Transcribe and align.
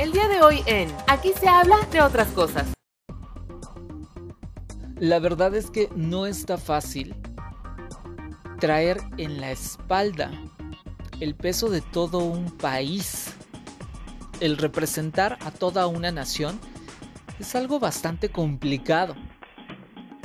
El 0.00 0.12
día 0.12 0.28
de 0.28 0.40
hoy 0.40 0.62
en 0.64 0.90
Aquí 1.08 1.30
se 1.38 1.46
habla 1.46 1.76
de 1.92 2.00
otras 2.00 2.28
cosas. 2.28 2.68
La 4.98 5.18
verdad 5.18 5.54
es 5.54 5.70
que 5.70 5.90
no 5.94 6.24
está 6.24 6.56
fácil 6.56 7.14
traer 8.60 9.02
en 9.18 9.42
la 9.42 9.50
espalda 9.50 10.30
el 11.20 11.34
peso 11.34 11.68
de 11.68 11.82
todo 11.82 12.20
un 12.20 12.50
país. 12.50 13.34
El 14.40 14.56
representar 14.56 15.36
a 15.44 15.50
toda 15.50 15.86
una 15.86 16.10
nación 16.10 16.58
es 17.38 17.54
algo 17.54 17.78
bastante 17.78 18.30
complicado. 18.30 19.14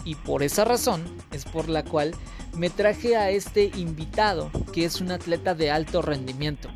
Y 0.06 0.16
por 0.16 0.42
esa 0.42 0.64
razón 0.64 1.04
es 1.34 1.44
por 1.44 1.68
la 1.68 1.84
cual 1.84 2.16
me 2.56 2.70
traje 2.70 3.18
a 3.18 3.30
este 3.30 3.72
invitado, 3.76 4.50
que 4.72 4.86
es 4.86 5.02
un 5.02 5.12
atleta 5.12 5.54
de 5.54 5.70
alto 5.70 6.02
rendimiento. 6.02 6.70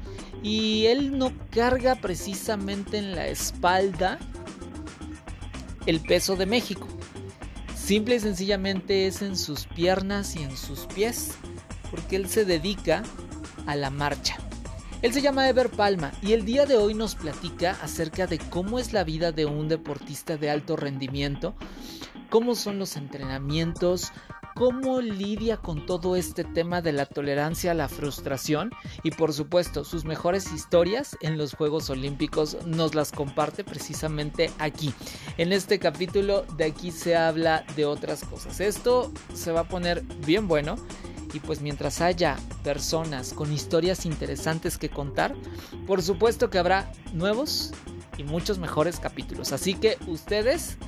Y 0.43 0.85
él 0.85 1.17
no 1.17 1.31
carga 1.51 1.95
precisamente 1.95 2.97
en 2.97 3.15
la 3.15 3.27
espalda 3.27 4.19
el 5.85 6.01
peso 6.01 6.35
de 6.35 6.45
México. 6.45 6.87
Simple 7.75 8.15
y 8.15 8.19
sencillamente 8.19 9.07
es 9.07 9.21
en 9.21 9.35
sus 9.35 9.65
piernas 9.65 10.35
y 10.35 10.43
en 10.43 10.55
sus 10.55 10.85
pies, 10.85 11.31
porque 11.89 12.15
él 12.15 12.29
se 12.29 12.45
dedica 12.45 13.03
a 13.65 13.75
la 13.75 13.89
marcha. 13.89 14.37
Él 15.01 15.13
se 15.13 15.21
llama 15.21 15.47
Ever 15.47 15.69
Palma 15.69 16.11
y 16.21 16.33
el 16.33 16.43
día 16.43 16.65
de 16.65 16.75
hoy 16.75 16.93
nos 16.93 17.15
platica 17.15 17.77
acerca 17.81 18.27
de 18.27 18.37
cómo 18.37 18.79
es 18.79 18.91
la 18.91 19.05
vida 19.05 19.31
de 19.31 19.45
un 19.45 19.69
deportista 19.69 20.35
de 20.35 20.49
alto 20.49 20.75
rendimiento, 20.75 21.55
cómo 22.29 22.55
son 22.55 22.79
los 22.79 22.95
entrenamientos, 22.95 24.11
cómo 24.59 24.99
lidia 24.99 25.55
con 25.55 25.85
todo 25.85 26.17
este 26.17 26.43
tema 26.43 26.81
de 26.81 26.91
la 26.91 27.05
tolerancia 27.05 27.71
a 27.71 27.75
la 27.75 27.87
frustración 27.87 28.71
y 29.03 29.11
por 29.11 29.33
supuesto 29.33 29.85
sus 29.85 30.03
mejores 30.03 30.51
historias 30.51 31.17
en 31.21 31.37
los 31.37 31.53
Juegos 31.53 31.89
Olímpicos 31.89 32.57
nos 32.65 32.93
las 32.93 33.13
comparte 33.13 33.63
precisamente 33.63 34.51
aquí. 34.59 34.93
En 35.37 35.53
este 35.53 35.79
capítulo 35.79 36.43
de 36.57 36.65
aquí 36.65 36.91
se 36.91 37.15
habla 37.15 37.63
de 37.77 37.85
otras 37.85 38.25
cosas. 38.25 38.59
Esto 38.59 39.13
se 39.33 39.53
va 39.53 39.61
a 39.61 39.67
poner 39.67 40.01
bien 40.25 40.47
bueno. 40.47 40.75
Y 41.31 41.39
pues 41.41 41.61
mientras 41.61 42.01
haya 42.01 42.37
personas 42.63 43.33
con 43.33 43.53
historias 43.53 44.07
interesantes 44.07 44.79
que 44.79 44.89
contar, 44.89 45.35
por 45.85 46.01
supuesto 46.01 46.49
que 46.49 46.57
habrá 46.57 46.91
nuevos 47.13 47.71
y 48.17 48.23
muchos 48.23 48.57
mejores 48.57 48.99
capítulos. 48.99 49.53
Así 49.53 49.75
que 49.75 49.99
ustedes 50.07 50.79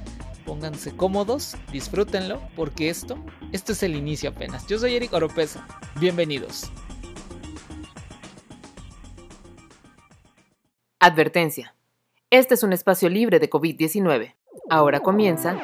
pónganse 0.45 0.95
cómodos, 0.95 1.56
disfrútenlo, 1.72 2.42
porque 2.56 2.89
esto, 2.89 3.17
esto 3.52 3.72
es 3.72 3.84
el 3.84 3.95
inicio 3.95 4.30
apenas. 4.30 4.67
Yo 4.67 4.78
soy 4.80 4.95
Eric 4.95 5.14
Oropesa, 5.14 5.66
bienvenidos. 6.00 6.72
Advertencia. 11.00 11.75
Este 12.30 12.53
es 12.53 12.64
un 12.64 12.73
espacio 12.73 13.09
libre 13.09 13.39
de 13.39 13.50
COVID-19. 13.50 14.36
Ahora 14.70 15.00
comienza. 15.00 15.58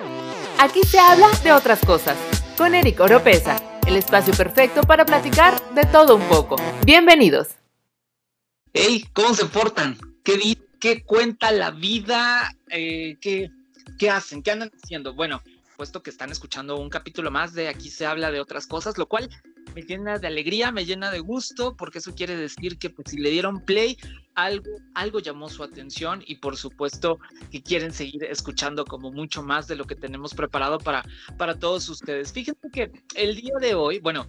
Aquí 0.59 0.81
se 0.83 0.99
habla 0.99 1.27
de 1.43 1.51
otras 1.51 1.79
cosas. 1.85 2.17
Con 2.57 2.73
Eric 2.73 2.99
Oropesa, 2.99 3.61
el 3.85 3.95
espacio 3.95 4.33
perfecto 4.33 4.81
para 4.81 5.05
platicar 5.05 5.61
de 5.75 5.83
todo 5.85 6.15
un 6.15 6.23
poco. 6.23 6.55
Bienvenidos. 6.85 7.49
Hey, 8.73 9.05
¿cómo 9.13 9.33
se 9.33 9.45
portan? 9.45 9.97
¿Qué, 10.23 10.57
qué 10.79 11.03
cuenta 11.03 11.51
la 11.51 11.71
vida? 11.71 12.51
Eh, 12.69 13.17
¿qué, 13.21 13.49
¿Qué 13.97 14.09
hacen? 14.09 14.43
¿Qué 14.43 14.51
andan 14.51 14.71
haciendo? 14.83 15.13
Bueno, 15.13 15.41
puesto 15.77 16.01
que 16.01 16.09
están 16.09 16.31
escuchando 16.31 16.77
un 16.77 16.89
capítulo 16.89 17.31
más 17.31 17.53
de 17.53 17.67
Aquí 17.67 17.89
se 17.89 18.05
habla 18.05 18.31
de 18.31 18.39
otras 18.39 18.67
cosas, 18.67 18.97
lo 18.97 19.07
cual 19.07 19.29
me 19.75 19.83
llena 19.83 20.17
de 20.17 20.27
alegría, 20.27 20.71
me 20.71 20.85
llena 20.85 21.11
de 21.11 21.19
gusto, 21.19 21.75
porque 21.75 21.99
eso 21.99 22.15
quiere 22.15 22.35
decir 22.35 22.77
que 22.77 22.89
pues, 22.89 23.11
si 23.11 23.17
le 23.17 23.29
dieron 23.29 23.63
play, 23.63 23.97
algo, 24.33 24.69
algo 24.95 25.19
llamó 25.19 25.49
su 25.49 25.63
atención 25.63 26.23
y 26.25 26.35
por 26.35 26.57
supuesto 26.57 27.19
que 27.51 27.61
quieren 27.61 27.93
seguir 27.93 28.23
escuchando 28.23 28.85
como 28.85 29.11
mucho 29.11 29.43
más 29.43 29.67
de 29.67 29.75
lo 29.75 29.85
que 29.85 29.95
tenemos 29.95 30.33
preparado 30.33 30.79
para, 30.79 31.03
para 31.37 31.57
todos 31.59 31.87
ustedes. 31.89 32.33
Fíjense 32.33 32.69
que 32.71 32.91
el 33.15 33.35
día 33.35 33.53
de 33.61 33.75
hoy, 33.75 33.99
bueno, 33.99 34.27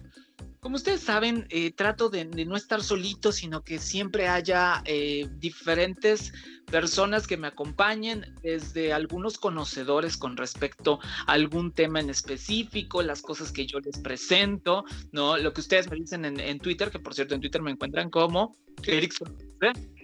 como 0.59 0.75
ustedes 0.75 1.01
saben, 1.01 1.45
eh, 1.49 1.71
trato 1.71 2.09
de, 2.09 2.25
no 2.25 2.55
estar 2.55 2.83
solito, 2.83 3.31
sino 3.31 3.63
que 3.63 3.79
siempre 3.79 4.27
haya 4.27 4.81
eh, 4.85 5.27
diferentes 5.37 6.33
personas 6.65 7.27
que 7.27 7.37
me 7.37 7.47
acompañen, 7.47 8.25
desde 8.43 8.93
algunos 8.93 9.37
conocedores 9.37 10.17
con 10.17 10.37
respecto 10.37 10.99
a 11.27 11.33
algún 11.33 11.71
tema 11.71 11.99
en 11.99 12.09
específico, 12.09 13.01
las 13.01 13.21
cosas 13.21 13.51
que 13.51 13.65
yo 13.65 13.79
les 13.79 13.97
presento, 13.99 14.83
¿no? 15.11 15.37
Lo 15.37 15.53
que 15.53 15.61
ustedes 15.61 15.89
me 15.89 15.95
dicen 15.95 16.25
en, 16.25 16.59
Twitter, 16.59 16.91
que 16.91 16.99
por 16.99 17.13
cierto 17.13 17.35
en 17.35 17.41
Twitter 17.41 17.61
me 17.61 17.71
encuentran 17.71 18.09
como 18.09 18.55
Erickson. 18.85 19.35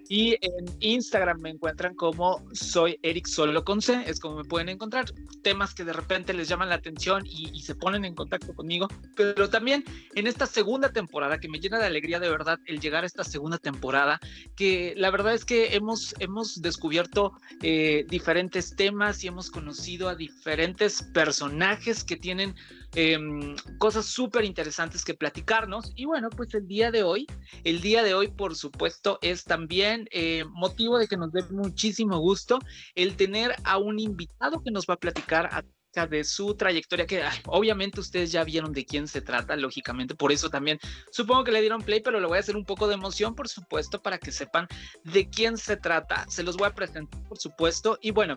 Y 0.07 0.37
en 0.41 0.65
Instagram 0.81 1.39
me 1.41 1.49
encuentran 1.49 1.95
como 1.95 2.43
soy 2.53 2.99
Eric 3.01 3.27
Solo 3.27 3.63
con 3.63 3.81
C, 3.81 4.03
es 4.05 4.19
como 4.19 4.37
me 4.37 4.43
pueden 4.43 4.69
encontrar. 4.69 5.05
Temas 5.41 5.73
que 5.73 5.83
de 5.83 5.93
repente 5.93 6.33
les 6.33 6.47
llaman 6.47 6.69
la 6.69 6.75
atención 6.75 7.23
y, 7.25 7.61
se 7.61 7.73
ponen 7.73 8.05
en 8.05 8.13
contacto 8.13 8.53
conmigo. 8.53 8.87
Pero 9.15 9.49
también 9.49 9.83
en 10.13 10.27
esta 10.27 10.45
segunda 10.45 10.91
temporada, 10.91 11.39
que 11.39 11.49
me 11.49 11.59
llena 11.59 11.79
de 11.79 11.85
alegría 11.85 12.19
de 12.19 12.29
verdad 12.29 12.59
el 12.65 12.79
llegar 12.79 13.03
a 13.03 13.07
esta 13.07 13.23
segunda 13.23 13.57
temporada, 13.57 14.19
que 14.55 14.93
la 14.97 15.09
verdad 15.09 15.33
es 15.33 15.45
que 15.45 15.75
hemos, 15.75 16.13
hemos 16.19 16.61
descubierto 16.61 17.33
eh, 17.63 18.05
diferentes 18.07 18.75
temas 18.75 19.23
y 19.23 19.27
hemos 19.27 19.49
conocido 19.49 20.09
a 20.09 20.15
diferentes 20.15 21.01
personajes 21.01 22.03
que 22.03 22.15
tienen 22.15 22.55
Em, 22.95 23.57
cosas 23.77 24.05
súper 24.05 24.45
interesantes 24.45 25.03
que 25.03 25.13
platicarnos. 25.13 25.91
Y 25.95 26.05
bueno, 26.05 26.29
pues 26.29 26.53
el 26.53 26.65
día 26.65 26.91
de 26.91 27.03
hoy, 27.03 27.27
el 27.65 27.81
día 27.81 28.03
de 28.03 28.13
hoy, 28.13 28.29
por 28.29 28.55
supuesto, 28.55 29.19
es 29.21 29.43
también 29.43 30.07
eh, 30.11 30.45
motivo 30.49 30.97
de 30.97 31.07
que 31.07 31.17
nos 31.17 31.33
dé 31.33 31.43
muchísimo 31.51 32.19
gusto 32.19 32.59
el 32.95 33.17
tener 33.17 33.53
a 33.65 33.77
un 33.77 33.99
invitado 33.99 34.63
que 34.63 34.71
nos 34.71 34.85
va 34.85 34.93
a 34.93 34.99
platicar 34.99 35.47
acerca 35.47 36.07
de 36.09 36.23
su 36.23 36.55
trayectoria, 36.55 37.05
que 37.05 37.21
obviamente 37.47 37.99
ustedes 37.99 38.31
ya 38.31 38.43
vieron 38.43 38.73
de 38.73 38.85
quién 38.85 39.07
se 39.07 39.21
trata, 39.21 39.55
lógicamente, 39.55 40.13
por 40.13 40.31
eso 40.31 40.49
también 40.49 40.77
supongo 41.11 41.45
que 41.45 41.53
le 41.53 41.61
dieron 41.61 41.81
play, 41.81 42.01
pero 42.01 42.19
le 42.19 42.27
voy 42.27 42.37
a 42.37 42.41
hacer 42.41 42.57
un 42.57 42.65
poco 42.65 42.87
de 42.87 42.95
emoción, 42.95 43.33
por 43.33 43.47
supuesto, 43.47 44.01
para 44.01 44.17
que 44.17 44.31
sepan 44.31 44.67
de 45.03 45.29
quién 45.29 45.57
se 45.57 45.77
trata. 45.77 46.25
Se 46.29 46.43
los 46.43 46.57
voy 46.57 46.67
a 46.67 46.75
presentar, 46.75 47.21
por 47.27 47.37
supuesto, 47.37 47.97
y 48.01 48.11
bueno, 48.11 48.35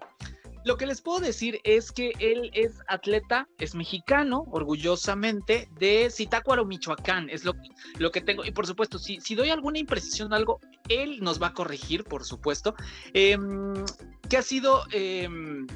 lo 0.68 0.76
que 0.76 0.84
les 0.84 1.00
puedo 1.00 1.20
decir 1.20 1.60
es 1.64 1.90
que 1.90 2.12
él 2.18 2.50
es 2.52 2.80
atleta, 2.88 3.48
es 3.58 3.74
mexicano, 3.74 4.44
orgullosamente, 4.50 5.66
de 5.80 6.10
Zitácuaro, 6.10 6.66
Michoacán. 6.66 7.30
Es 7.30 7.46
lo, 7.46 7.54
lo 7.98 8.10
que 8.10 8.20
tengo. 8.20 8.44
Y 8.44 8.50
por 8.50 8.66
supuesto, 8.66 8.98
si, 8.98 9.18
si 9.18 9.34
doy 9.34 9.48
alguna 9.48 9.78
imprecisión 9.78 10.30
o 10.30 10.36
algo, 10.36 10.60
él 10.90 11.20
nos 11.20 11.40
va 11.40 11.48
a 11.48 11.54
corregir, 11.54 12.04
por 12.04 12.22
supuesto. 12.22 12.74
Em, 13.14 13.82
que 14.28 14.36
ha 14.36 14.42
sido. 14.42 14.82
Em, 14.92 15.66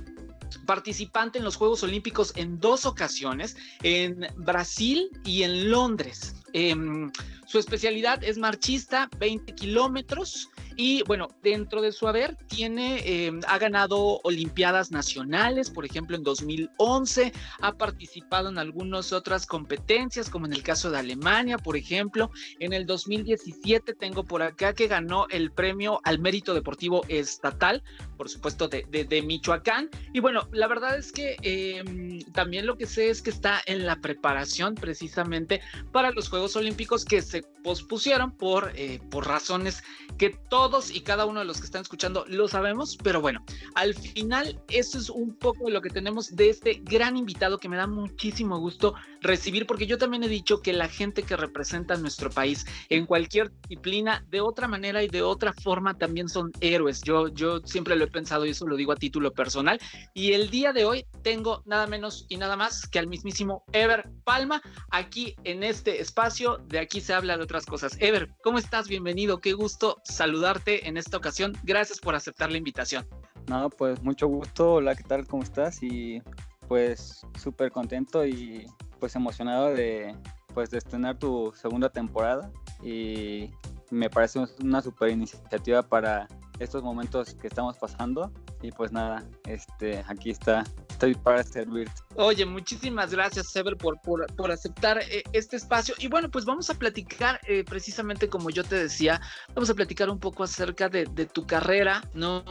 participante 0.66 1.38
en 1.38 1.44
los 1.44 1.56
Juegos 1.56 1.82
Olímpicos 1.82 2.34
en 2.36 2.60
dos 2.60 2.84
ocasiones, 2.84 3.56
en 3.82 4.26
Brasil 4.36 5.08
y 5.24 5.44
en 5.44 5.70
Londres. 5.70 6.36
Em, 6.52 7.10
su 7.52 7.58
especialidad 7.58 8.24
es 8.24 8.38
marchista, 8.38 9.10
20 9.18 9.54
kilómetros. 9.54 10.48
Y 10.74 11.02
bueno, 11.02 11.28
dentro 11.42 11.82
de 11.82 11.92
su 11.92 12.08
haber 12.08 12.34
tiene, 12.46 13.26
em, 13.26 13.42
ha 13.46 13.58
ganado 13.58 14.20
Olimpiadas 14.24 14.90
Nacionales, 14.90 15.68
por 15.68 15.84
ejemplo, 15.84 16.16
en 16.16 16.22
2011, 16.22 17.30
ha 17.60 17.76
participado 17.76 18.48
en 18.48 18.56
algunas 18.56 19.12
otras 19.12 19.44
competencias, 19.44 20.30
como 20.30 20.46
en 20.46 20.54
el 20.54 20.62
caso 20.62 20.90
de 20.90 20.98
Alemania, 20.98 21.58
por 21.58 21.76
ejemplo. 21.76 22.30
En 22.58 22.72
el 22.72 22.86
2017 22.86 23.92
tengo 23.92 24.24
por 24.24 24.40
acá 24.42 24.72
que 24.72 24.86
ganó 24.86 25.26
el 25.28 25.52
premio 25.52 26.00
al 26.04 26.20
mérito 26.20 26.54
deportivo 26.54 27.04
estatal, 27.08 27.82
por 28.16 28.30
supuesto, 28.30 28.66
de, 28.66 28.86
de, 28.90 29.20
Michoacán. 29.20 29.90
Y 30.14 30.20
bueno, 30.20 30.48
la 30.52 30.68
verdad 30.68 30.96
es 30.96 31.12
que 31.12 31.36
em, 31.42 32.22
también 32.32 32.64
lo 32.64 32.78
que 32.78 32.86
sé 32.86 33.10
es 33.10 33.20
que 33.20 33.28
está 33.28 33.60
en 33.66 33.84
la 33.84 33.96
preparación 33.96 34.74
precisamente 34.74 35.60
para 35.92 36.12
los 36.12 36.30
Juegos 36.30 36.56
Olímpicos 36.56 37.04
que 37.04 37.20
se 37.20 37.41
pospusieron 37.62 38.32
por, 38.32 38.72
eh, 38.74 39.00
por 39.10 39.26
razones 39.26 39.82
que 40.18 40.30
todos 40.30 40.90
y 40.90 41.00
cada 41.00 41.26
uno 41.26 41.40
de 41.40 41.46
los 41.46 41.58
que 41.58 41.66
están 41.66 41.82
escuchando 41.82 42.24
lo 42.28 42.48
sabemos, 42.48 42.96
pero 43.02 43.20
bueno, 43.20 43.44
al 43.74 43.94
final 43.94 44.60
eso 44.68 44.98
es 44.98 45.10
un 45.10 45.36
poco 45.36 45.66
de 45.66 45.72
lo 45.72 45.80
que 45.80 45.90
tenemos 45.90 46.34
de 46.34 46.50
este 46.50 46.80
gran 46.82 47.16
invitado 47.16 47.58
que 47.58 47.68
me 47.68 47.76
da 47.76 47.86
muchísimo 47.86 48.58
gusto 48.58 48.94
recibir, 49.20 49.66
porque 49.66 49.86
yo 49.86 49.98
también 49.98 50.22
he 50.24 50.28
dicho 50.28 50.60
que 50.60 50.72
la 50.72 50.88
gente 50.88 51.22
que 51.22 51.36
representa 51.36 51.94
a 51.94 51.98
nuestro 51.98 52.30
país 52.30 52.66
en 52.88 53.06
cualquier 53.06 53.50
disciplina, 53.62 54.24
de 54.30 54.40
otra 54.40 54.68
manera 54.68 55.02
y 55.02 55.08
de 55.08 55.22
otra 55.22 55.52
forma, 55.52 55.96
también 55.96 56.28
son 56.28 56.52
héroes. 56.60 57.02
Yo, 57.02 57.28
yo 57.28 57.60
siempre 57.60 57.96
lo 57.96 58.04
he 58.04 58.08
pensado 58.08 58.44
y 58.44 58.50
eso 58.50 58.66
lo 58.66 58.76
digo 58.76 58.92
a 58.92 58.96
título 58.96 59.32
personal. 59.32 59.80
Y 60.14 60.32
el 60.32 60.50
día 60.50 60.72
de 60.72 60.84
hoy 60.84 61.06
tengo 61.22 61.62
nada 61.64 61.86
menos 61.86 62.26
y 62.28 62.36
nada 62.36 62.56
más 62.56 62.86
que 62.86 62.98
al 62.98 63.06
mismísimo 63.06 63.64
Ever 63.72 64.08
Palma 64.24 64.60
aquí 64.90 65.34
en 65.44 65.62
este 65.62 66.00
espacio. 66.00 66.58
De 66.68 66.78
aquí 66.78 67.00
se 67.00 67.14
habla 67.14 67.31
de 67.36 67.44
otras 67.44 67.66
cosas. 67.66 67.96
Ever, 68.00 68.34
¿cómo 68.42 68.58
estás? 68.58 68.88
Bienvenido. 68.88 69.40
Qué 69.40 69.52
gusto 69.52 70.00
saludarte 70.04 70.88
en 70.88 70.96
esta 70.96 71.16
ocasión. 71.16 71.52
Gracias 71.62 72.00
por 72.00 72.14
aceptar 72.14 72.50
la 72.50 72.58
invitación. 72.58 73.06
No, 73.48 73.70
pues 73.70 74.02
mucho 74.02 74.26
gusto. 74.26 74.74
Hola, 74.74 74.94
¿qué 74.94 75.02
tal? 75.02 75.26
¿Cómo 75.26 75.42
estás? 75.42 75.82
Y 75.82 76.22
pues 76.68 77.26
súper 77.38 77.70
contento 77.70 78.24
y 78.24 78.66
pues 79.00 79.16
emocionado 79.16 79.74
de 79.74 80.14
pues 80.54 80.72
estrenar 80.72 81.18
tu 81.18 81.52
segunda 81.56 81.88
temporada 81.88 82.50
y 82.82 83.50
me 83.90 84.08
parece 84.08 84.40
una 84.62 84.80
super 84.80 85.10
iniciativa 85.10 85.82
para 85.82 86.28
estos 86.62 86.82
momentos 86.82 87.34
que 87.34 87.48
estamos 87.48 87.76
pasando 87.76 88.32
y 88.62 88.70
pues 88.70 88.92
nada, 88.92 89.24
este, 89.46 90.04
aquí 90.06 90.30
está, 90.30 90.64
estoy 90.88 91.14
para 91.14 91.42
servirte. 91.42 91.92
Oye, 92.14 92.46
muchísimas 92.46 93.10
gracias, 93.10 93.50
Sever, 93.50 93.76
por, 93.76 94.00
por, 94.00 94.50
aceptar 94.50 94.98
eh, 94.98 95.24
este 95.32 95.56
espacio. 95.56 95.94
Y 95.98 96.08
bueno, 96.08 96.30
pues 96.30 96.44
vamos 96.44 96.70
a 96.70 96.74
platicar, 96.74 97.40
eh, 97.48 97.64
precisamente 97.64 98.28
como 98.28 98.50
yo 98.50 98.62
te 98.62 98.76
decía, 98.76 99.20
vamos 99.54 99.70
a 99.70 99.74
platicar 99.74 100.08
un 100.10 100.18
poco 100.18 100.44
acerca 100.44 100.88
de, 100.88 101.06
tu 101.32 101.46
carrera, 101.46 102.02
¿no? 102.14 102.44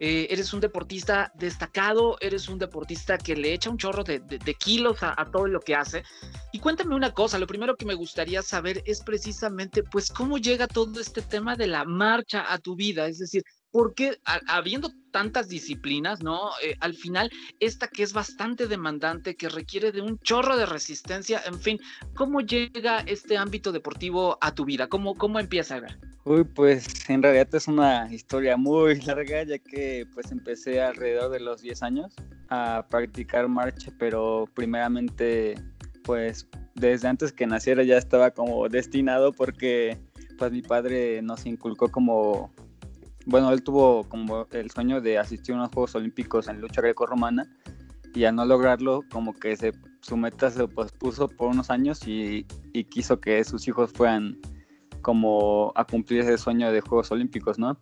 Eh, 0.00 0.28
eres 0.30 0.52
un 0.52 0.60
deportista 0.60 1.32
destacado, 1.34 2.16
eres 2.20 2.48
un 2.48 2.58
deportista 2.58 3.18
que 3.18 3.36
le 3.36 3.52
echa 3.52 3.70
un 3.70 3.78
chorro 3.78 4.04
de, 4.04 4.20
kilos 4.58 5.02
a, 5.02 5.14
a, 5.20 5.30
todo 5.30 5.46
lo 5.46 5.60
que 5.60 5.74
hace. 5.74 6.02
Y 6.52 6.60
cuéntame 6.60 6.94
una 6.94 7.12
cosa, 7.12 7.38
lo 7.38 7.46
primero 7.46 7.76
que 7.76 7.84
me 7.84 7.94
gustaría 7.94 8.42
saber 8.42 8.82
es 8.86 9.02
precisamente, 9.02 9.82
pues, 9.82 10.10
cómo 10.10 10.38
llega 10.38 10.66
todo 10.66 11.00
este 11.00 11.20
tema 11.20 11.56
de 11.56 11.66
la 11.66 11.84
marcha 11.84 12.50
a 12.52 12.58
tu 12.58 12.76
vida, 12.76 13.06
es 13.06 13.18
decir, 13.18 13.42
porque 13.70 14.18
habiendo 14.46 14.90
tantas 15.10 15.48
disciplinas, 15.48 16.22
¿no? 16.22 16.50
Eh, 16.62 16.76
al 16.80 16.94
final, 16.94 17.30
esta 17.60 17.88
que 17.88 18.02
es 18.02 18.12
bastante 18.12 18.66
demandante, 18.66 19.36
que 19.36 19.48
requiere 19.48 19.92
de 19.92 20.00
un 20.00 20.18
chorro 20.20 20.56
de 20.56 20.66
resistencia, 20.66 21.40
en 21.46 21.58
fin, 21.58 21.80
¿cómo 22.14 22.40
llega 22.40 23.00
este 23.00 23.36
ámbito 23.36 23.72
deportivo 23.72 24.38
a 24.40 24.54
tu 24.54 24.64
vida? 24.64 24.88
¿Cómo, 24.88 25.14
cómo 25.14 25.38
empieza? 25.38 25.80
Uy, 26.24 26.44
pues 26.44 27.08
en 27.08 27.22
realidad 27.22 27.54
es 27.54 27.68
una 27.68 28.12
historia 28.12 28.56
muy 28.56 29.00
larga, 29.06 29.42
ya 29.44 29.58
que 29.58 30.06
pues 30.14 30.30
empecé 30.32 30.80
alrededor 30.80 31.30
de 31.30 31.40
los 31.40 31.62
10 31.62 31.82
años 31.82 32.14
a 32.48 32.86
practicar 32.88 33.48
marcha, 33.48 33.92
pero 33.98 34.48
primeramente 34.54 35.54
pues 36.04 36.48
desde 36.74 37.08
antes 37.08 37.32
que 37.32 37.46
naciera 37.46 37.82
ya 37.82 37.98
estaba 37.98 38.30
como 38.30 38.66
destinado 38.68 39.32
porque 39.32 39.98
pues 40.38 40.52
mi 40.52 40.62
padre 40.62 41.20
nos 41.20 41.44
inculcó 41.44 41.90
como 41.90 42.50
bueno, 43.28 43.52
él 43.52 43.62
tuvo 43.62 44.04
como 44.08 44.46
el 44.52 44.70
sueño 44.70 45.02
de 45.02 45.18
asistir 45.18 45.54
a 45.54 45.58
unos 45.58 45.68
Juegos 45.68 45.94
Olímpicos 45.94 46.48
en 46.48 46.62
lucha 46.62 46.80
greco-romana 46.80 47.46
y 48.14 48.24
al 48.24 48.34
no 48.34 48.46
lograrlo, 48.46 49.02
como 49.12 49.34
que 49.34 49.54
se, 49.54 49.72
su 50.00 50.16
meta 50.16 50.50
se 50.50 50.66
pospuso 50.66 51.28
por 51.28 51.48
unos 51.48 51.68
años 51.68 52.00
y, 52.06 52.46
quiso 52.88 53.20
que 53.20 53.44
sus 53.44 53.68
hijos 53.68 53.92
fueran 53.92 54.38
como 55.02 55.72
a 55.76 55.84
cumplir 55.84 56.20
ese 56.20 56.38
sueño 56.38 56.72
de 56.72 56.80
Juegos 56.80 57.10
Olímpicos, 57.12 57.58
¿no? 57.58 57.78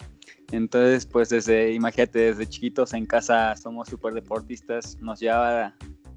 Entonces, 0.50 1.06
pues 1.06 1.28
desde, 1.28 1.72
imagínate, 1.72 2.18
desde 2.18 2.48
chiquitos 2.48 2.92
en 2.92 3.06
casa 3.06 3.54
somos 3.54 3.88
súper 3.88 4.14
deportistas, 4.14 4.98
nos 5.00 5.20
llevaba, 5.20 5.74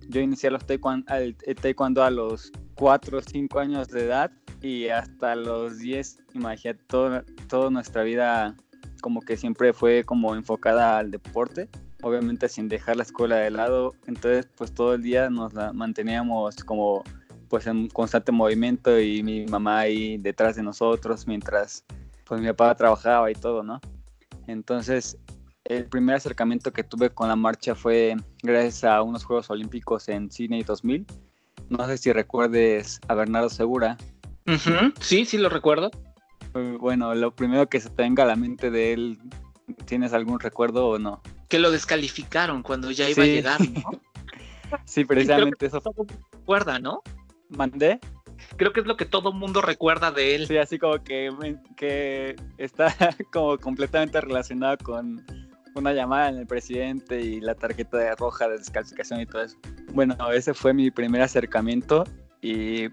yo 0.08 0.22
inicié 0.22 0.50
los 0.50 0.66
taekwondo, 0.66 1.06
el 1.14 1.36
taekwondo 1.56 2.04
a 2.04 2.10
los 2.10 2.52
4 2.76 3.20
o 3.20 3.22
5 3.22 3.60
años 3.60 3.90
de 3.90 4.06
edad 4.06 4.32
y 4.64 4.88
hasta 4.88 5.36
los 5.36 5.78
10, 5.78 6.24
imagínate, 6.34 6.84
toda 6.88 7.70
nuestra 7.70 8.02
vida 8.02 8.56
como 9.00 9.22
que 9.22 9.38
siempre 9.38 9.74
fue 9.74 10.04
como 10.04 10.36
enfocada 10.36 10.98
al 10.98 11.12
deporte, 11.12 11.70
obviamente 12.02 12.50
sin 12.50 12.68
dejar 12.68 12.98
la 12.98 13.04
escuela 13.04 13.38
de 13.38 13.52
lado, 13.52 13.94
entonces 14.08 14.48
pues 14.56 14.74
todo 14.74 14.94
el 14.94 15.02
día 15.02 15.30
nos 15.30 15.54
manteníamos 15.74 16.56
como 16.64 17.04
pues 17.50 17.68
en 17.68 17.88
constante 17.90 18.32
movimiento 18.32 19.00
y 19.00 19.24
mi 19.24 19.46
mamá 19.46 19.80
ahí 19.80 20.18
detrás 20.18 20.56
de 20.56 20.64
nosotros 20.64 21.28
mientras 21.28 21.84
pues 22.26 22.40
mi 22.40 22.48
papá 22.48 22.76
trabajaba 22.76 23.32
y 23.32 23.34
todo, 23.34 23.64
¿no? 23.64 23.82
Entonces 24.48 25.18
el 25.66 25.86
primer 25.86 26.16
acercamiento 26.16 26.72
que 26.72 26.84
tuve 26.84 27.10
con 27.10 27.28
la 27.28 27.36
marcha 27.36 27.76
fue 27.76 28.16
gracias 28.42 28.84
a 28.84 29.02
unos 29.02 29.24
Juegos 29.24 29.50
Olímpicos 29.50 30.10
en 30.10 30.32
Sydney 30.32 30.64
2000. 30.64 31.06
No 31.70 31.86
sé 31.86 31.98
si 31.98 32.12
recuerdes 32.12 33.00
a 33.08 33.14
Bernardo 33.14 33.50
Segura. 33.50 33.98
Sí, 35.00 35.26
sí 35.26 35.38
lo 35.38 35.50
recuerdo. 35.50 35.92
Bueno, 36.80 37.14
lo 37.16 37.36
primero 37.36 37.68
que 37.68 37.80
se 37.80 37.90
tenga 37.90 38.24
a 38.24 38.28
la 38.28 38.36
mente 38.36 38.72
de 38.72 38.94
él, 38.94 39.20
¿tienes 39.86 40.14
algún 40.14 40.40
recuerdo 40.40 40.88
o 40.88 41.00
no? 41.00 41.22
Que 41.48 41.60
lo 41.60 41.72
descalificaron 41.72 42.64
cuando 42.64 42.92
ya 42.92 43.10
iba 43.10 43.24
a 43.24 43.28
llegar, 43.28 43.62
¿no? 43.62 43.92
sí, 44.86 45.06
precisamente 45.06 45.66
eso. 45.66 45.82
Todo 45.82 46.06
recuerda, 46.32 46.80
¿no? 46.80 47.02
¿Mandé? 47.50 48.00
Creo 48.56 48.72
que 48.74 48.80
es 48.80 48.86
lo 48.86 48.98
que 48.98 49.06
todo 49.06 49.34
mundo 49.34 49.62
recuerda 49.62 50.12
de 50.12 50.36
él. 50.36 50.48
Sí, 50.48 50.58
así 50.58 50.80
como 50.80 51.04
que, 51.04 51.58
que 51.76 52.36
está 52.58 52.96
como 53.34 53.58
completamente 53.58 54.22
relacionado 54.22 54.78
con 54.78 55.26
una 55.76 55.94
llamada 55.94 56.30
en 56.30 56.38
el 56.38 56.48
presidente 56.48 57.22
y 57.22 57.42
la 57.42 57.56
tarjeta 57.56 57.98
de 57.98 58.16
roja 58.16 58.48
de 58.48 58.58
descalificación 58.58 59.22
y 59.22 59.26
todo 59.26 59.44
eso. 59.44 59.58
Bueno, 59.94 60.16
ese 60.32 60.54
fue 60.54 60.74
mi 60.74 60.92
primer 60.92 61.22
acercamiento 61.22 62.04
y 62.42 62.88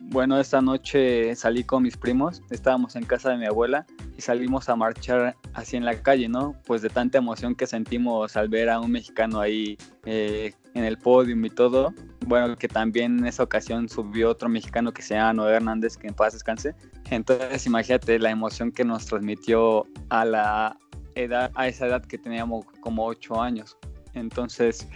bueno, 0.00 0.40
esta 0.40 0.60
noche 0.62 1.36
salí 1.36 1.62
con 1.62 1.82
mis 1.82 1.96
primos, 1.96 2.42
estábamos 2.50 2.96
en 2.96 3.04
casa 3.04 3.30
de 3.30 3.36
mi 3.36 3.46
abuela 3.46 3.86
y 4.16 4.22
salimos 4.22 4.68
a 4.68 4.74
marchar 4.74 5.36
así 5.52 5.76
en 5.76 5.84
la 5.84 6.02
calle, 6.02 6.28
¿no? 6.28 6.56
Pues 6.66 6.80
de 6.82 6.88
tanta 6.88 7.18
emoción 7.18 7.54
que 7.54 7.66
sentimos 7.66 8.36
al 8.36 8.48
ver 8.48 8.70
a 8.70 8.80
un 8.80 8.90
mexicano 8.90 9.40
ahí 9.40 9.76
eh, 10.06 10.52
en 10.74 10.84
el 10.84 10.96
podio 10.98 11.36
y 11.36 11.50
todo. 11.50 11.92
Bueno, 12.26 12.56
que 12.56 12.66
también 12.66 13.18
en 13.18 13.26
esa 13.26 13.42
ocasión 13.42 13.88
subió 13.88 14.30
otro 14.30 14.48
mexicano 14.48 14.92
que 14.92 15.02
se 15.02 15.14
llama 15.14 15.34
Noé 15.34 15.54
Hernández, 15.54 15.96
que 15.96 16.08
en 16.08 16.14
paz 16.14 16.32
descanse. 16.32 16.74
Entonces 17.10 17.66
imagínate 17.66 18.18
la 18.18 18.30
emoción 18.30 18.72
que 18.72 18.84
nos 18.84 19.06
transmitió 19.06 19.86
a 20.08 20.24
la 20.24 20.78
edad, 21.14 21.52
a 21.54 21.68
esa 21.68 21.86
edad 21.86 22.02
que 22.02 22.16
teníamos 22.16 22.64
como 22.80 23.04
ocho 23.04 23.40
años. 23.40 23.76
Entonces 24.14 24.88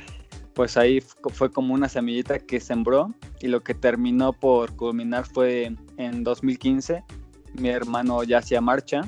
pues 0.55 0.77
ahí 0.77 1.01
fue 1.33 1.51
como 1.51 1.75
una 1.75 1.89
semillita 1.89 2.39
que 2.39 2.61
sembró 2.61 3.13
y 3.45 3.49
lo 3.49 3.63
que 3.63 3.75
terminó 3.75 4.33
por 4.33 4.75
culminar 4.75 5.27
fue 5.27 5.77
en 5.99 6.25
2015. 6.25 7.05
Mi 7.53 7.69
hermano 7.69 8.23
ya 8.23 8.39
hacía 8.39 8.63
marcha, 8.63 9.03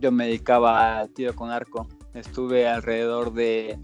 yo 0.00 0.10
me 0.10 0.28
dedicaba 0.28 1.00
al 1.00 1.10
tiro 1.10 1.36
con 1.36 1.50
arco. 1.50 1.86
Estuve 2.14 2.66
alrededor 2.66 3.34
de 3.34 3.78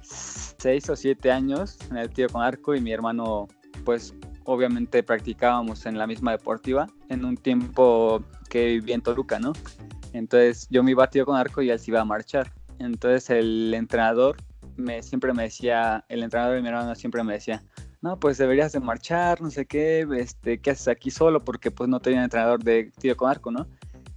6 0.00 0.88
o 0.88 0.96
7 0.96 1.30
años 1.30 1.76
en 1.90 1.98
el 1.98 2.08
tiro 2.08 2.30
con 2.30 2.40
arco 2.40 2.74
y 2.74 2.80
mi 2.80 2.90
hermano 2.90 3.46
pues 3.84 4.14
obviamente 4.44 5.02
practicábamos 5.02 5.84
en 5.84 5.98
la 5.98 6.06
misma 6.06 6.32
deportiva 6.32 6.86
en 7.10 7.26
un 7.26 7.36
tiempo 7.36 8.24
que 8.48 8.64
vivía 8.64 8.94
en 8.94 9.02
Toluca, 9.02 9.38
¿no? 9.38 9.52
Entonces 10.14 10.68
yo 10.70 10.82
me 10.82 10.92
iba 10.92 11.04
a 11.04 11.10
tiro 11.10 11.26
con 11.26 11.36
arco 11.36 11.60
y 11.60 11.68
él 11.68 11.78
se 11.78 11.90
iba 11.90 12.00
a 12.00 12.06
marchar. 12.06 12.50
Entonces 12.78 13.28
el 13.28 13.74
entrenador 13.74 14.38
me, 14.76 15.02
siempre 15.02 15.34
me 15.34 15.42
decía, 15.42 16.02
el 16.08 16.22
entrenador 16.22 16.54
de 16.54 16.62
mi 16.62 16.68
hermano 16.68 16.94
siempre 16.94 17.22
me 17.22 17.34
decía, 17.34 17.62
no, 18.04 18.20
pues 18.20 18.36
deberías 18.36 18.70
de 18.72 18.80
marchar, 18.80 19.40
no 19.40 19.50
sé 19.50 19.64
qué, 19.64 20.06
este, 20.18 20.58
¿qué 20.58 20.72
haces 20.72 20.88
aquí 20.88 21.10
solo? 21.10 21.42
Porque 21.42 21.70
pues 21.70 21.88
no 21.88 22.00
tenía 22.00 22.22
entrenador 22.22 22.62
de 22.62 22.92
tiro 22.98 23.16
con 23.16 23.30
arco, 23.30 23.50
¿no? 23.50 23.66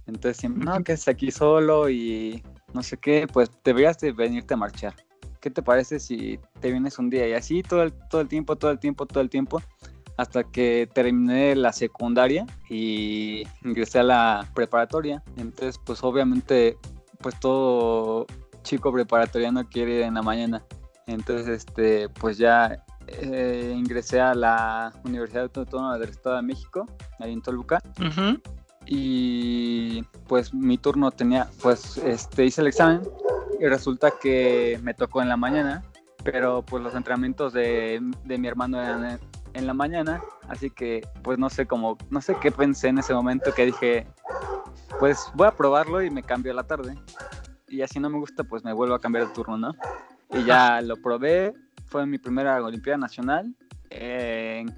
Entonces 0.06 0.36
siempre, 0.36 0.62
no, 0.62 0.84
¿qué 0.84 0.92
haces 0.92 1.08
aquí 1.08 1.30
solo? 1.30 1.88
Y 1.88 2.42
no 2.74 2.82
sé 2.82 2.98
qué, 2.98 3.26
pues 3.32 3.50
deberías 3.64 3.98
de 3.98 4.12
venirte 4.12 4.52
a 4.52 4.58
marchar. 4.58 4.94
¿Qué 5.40 5.48
te 5.48 5.62
parece 5.62 6.00
si 6.00 6.38
te 6.60 6.70
vienes 6.70 6.98
un 6.98 7.08
día? 7.08 7.26
Y 7.28 7.32
así 7.32 7.62
todo 7.62 7.82
el, 7.82 7.94
todo 8.10 8.20
el 8.20 8.28
tiempo, 8.28 8.56
todo 8.56 8.70
el 8.70 8.78
tiempo, 8.78 9.06
todo 9.06 9.22
el 9.22 9.30
tiempo, 9.30 9.62
hasta 10.18 10.44
que 10.44 10.86
terminé 10.92 11.56
la 11.56 11.72
secundaria 11.72 12.44
y 12.68 13.44
ingresé 13.64 14.00
a 14.00 14.02
la 14.02 14.50
preparatoria. 14.54 15.22
Entonces, 15.38 15.80
pues 15.82 16.04
obviamente, 16.04 16.76
pues 17.22 17.40
todo 17.40 18.26
chico 18.64 18.92
preparatoriano 18.92 19.66
quiere 19.66 19.94
ir 19.94 20.02
en 20.02 20.12
la 20.12 20.22
mañana. 20.22 20.62
Entonces, 21.06 21.48
este, 21.48 22.10
pues 22.10 22.36
ya 22.36 22.84
eh, 23.08 23.74
ingresé 23.76 24.20
a 24.20 24.34
la 24.34 24.92
Universidad 25.04 25.50
Autónoma 25.54 25.98
del 25.98 26.10
Estado 26.10 26.36
de 26.36 26.42
México, 26.42 26.86
ahí 27.18 27.32
en 27.32 27.42
Toluca. 27.42 27.82
Y 28.86 30.02
pues 30.26 30.54
mi 30.54 30.78
turno 30.78 31.10
tenía, 31.10 31.48
pues 31.62 31.98
este, 31.98 32.46
hice 32.46 32.62
el 32.62 32.68
examen 32.68 33.02
y 33.60 33.66
resulta 33.66 34.12
que 34.20 34.78
me 34.82 34.94
tocó 34.94 35.20
en 35.20 35.28
la 35.28 35.36
mañana, 35.36 35.82
pero 36.24 36.62
pues 36.62 36.82
los 36.82 36.94
entrenamientos 36.94 37.52
de, 37.52 38.00
de 38.24 38.38
mi 38.38 38.48
hermano 38.48 38.80
eran 38.80 39.04
en, 39.04 39.18
en, 39.52 39.66
la 39.66 39.74
mañana, 39.74 40.22
así 40.48 40.70
que 40.70 41.06
pues 41.22 41.38
no 41.38 41.50
sé 41.50 41.66
cómo, 41.66 41.98
no 42.08 42.22
sé 42.22 42.36
qué 42.40 42.50
pensé 42.50 42.88
en 42.88 42.98
ese 42.98 43.12
momento 43.12 43.52
que 43.52 43.66
dije, 43.66 44.06
pues 44.98 45.30
voy 45.34 45.48
a 45.48 45.52
probarlo 45.52 46.02
y 46.02 46.10
me 46.10 46.22
cambio 46.22 46.52
a 46.52 46.54
la 46.54 46.64
tarde 46.64 46.96
y 47.68 47.82
así 47.82 48.00
no 48.00 48.10
me 48.10 48.18
gusta, 48.18 48.44
pues 48.44 48.64
me 48.64 48.72
vuelvo 48.72 48.94
a 48.94 49.00
cambiar 49.00 49.28
de 49.28 49.34
turno, 49.34 49.58
¿no? 49.58 49.74
Y 50.30 50.44
ya 50.44 50.80
lo 50.80 50.96
probé, 50.96 51.54
fue 51.88 52.06
mi 52.06 52.18
primera 52.18 52.62
Olimpiada 52.62 52.98
Nacional 52.98 53.54
en, 53.90 54.72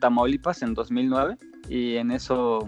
Tamaulipas 0.00 0.62
en 0.62 0.74
2009 0.74 1.36
y 1.68 1.96
en 1.96 2.10
eso 2.10 2.64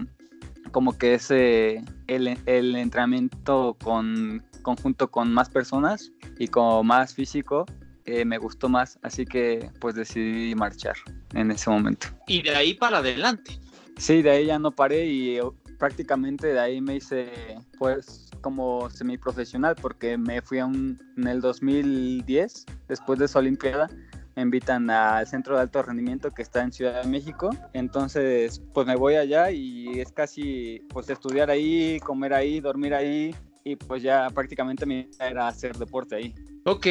como 0.71 0.97
que 0.97 1.13
ese 1.13 1.83
el, 2.07 2.37
el 2.45 2.75
entrenamiento 2.75 3.77
con 3.83 4.43
conjunto 4.61 5.11
con 5.11 5.31
más 5.31 5.49
personas 5.49 6.11
y 6.39 6.47
con 6.47 6.87
más 6.87 7.13
físico 7.13 7.65
eh, 8.05 8.23
me 8.23 8.37
gustó 8.37 8.69
más, 8.69 8.99
así 9.01 9.25
que 9.25 9.71
pues 9.79 9.95
decidí 9.95 10.53
marchar 10.53 10.95
en 11.33 11.49
ese 11.51 11.69
momento. 11.69 12.07
Y 12.27 12.43
de 12.43 12.55
ahí 12.55 12.73
para 12.75 12.99
adelante. 12.99 13.59
Sí, 13.97 14.21
de 14.21 14.29
ahí 14.29 14.45
ya 14.47 14.59
no 14.59 14.71
paré 14.71 15.05
y 15.07 15.39
prácticamente 15.79 16.47
de 16.47 16.59
ahí 16.59 16.81
me 16.81 16.97
hice 16.97 17.31
pues 17.79 18.29
como 18.45 18.91
semiprofesional 18.91 19.75
porque 19.75 20.19
me 20.19 20.39
fui 20.39 20.59
a 20.59 20.67
un, 20.67 20.99
en 21.17 21.27
el 21.27 21.41
2010, 21.41 22.67
después 22.87 23.17
de 23.17 23.25
esa 23.25 23.39
Olimpiada, 23.39 23.89
me 24.35 24.43
invitan 24.43 24.87
al 24.91 25.25
centro 25.25 25.55
de 25.55 25.63
alto 25.63 25.81
rendimiento 25.81 26.29
que 26.29 26.43
está 26.43 26.61
en 26.61 26.71
Ciudad 26.71 27.01
de 27.01 27.09
México. 27.09 27.49
Entonces, 27.73 28.61
pues 28.71 28.85
me 28.85 28.95
voy 28.95 29.15
allá 29.15 29.49
y 29.49 29.99
es 29.99 30.11
casi 30.11 30.85
pues 30.89 31.09
estudiar 31.09 31.49
ahí, 31.49 31.99
comer 32.01 32.35
ahí, 32.35 32.59
dormir 32.59 32.93
ahí 32.93 33.35
y 33.63 33.77
pues 33.77 34.03
ya 34.03 34.29
prácticamente 34.29 34.85
mi 34.85 35.09
era 35.19 35.47
hacer 35.47 35.75
deporte 35.75 36.15
ahí. 36.15 36.35
Ok. 36.65 36.85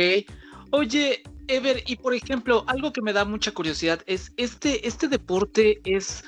Oye, 0.73 1.23
Ever, 1.47 1.85
y 1.87 1.95
por 1.95 2.15
ejemplo, 2.15 2.65
algo 2.67 2.93
que 2.93 3.01
me 3.01 3.13
da 3.13 3.25
mucha 3.25 3.53
curiosidad 3.53 4.01
es, 4.07 4.33
este, 4.39 4.89
este 4.89 5.07
deporte 5.07 5.81
es 5.85 6.25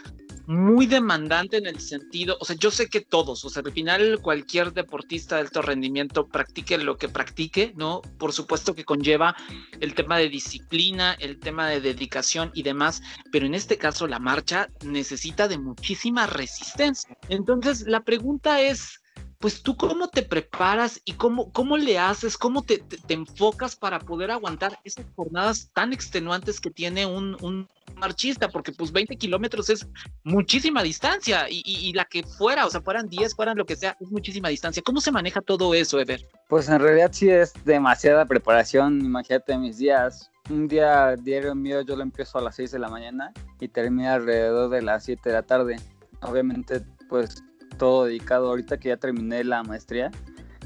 muy 0.47 0.87
demandante 0.87 1.57
en 1.57 1.67
el 1.67 1.81
sentido, 1.81 2.37
o 2.41 2.45
sea, 2.45 2.57
yo 2.57 2.71
sé 2.71 2.89
que 2.89 3.01
todos, 3.01 3.45
o 3.45 3.51
sea, 3.51 3.63
al 3.65 3.73
final 3.73 4.21
cualquier 4.23 4.73
deportista 4.73 5.37
de 5.37 5.43
alto 5.43 5.63
rendimiento 5.63 6.29
practique 6.29 6.79
lo 6.79 6.97
que 6.97 7.09
practique, 7.09 7.73
¿no? 7.77 8.03
Por 8.19 8.33
supuesto 8.33 8.75
que 8.75 8.85
conlleva 8.85 9.37
el 9.81 9.95
tema 9.95 10.19
de 10.19 10.29
disciplina, 10.29 11.15
el 11.19 11.39
tema 11.39 11.69
de 11.69 11.81
dedicación 11.81 12.51
y 12.55 12.63
demás, 12.63 13.03
pero 13.33 13.47
en 13.47 13.55
este 13.55 13.77
caso 13.77 14.07
la 14.07 14.19
marcha 14.19 14.69
necesita 14.85 15.49
de 15.49 15.59
muchísima 15.59 16.27
resistencia. 16.27 17.17
Entonces, 17.29 17.87
la 17.87 18.01
pregunta 18.01 18.61
es, 18.61 19.01
pues 19.39 19.63
tú 19.63 19.77
cómo 19.77 20.09
te 20.09 20.23
preparas 20.23 21.01
y 21.05 21.13
cómo, 21.13 21.53
cómo 21.53 21.77
le 21.77 21.99
haces, 21.99 22.37
cómo 22.39 22.63
te, 22.63 22.83
enfocas 23.09 23.77
para 23.77 23.99
poder 23.99 24.31
aguantar 24.31 24.79
esas 24.85 25.05
jornadas 25.15 25.71
tan 25.73 25.93
extenuantes 25.93 26.61
que 26.61 26.71
tiene 26.71 27.07
un, 27.07 27.69
marchista, 27.97 28.49
porque 28.49 28.73
pues 28.73 28.93
20 28.93 29.17
kilómetros 29.17 29.71
es 29.71 29.87
muchísima 30.23 30.83
distancia 30.83 31.47
y, 31.49 31.93
la 31.95 32.05
que 32.05 32.23
fuera, 32.25 32.67
o 32.67 32.71
sea, 32.71 32.83
fueran 32.83 33.09
10, 33.09 33.35
fueran 33.35 33.57
lo 33.57 33.65
que 33.65 33.75
sea, 33.75 33.97
es 33.99 34.11
muchísima 34.11 34.51
distancia. 34.51 34.83
¿Cómo 34.85 35.01
se 35.01 35.11
maneja 35.11 35.41
todo 35.41 35.73
eso, 35.73 35.99
Ever? 35.99 36.29
Pues 36.49 36.69
en 36.69 36.79
realidad 36.79 37.11
sí 37.13 37.31
es 37.31 37.55
demasiada 37.65 38.27
preparación, 38.27 39.01
imagínate 39.01 39.57
mis 39.57 39.79
días. 39.79 40.31
Un 40.51 40.69
día 40.69 41.17
diario 41.17 41.55
mío 41.55 41.81
yo 41.81 41.97
lo 41.97 42.03
empiezo 42.03 42.39
a 42.39 42.43
las 42.43 42.57
6 42.57 42.73
de 42.73 42.79
la 42.81 42.89
mañana 42.89 43.33
y 43.61 43.69
termina 43.69 44.15
alrededor 44.15 44.69
de 44.69 44.83
las 44.83 45.05
7 45.05 45.31
de 45.31 45.35
la 45.35 45.43
tarde. 45.43 45.77
Obviamente 46.21 46.83
pues 47.09 47.43
todo 47.77 48.07
dedicado. 48.07 48.49
Ahorita 48.49 48.79
que 48.79 48.91
ya 48.91 48.97
terminé 48.97 49.45
la 49.45 49.63
maestría, 49.63 50.11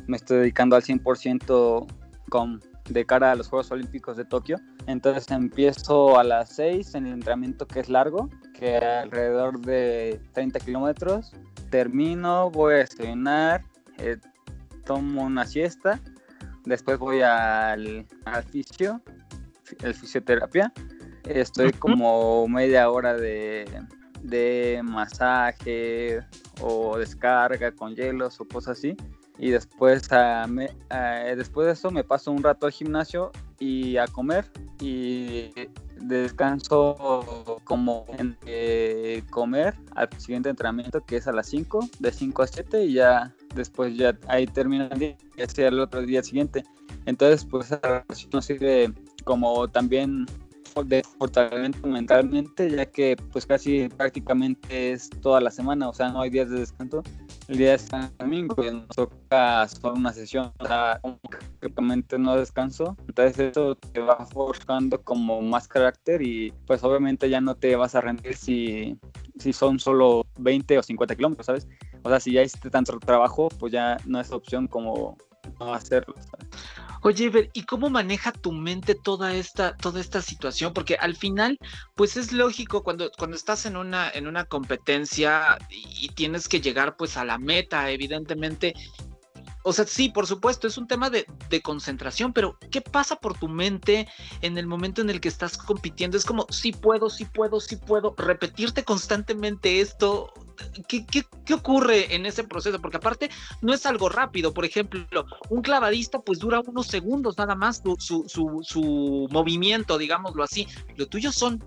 me 0.07 0.17
estoy 0.17 0.39
dedicando 0.39 0.77
al 0.77 0.83
100% 0.83 1.87
con, 2.29 2.61
de 2.89 3.07
cara 3.07 3.33
a 3.33 3.35
los 3.35 3.49
Juegos 3.49 3.71
Olímpicos 3.71 4.17
de 4.17 4.25
Tokio. 4.25 4.59
Entonces 4.87 5.31
empiezo 5.31 6.19
a 6.19 6.25
las 6.25 6.51
6 6.57 6.95
en 6.95 7.07
el 7.07 7.15
entrenamiento 7.15 7.67
que 7.67 7.81
es 7.81 7.89
largo, 7.89 8.29
que 8.55 8.77
alrededor 8.77 9.61
de 9.61 10.21
30 10.33 10.61
kilómetros. 10.61 11.33
Termino, 11.71 12.51
voy 12.51 12.75
a 12.75 12.77
desayunar, 12.79 13.65
eh, 13.99 14.17
tomo 14.85 15.23
una 15.23 15.47
siesta, 15.47 16.01
después 16.65 16.99
voy 16.99 17.23
al, 17.23 18.07
al 18.25 18.43
fisio, 18.45 19.01
el 19.83 19.95
fisioterapia. 19.95 20.73
Estoy 21.25 21.73
como 21.73 22.49
media 22.49 22.91
hora 22.91 23.15
de, 23.15 23.67
de 24.23 24.81
masaje 24.85 26.21
o 26.61 26.99
descarga 26.99 27.73
con 27.73 27.95
hielos 27.95 28.41
o 28.41 28.47
cosas 28.47 28.79
así. 28.79 28.97
Y 29.39 29.51
después, 29.51 30.09
después 31.37 31.67
de 31.67 31.73
eso 31.73 31.91
me 31.91 32.05
paso 32.05 32.31
un 32.31 32.43
rato 32.43 32.67
al 32.67 32.73
gimnasio 32.73 33.33
y 33.59 33.97
a 33.97 34.07
comer 34.07 34.45
y 34.81 35.51
descanso 35.97 37.61
como 37.65 38.05
en 38.19 38.37
eh, 38.47 39.23
comer 39.31 39.75
al 39.95 40.09
siguiente 40.19 40.49
entrenamiento 40.49 41.01
que 41.05 41.17
es 41.17 41.27
a 41.27 41.33
las 41.33 41.47
5, 41.49 41.89
de 41.99 42.13
5 42.13 42.43
a 42.43 42.47
7 42.47 42.85
y 42.85 42.93
ya 42.95 43.35
después 43.55 43.97
ya 43.97 44.19
ahí 44.29 44.47
termina 44.47 44.89
el 44.93 44.99
día 44.99 45.17
y 45.37 45.43
así 45.43 45.63
el 45.63 45.81
otro 45.81 46.03
día 46.03 46.23
siguiente. 46.23 46.65
Entonces 47.07 47.47
pues 47.47 47.71
nos 48.33 48.45
sirve 48.45 48.93
como 49.25 49.69
también 49.69 50.27
de 50.85 51.03
fortalecimiento 51.19 51.87
mentalmente, 51.87 52.71
ya 52.71 52.87
que 52.87 53.17
pues 53.33 53.47
casi 53.47 53.89
prácticamente 53.89 54.93
es 54.93 55.11
toda 55.21 55.41
la 55.41 55.51
semana, 55.51 55.89
o 55.89 55.93
sea, 55.93 56.11
no 56.11 56.21
hay 56.21 56.31
días 56.31 56.51
de 56.51 56.61
descanso. 56.61 57.03
El 57.49 57.59
día 57.59 57.77
de 57.77 58.09
domingo 58.19 58.55
nos 58.63 58.89
toca 58.89 59.67
solo 59.69 59.95
una 59.95 60.13
sesión, 60.13 60.53
o 60.59 60.67
sea, 60.67 61.01
prácticamente 61.59 62.19
no 62.19 62.37
descanso. 62.37 62.97
Entonces 63.09 63.39
eso 63.39 63.75
te 63.75 64.01
va 64.01 64.25
forjando 64.27 65.01
como 65.03 65.41
más 65.43 65.67
carácter 65.67 66.23
y 66.23 66.53
pues 66.67 66.83
obviamente 66.85 67.29
ya 67.29 67.41
no 67.41 67.55
te 67.55 67.77
vas 67.77 67.95
a 67.95 68.01
rendir 68.01 68.37
si, 68.37 68.99
si 69.39 69.53
son 69.53 69.79
solo 69.79 70.25
20 70.39 70.79
o 70.79 70.83
50 70.83 71.17
kilómetros, 71.17 71.47
¿sabes? 71.47 71.69
O 72.03 72.09
sea, 72.09 72.21
si 72.21 72.33
ya 72.33 72.43
hiciste 72.43 72.71
tanto 72.71 72.99
trabajo, 72.99 73.49
pues 73.59 73.73
ya 73.73 73.97
no 74.07 74.21
es 74.21 74.31
opción 74.31 74.67
como 74.67 75.17
no 75.59 75.75
hacerlo. 75.75 76.15
¿sabes? 76.15 76.49
Oye, 77.03 77.51
¿y 77.55 77.63
cómo 77.63 77.89
maneja 77.89 78.31
tu 78.31 78.53
mente 78.53 78.95
toda 78.95 79.35
esta, 79.35 79.75
toda 79.77 80.01
esta 80.01 80.21
situación? 80.21 80.75
Porque 80.75 80.97
al 80.97 81.17
final, 81.17 81.59
pues 81.95 82.17
es 82.19 82.33
lógico 82.33 82.83
cuando, 82.83 83.11
cuando 83.17 83.37
estás 83.37 83.65
en 83.65 83.77
una, 83.77 84.11
en 84.11 84.27
una 84.27 84.45
competencia 84.45 85.57
y, 85.71 86.07
y 86.07 86.09
tienes 86.11 86.47
que 86.47 86.61
llegar 86.61 86.97
pues 86.97 87.17
a 87.17 87.25
la 87.25 87.39
meta, 87.39 87.91
evidentemente, 87.91 88.75
o 89.63 89.73
sea, 89.73 89.87
sí, 89.87 90.09
por 90.09 90.27
supuesto, 90.27 90.67
es 90.67 90.79
un 90.79 90.87
tema 90.87 91.11
de, 91.11 91.27
concentración, 91.63 92.33
pero 92.33 92.57
¿qué 92.71 92.81
pasa 92.81 93.17
por 93.17 93.39
tu 93.39 93.49
mente 93.49 94.09
en 94.41 94.57
el 94.57 94.67
momento 94.67 95.03
en 95.03 95.11
el 95.11 95.21
que 95.21 95.29
estás 95.29 95.59
compitiendo? 95.59 96.17
Es 96.17 96.25
como, 96.25 96.47
sí 96.51 96.73
puedo, 96.73 97.11
sí 97.11 97.27
puedo, 97.27 97.61
sí 97.61 97.77
puedo, 97.77 98.15
repetirte 98.17 98.85
constantemente 98.85 99.81
esto. 99.81 100.33
¿Qué, 100.89 101.05
qué, 101.07 101.55
ocurre 101.55 102.15
en 102.15 102.27
ese 102.27 102.45
proceso? 102.45 102.81
Porque 102.81 102.99
aparte 102.99 103.31
no 103.61 103.75
es 103.75 103.85
algo 103.85 104.09
rápido. 104.09 104.55
Por 104.55 104.65
ejemplo, 104.65 105.07
un 105.51 105.63
clavadista 105.63 106.21
pues 106.21 106.39
dura 106.39 106.61
unos 106.61 106.87
segundos 106.87 107.37
nada 107.37 107.55
más 107.55 107.83
su, 107.99 108.25
su, 108.29 108.61
su 108.63 109.29
movimiento, 109.31 109.99
digámoslo 109.99 110.43
así. 110.43 110.67
Lo 110.97 111.07
tuyo 111.07 111.33
son 111.33 111.63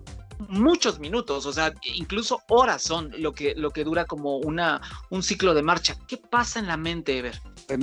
muchos 0.48 0.98
minutos, 1.00 1.46
o 1.46 1.52
sea, 1.52 1.72
incluso 1.82 2.42
horas 2.48 2.82
son 2.82 3.10
lo 3.18 3.32
que, 3.32 3.54
lo 3.54 3.70
que 3.70 3.84
dura 3.84 4.04
como 4.04 4.38
una, 4.38 4.80
un 5.10 5.22
ciclo 5.22 5.54
de 5.54 5.62
marcha. 5.62 5.96
¿Qué 6.06 6.16
pasa 6.16 6.58
en 6.58 6.66
la 6.66 6.76
mente, 6.76 7.18
Ever? 7.18 7.40
Pues 7.66 7.80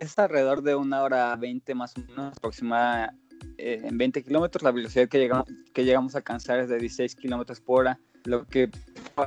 es 0.00 0.18
alrededor 0.18 0.62
de 0.62 0.74
una 0.74 1.02
hora 1.02 1.34
veinte 1.36 1.74
más 1.74 1.96
o 1.96 2.00
menos, 2.00 2.36
aproximada 2.36 3.14
eh, 3.56 3.80
en 3.82 3.98
20 3.98 4.22
kilómetros. 4.22 4.62
La 4.62 4.70
velocidad 4.70 5.08
que 5.08 5.18
llegamos, 5.18 5.46
que 5.72 5.84
llegamos 5.84 6.14
a 6.14 6.18
alcanzar 6.18 6.60
es 6.60 6.68
de 6.68 6.78
16 6.78 7.16
kilómetros 7.16 7.60
por 7.60 7.80
hora. 7.80 7.98
Lo 8.24 8.46
que, 8.46 8.70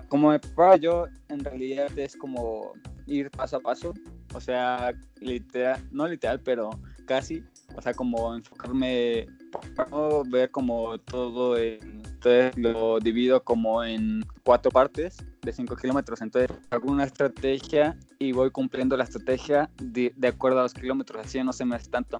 como 0.09 0.29
me 0.29 0.39
preparo 0.39 0.75
yo, 0.77 1.05
en 1.29 1.43
realidad 1.43 1.97
es 1.97 2.15
como 2.15 2.73
ir 3.07 3.29
paso 3.31 3.57
a 3.57 3.59
paso. 3.59 3.93
O 4.33 4.39
sea, 4.39 4.93
literal, 5.19 5.81
no 5.91 6.07
literal, 6.07 6.39
pero 6.39 6.69
casi. 7.05 7.43
O 7.75 7.81
sea, 7.81 7.93
como 7.93 8.35
enfocarme, 8.35 9.27
para 9.51 9.89
ver 10.29 10.49
como 10.51 10.97
todo 10.99 11.57
en 11.57 12.01
entonces 12.23 12.55
lo 12.55 12.99
divido 12.99 13.43
como 13.43 13.83
en 13.83 14.23
cuatro 14.43 14.69
partes 14.69 15.17
de 15.41 15.51
5 15.51 15.75
kilómetros. 15.75 16.21
Entonces 16.21 16.55
hago 16.69 16.91
una 16.91 17.05
estrategia 17.05 17.97
y 18.19 18.31
voy 18.31 18.51
cumpliendo 18.51 18.95
la 18.95 19.05
estrategia 19.05 19.71
de, 19.81 20.13
acuerdo 20.27 20.59
a 20.59 20.63
los 20.63 20.73
kilómetros. 20.75 21.25
Así 21.25 21.43
no 21.43 21.51
se 21.51 21.65
me 21.65 21.75
hace 21.75 21.89
tanto. 21.89 22.19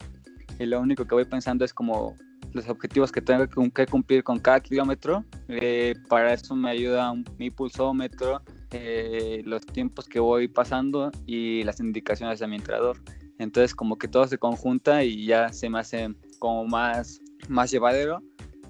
Y 0.58 0.66
lo 0.66 0.82
único 0.82 1.06
que 1.06 1.14
voy 1.14 1.26
pensando 1.26 1.64
es 1.64 1.72
como 1.72 2.16
los 2.52 2.68
objetivos 2.68 3.12
que 3.12 3.22
tengo 3.22 3.48
que 3.48 3.86
cumplir 3.86 4.24
con 4.24 4.40
cada 4.40 4.60
kilómetro. 4.60 5.24
Eh, 5.48 5.94
para 6.10 6.34
eso 6.34 6.56
me 6.56 6.72
ayuda 6.72 7.14
mi 7.38 7.52
pulsómetro, 7.52 8.42
eh, 8.72 9.44
los 9.46 9.64
tiempos 9.68 10.08
que 10.08 10.20
voy 10.20 10.48
pasando 10.48 11.12
y 11.28 11.64
las 11.64 11.80
indicaciones 11.80 12.40
de 12.40 12.48
mi 12.48 12.56
entrenador. 12.56 12.98
Entonces 13.38 13.76
como 13.76 14.00
que 14.00 14.08
todo 14.08 14.26
se 14.26 14.40
conjunta 14.40 15.04
y 15.04 15.28
ya 15.28 15.54
se 15.54 15.70
me 15.70 15.78
hace 15.78 16.16
como 16.41 16.65
más, 16.65 17.21
más 17.48 17.71
llevadero 17.71 18.21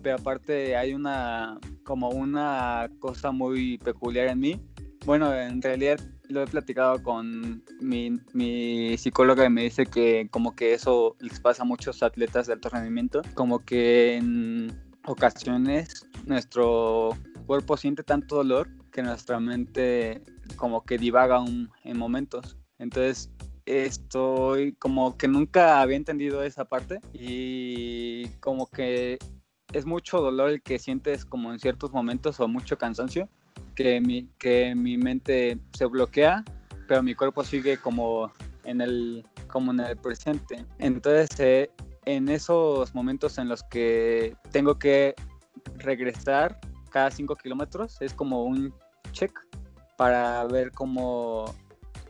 pero 0.02 0.16
aparte 0.16 0.76
hay 0.76 0.94
una 0.94 1.60
como 1.84 2.10
una 2.10 2.90
cosa 3.00 3.32
muy 3.32 3.78
peculiar 3.78 4.28
en 4.28 4.40
mí. 4.40 4.62
Bueno, 5.06 5.34
en 5.34 5.62
realidad 5.62 6.00
lo 6.30 6.44
he 6.44 6.48
platicado 6.48 7.02
con 7.02 7.64
mi, 7.82 8.20
mi 8.34 8.98
psicóloga 8.98 9.46
y 9.46 9.50
me 9.50 9.64
dice 9.64 9.86
que 9.86 10.28
como 10.32 10.56
que 10.56 10.74
eso 10.74 11.16
les 11.20 11.40
pasa 11.40 11.64
a 11.64 11.66
muchos 11.66 12.04
atletas 12.04 12.48
de 12.48 12.54
alto 12.54 12.70
rendimiento, 12.70 13.22
como 13.34 13.66
que 13.66 14.16
en 14.16 14.72
ocasiones 15.06 16.08
nuestro 16.26 17.18
cuerpo 17.48 17.76
siente 17.78 18.04
tanto 18.04 18.36
dolor 18.36 18.70
que 18.92 19.02
nuestra 19.02 19.40
mente 19.40 20.22
como 20.56 20.84
que 20.84 20.98
divaga 20.98 21.44
en 21.84 21.98
momentos. 21.98 22.58
Entonces 22.78 23.32
estoy 23.72 24.74
como 24.74 25.18
que 25.18 25.28
nunca 25.28 25.82
había 25.82 25.98
entendido 25.98 26.44
esa 26.44 26.66
parte 26.66 27.00
y 27.14 28.28
como 28.40 28.68
que 28.68 29.18
es 29.72 29.86
mucho 29.86 30.20
dolor 30.20 30.50
el 30.50 30.62
que 30.62 30.80
sientes 30.80 31.26
como 31.26 31.52
en 31.54 31.60
ciertos 31.60 31.92
momentos 31.92 32.40
o 32.40 32.48
mucho 32.48 32.78
cansancio, 32.78 33.30
que 33.76 34.02
mi, 34.02 34.28
que 34.38 34.76
mi 34.76 34.98
mente 34.98 35.60
se 35.74 35.86
bloquea, 35.86 36.44
pero 36.88 37.02
mi 37.02 37.16
cuerpo 37.16 37.44
sigue 37.44 37.78
como 37.78 38.32
en 38.66 38.82
el, 38.82 39.26
como 39.48 39.72
en 39.72 39.80
el 39.80 39.98
presente. 39.98 40.66
Entonces, 40.78 41.40
eh, 41.40 41.72
en 42.06 42.28
esos 42.28 42.94
momentos 42.94 43.38
en 43.38 43.48
los 43.48 43.64
que 43.64 44.36
tengo 44.52 44.78
que 44.78 45.16
regresar 45.78 46.60
cada 46.90 47.10
5 47.10 47.36
kilómetros, 47.38 48.02
es 48.02 48.14
como 48.14 48.44
un 48.44 48.74
check 49.14 49.32
para 49.98 50.44
ver 50.46 50.72
cómo, 50.72 51.46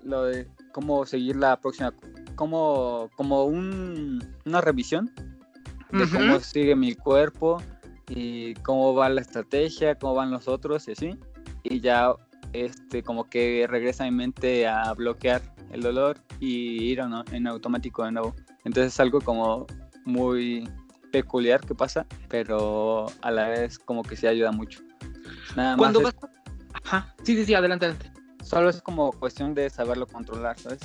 lo 0.03 0.23
cómo 0.71 1.05
seguir 1.05 1.35
la 1.35 1.59
próxima, 1.59 1.93
como, 2.35 3.09
como 3.15 3.45
un, 3.45 4.23
una 4.45 4.61
revisión 4.61 5.11
de 5.91 6.07
cómo 6.09 6.39
sigue 6.39 6.75
mi 6.75 6.95
cuerpo 6.95 7.61
y 8.07 8.53
cómo 8.55 8.93
va 8.93 9.09
la 9.09 9.21
estrategia, 9.21 9.95
cómo 9.95 10.15
van 10.15 10.31
los 10.31 10.47
otros 10.47 10.87
y 10.87 10.91
así. 10.91 11.17
Y 11.63 11.79
ya 11.81 12.13
este 12.53 13.03
como 13.03 13.29
que 13.29 13.65
regresa 13.69 14.05
mi 14.05 14.11
mente 14.11 14.67
a 14.67 14.93
bloquear 14.93 15.41
el 15.71 15.81
dolor 15.81 16.17
y 16.39 16.83
ir 16.83 17.01
en 17.31 17.47
automático 17.47 18.03
de 18.03 18.11
nuevo. 18.11 18.35
Entonces 18.65 18.93
es 18.93 18.99
algo 18.99 19.21
como 19.21 19.67
muy 20.05 20.67
peculiar 21.11 21.61
que 21.61 21.75
pasa, 21.75 22.05
pero 22.29 23.07
a 23.21 23.31
la 23.31 23.49
vez 23.49 23.77
como 23.77 24.03
que 24.03 24.15
sí 24.15 24.27
ayuda 24.27 24.51
mucho. 24.51 24.81
Nada 25.55 25.77
Cuando 25.77 26.01
vas... 26.01 26.15
Ajá, 26.83 27.13
sí, 27.23 27.35
sí, 27.35 27.45
sí, 27.45 27.53
adelante, 27.53 27.85
adelante. 27.85 28.20
Solo 28.51 28.69
es 28.69 28.81
como 28.81 29.13
cuestión 29.13 29.53
de 29.53 29.69
saberlo 29.69 30.05
controlar, 30.05 30.59
¿sabes? 30.59 30.81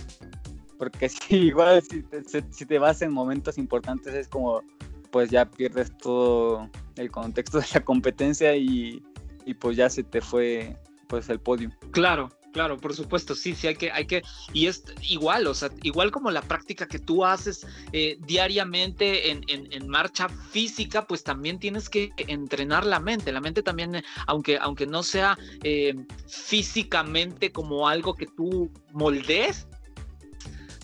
Porque 0.78 1.08
si 1.08 1.36
igual 1.36 1.82
si 1.82 2.00
te, 2.00 2.22
si 2.22 2.64
te 2.64 2.78
vas 2.78 3.02
en 3.02 3.12
momentos 3.12 3.58
importantes 3.58 4.14
es 4.14 4.28
como 4.28 4.62
pues 5.10 5.30
ya 5.30 5.50
pierdes 5.50 5.90
todo 5.98 6.70
el 6.94 7.10
contexto 7.10 7.58
de 7.58 7.66
la 7.74 7.80
competencia 7.80 8.54
y, 8.54 9.02
y 9.44 9.54
pues 9.54 9.76
ya 9.76 9.90
se 9.90 10.04
te 10.04 10.20
fue 10.20 10.76
pues 11.08 11.28
el 11.28 11.40
podio. 11.40 11.72
Claro, 11.90 12.28
claro, 12.56 12.78
por 12.78 12.94
supuesto, 12.94 13.34
sí, 13.34 13.54
sí, 13.54 13.66
hay 13.66 13.76
que, 13.76 13.92
hay 13.92 14.06
que, 14.06 14.22
y 14.54 14.66
es 14.66 14.82
igual, 15.02 15.46
o 15.46 15.52
sea, 15.52 15.68
igual 15.82 16.10
como 16.10 16.30
la 16.30 16.40
práctica 16.40 16.88
que 16.88 16.98
tú 16.98 17.22
haces 17.22 17.66
eh, 17.92 18.16
diariamente 18.20 19.30
en, 19.30 19.42
en, 19.46 19.88
marcha 19.88 20.30
física, 20.30 21.06
pues 21.06 21.22
también 21.22 21.58
tienes 21.58 21.90
que 21.90 22.12
entrenar 22.16 22.86
la 22.86 22.98
mente, 22.98 23.30
la 23.30 23.42
mente 23.42 23.62
también, 23.62 24.02
aunque, 24.26 24.56
aunque 24.56 24.86
no 24.86 25.02
sea 25.02 25.36
eh, 25.64 25.94
físicamente 26.28 27.52
como 27.52 27.88
algo 27.88 28.14
que 28.14 28.24
tú 28.24 28.72
moldees, 28.92 29.68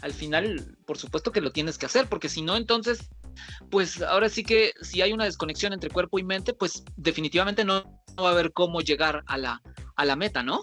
al 0.03 0.13
final, 0.13 0.77
por 0.85 0.99
supuesto 0.99 1.33
que 1.33 1.41
lo 1.41 1.53
tienes 1.53 1.79
que 1.79 1.87
hacer, 1.87 2.07
porque 2.07 2.29
si 2.29 2.43
no, 2.43 2.59
entonces 2.59 3.09
pues 3.71 4.03
ahora 4.03 4.29
sí 4.29 4.43
que 4.43 4.75
si 4.83 5.01
hay 5.01 5.15
una 5.15 5.25
desconexión 5.25 5.73
entre 5.73 5.89
cuerpo 5.89 6.19
y 6.19 6.23
mente, 6.23 6.53
pues 6.53 6.85
definitivamente 6.97 7.65
no, 7.65 7.83
va 8.21 8.29
a 8.29 8.33
haber 8.33 8.53
cómo 8.53 8.83
llegar 8.83 9.23
a 9.27 9.39
la, 9.39 9.63
a 9.97 10.05
la 10.05 10.17
meta, 10.17 10.43
¿no? 10.43 10.61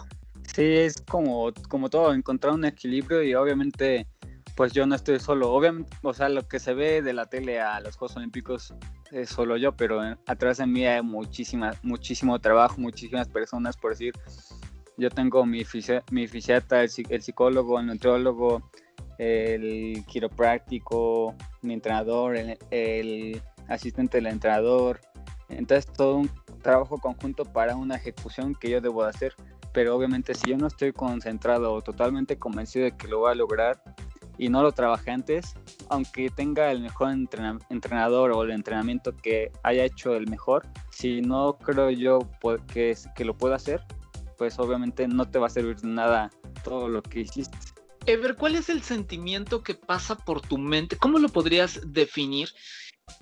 Sí, 0.53 0.63
es 0.63 1.01
como, 1.01 1.51
como 1.67 1.89
todo, 1.89 2.13
encontrar 2.13 2.53
un 2.53 2.65
equilibrio 2.65 3.23
y 3.23 3.33
obviamente 3.35 4.07
pues 4.55 4.73
yo 4.73 4.85
no 4.85 4.95
estoy 4.95 5.19
solo. 5.19 5.53
Obviamente, 5.53 5.95
o 6.01 6.13
sea, 6.13 6.27
lo 6.27 6.47
que 6.47 6.59
se 6.59 6.73
ve 6.73 7.01
de 7.01 7.13
la 7.13 7.27
tele 7.27 7.61
a 7.61 7.79
los 7.79 7.95
Juegos 7.95 8.17
Olímpicos 8.17 8.73
es 9.11 9.29
solo 9.29 9.55
yo, 9.55 9.71
pero 9.71 10.01
atrás 10.27 10.57
de 10.57 10.67
mí 10.67 10.85
hay 10.85 11.01
muchísima, 11.01 11.73
muchísimo 11.81 12.39
trabajo, 12.39 12.75
muchísimas 12.77 13.29
personas, 13.29 13.77
por 13.77 13.91
decir, 13.91 14.13
yo 14.97 15.09
tengo 15.09 15.45
mi, 15.45 15.63
mi 16.11 16.27
fisiata, 16.27 16.83
el, 16.83 16.89
el, 17.09 17.21
psicólogo, 17.21 17.79
el 17.79 17.85
nutriólogo, 17.85 18.69
el 19.17 20.03
quiropráctico, 20.07 21.35
mi 21.61 21.73
entrenador, 21.73 22.35
el, 22.35 23.41
asistente 23.69 24.17
del 24.17 24.27
entrenador. 24.27 24.99
Entonces 25.47 25.85
todo 25.93 26.17
un 26.17 26.29
trabajo 26.61 26.97
conjunto 26.97 27.45
para 27.45 27.75
una 27.75 27.95
ejecución 27.95 28.55
que 28.55 28.69
yo 28.69 28.81
debo 28.81 29.03
hacer. 29.03 29.35
Pero 29.79 29.95
obviamente 29.95 30.35
si 30.35 30.49
yo 30.49 30.57
no 30.57 30.67
estoy 30.67 30.91
concentrado 30.91 31.71
o 31.71 31.81
totalmente 31.81 32.37
convencido 32.37 32.83
de 32.83 32.97
que 32.97 33.07
lo 33.07 33.19
voy 33.19 33.31
a 33.31 33.35
lograr 33.35 33.81
y 34.37 34.49
no 34.49 34.61
lo 34.61 34.73
trabajé 34.73 35.11
antes, 35.11 35.53
aunque 35.87 36.29
tenga 36.29 36.69
el 36.69 36.81
mejor 36.81 37.13
entrenador 37.69 38.33
o 38.33 38.43
el 38.43 38.51
entrenamiento 38.51 39.15
que 39.15 39.53
haya 39.63 39.85
hecho 39.85 40.17
el 40.17 40.27
mejor, 40.27 40.67
si 40.91 41.21
no 41.21 41.57
creo 41.59 41.91
yo 41.91 42.19
que, 42.73 42.93
que 43.15 43.23
lo 43.23 43.37
pueda 43.37 43.55
hacer, 43.55 43.81
pues 44.37 44.59
obviamente 44.59 45.07
no 45.07 45.31
te 45.31 45.39
va 45.39 45.47
a 45.47 45.49
servir 45.49 45.81
nada 45.85 46.29
todo 46.65 46.89
lo 46.89 47.01
que 47.01 47.21
hiciste. 47.21 47.57
Ever, 48.05 48.35
¿cuál 48.35 48.55
es 48.55 48.67
el 48.67 48.81
sentimiento 48.81 49.63
que 49.63 49.75
pasa 49.75 50.17
por 50.17 50.41
tu 50.41 50.57
mente? 50.57 50.97
¿Cómo 50.97 51.19
lo 51.19 51.29
podrías 51.29 51.79
definir? 51.85 52.49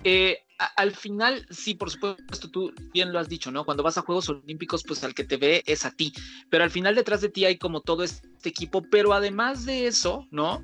Eh, 0.04 0.38
al 0.76 0.92
final, 0.92 1.46
sí, 1.50 1.74
por 1.74 1.90
supuesto, 1.90 2.50
tú 2.50 2.72
bien 2.92 3.12
lo 3.12 3.18
has 3.18 3.28
dicho, 3.28 3.50
¿no? 3.50 3.64
Cuando 3.64 3.82
vas 3.82 3.96
a 3.96 4.02
Juegos 4.02 4.28
Olímpicos, 4.28 4.82
pues 4.82 5.04
al 5.04 5.14
que 5.14 5.24
te 5.24 5.36
ve 5.36 5.62
es 5.66 5.84
a 5.84 5.92
ti, 5.92 6.12
pero 6.50 6.64
al 6.64 6.70
final 6.70 6.96
detrás 6.96 7.20
de 7.20 7.28
ti 7.28 7.44
hay 7.44 7.58
como 7.58 7.80
todo 7.80 8.02
este 8.02 8.48
equipo, 8.48 8.82
pero 8.82 9.12
además 9.12 9.64
de 9.64 9.86
eso, 9.86 10.26
¿no? 10.32 10.62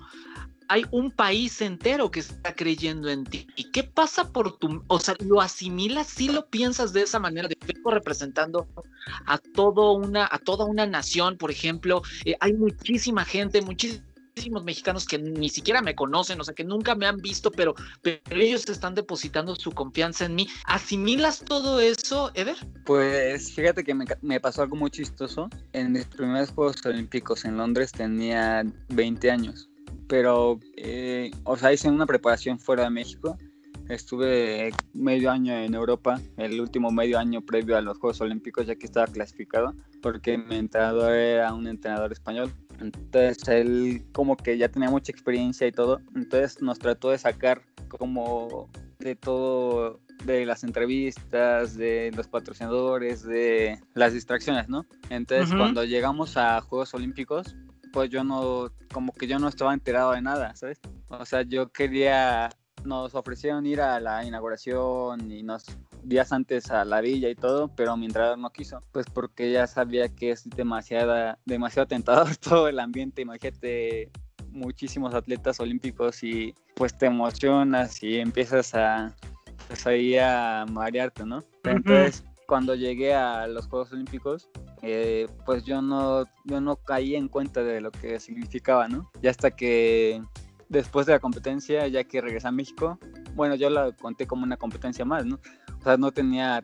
Hay 0.67 0.85
un 0.91 1.11
país 1.11 1.61
entero 1.61 2.11
que 2.11 2.21
está 2.21 2.55
creyendo 2.55 3.09
en 3.09 3.25
ti. 3.25 3.47
¿Y 3.55 3.71
qué 3.71 3.85
pasa 3.85 4.33
por 4.33 4.59
tu, 4.59 4.83
o 4.89 4.99
sea, 4.99 5.15
lo 5.21 5.41
asimilas, 5.41 6.09
si 6.09 6.29
lo 6.29 6.47
piensas 6.49 6.93
de 6.93 7.03
esa 7.03 7.21
manera, 7.21 7.49
de 7.49 7.57
representando 7.85 8.67
a, 9.27 9.39
todo 9.39 9.93
una, 9.93 10.27
a 10.31 10.39
toda 10.39 10.65
una 10.65 10.87
nación, 10.87 11.37
por 11.37 11.51
ejemplo, 11.51 12.03
eh, 12.25 12.35
hay 12.41 12.55
muchísima 12.55 13.25
gente, 13.25 13.61
muchísima 13.61 14.03
muchísimos 14.35 14.65
mexicanos 14.65 15.07
que 15.07 15.17
ni 15.17 15.49
siquiera 15.49 15.81
me 15.81 15.95
conocen, 15.95 16.41
o 16.41 16.45
sea, 16.45 16.55
que 16.55 16.65
nunca 16.65 16.97
me 16.97 17.07
han 17.07 17.19
visto, 17.19 17.53
pero, 17.53 17.75
pero 18.03 18.19
ellos 18.33 18.69
están 18.69 18.95
depositando 18.95 19.55
su 19.55 19.71
confianza 19.71 20.25
en 20.25 20.35
mí. 20.35 20.49
¿Asimilas 20.67 21.45
todo 21.45 21.79
eso, 21.79 22.33
Ever? 22.35 22.57
Pues 22.85 23.53
fíjate 23.53 23.85
que 23.85 23.95
me, 23.95 24.41
pasó 24.41 24.63
algo 24.63 24.75
muy 24.75 24.91
chistoso. 24.91 25.49
En 25.73 25.93
mis 25.93 26.07
primeros 26.07 26.51
Juegos 26.51 26.85
Olímpicos 26.85 27.45
en 27.45 27.57
Londres 27.57 27.93
tenía 27.93 28.65
20 28.89 29.31
años, 29.31 29.71
pero, 30.09 30.59
eh, 30.77 31.31
o 31.45 31.57
sea, 31.57 31.73
hice 31.73 31.89
una 31.89 32.07
preparación 32.07 32.59
fuera 32.59 32.85
de 32.85 32.91
México. 32.91 33.39
Estuve 33.89 34.73
medio 34.95 35.31
año 35.31 35.55
en 35.55 35.75
Europa, 35.75 36.21
el 36.39 36.61
último 36.61 36.91
medio 36.91 37.19
año 37.19 37.43
previo 37.43 37.77
a 37.77 37.83
los 37.83 37.99
Juegos 37.99 38.21
Olímpicos, 38.21 38.67
ya 38.67 38.75
que 38.75 38.87
estaba 38.87 39.07
clasificado, 39.07 39.75
porque 40.03 40.39
mi 40.39 40.57
entrenador 40.57 41.13
era 41.13 41.53
un 41.53 41.69
entrenador 41.69 42.11
español. 42.11 42.51
Entonces 42.93 43.49
él 43.49 44.05
como 44.13 44.37
que 44.37 44.59
ya 44.59 44.69
tenía 44.69 44.91
mucha 44.91 45.13
experiencia 45.13 45.67
y 45.67 45.73
todo. 45.73 46.01
Entonces 46.15 46.61
nos 46.63 46.79
trató 46.79 47.11
de 47.11 47.19
sacar 47.19 47.63
como 47.89 48.69
de 48.99 49.17
todo, 49.17 50.01
de 50.25 50.47
las 50.47 50.65
entrevistas, 50.65 51.77
de 51.77 52.11
los 52.17 52.29
patrocinadores, 52.29 53.23
de 53.23 53.79
las 53.95 54.13
distracciones, 54.13 54.69
¿no? 54.69 54.87
Entonces 55.11 55.55
cuando 55.55 55.85
llegamos 55.85 56.37
a 56.37 56.61
Juegos 56.61 56.95
Olímpicos, 56.95 57.55
pues 57.93 58.11
yo 58.11 58.25
no, 58.25 58.73
como 58.93 59.13
que 59.13 59.27
yo 59.27 59.39
no 59.39 59.49
estaba 59.49 59.73
enterado 59.73 60.13
de 60.13 60.23
nada, 60.23 60.55
¿sabes? 60.57 60.81
O 61.09 61.25
sea, 61.25 61.43
yo 61.43 61.71
quería, 61.71 62.51
nos 62.85 63.15
ofrecieron 63.15 63.67
ir 63.67 63.81
a 63.81 64.01
la 64.01 64.25
inauguración 64.25 65.31
y 65.31 65.43
nos 65.43 65.65
días 66.03 66.33
antes 66.33 66.71
a 66.71 66.85
la 66.85 67.01
villa 67.01 67.29
y 67.31 67.35
todo, 67.35 67.69
pero 67.75 67.97
mi 67.97 68.07
entrenador 68.07 68.39
no 68.39 68.51
quiso, 68.51 68.81
pues 68.93 69.07
porque 69.13 69.51
ya 69.51 69.67
sabía 69.67 70.09
que 70.09 70.31
es 70.31 70.49
demasiada, 70.51 71.39
demasiado 71.47 71.89
tentador 71.89 72.37
todo 72.37 72.69
el 72.69 72.79
ambiente, 72.79 73.23
imagínate 73.23 74.11
muchísimos 74.51 75.15
atletas 75.15 75.59
olímpicos 75.61 76.23
y 76.23 76.55
pues 76.77 76.97
te 76.97 77.07
emocionas 77.07 78.03
y 78.03 78.19
empiezas 78.19 78.75
a 78.75 79.15
pues 79.67 79.87
ahí 79.87 80.17
a 80.19 80.67
marearte, 80.71 81.25
¿no? 81.25 81.43
Entonces, 81.65 82.25
cuando 82.47 82.75
llegué 82.75 83.15
a 83.15 83.47
los 83.47 83.67
Juegos 83.67 83.93
Olímpicos, 83.93 84.51
eh, 84.83 85.27
pues 85.47 85.65
yo 85.65 85.81
no, 85.81 86.25
yo 86.45 86.61
no 86.61 86.77
caí 86.77 87.17
en 87.17 87.29
cuenta 87.29 87.63
de 87.63 87.81
lo 87.81 87.91
que 87.91 88.21
significaba, 88.21 88.89
¿no? 88.89 89.11
Ya 89.23 89.31
hasta 89.31 89.51
que 89.51 90.23
después 90.75 91.07
de 91.07 91.13
la 91.13 91.21
competencia, 91.21 91.87
ya 91.89 92.05
que 92.05 92.21
regresé 92.21 92.49
a 92.49 92.53
México, 92.53 92.99
bueno, 93.35 93.55
yo 93.55 93.71
la 93.71 93.93
conté 93.93 94.27
como 94.27 94.45
una 94.45 94.57
competencia 94.57 95.05
más, 95.05 95.25
¿no? 95.25 95.41
O 95.81 95.83
sea, 95.83 95.97
no 95.97 96.13
tenía 96.13 96.63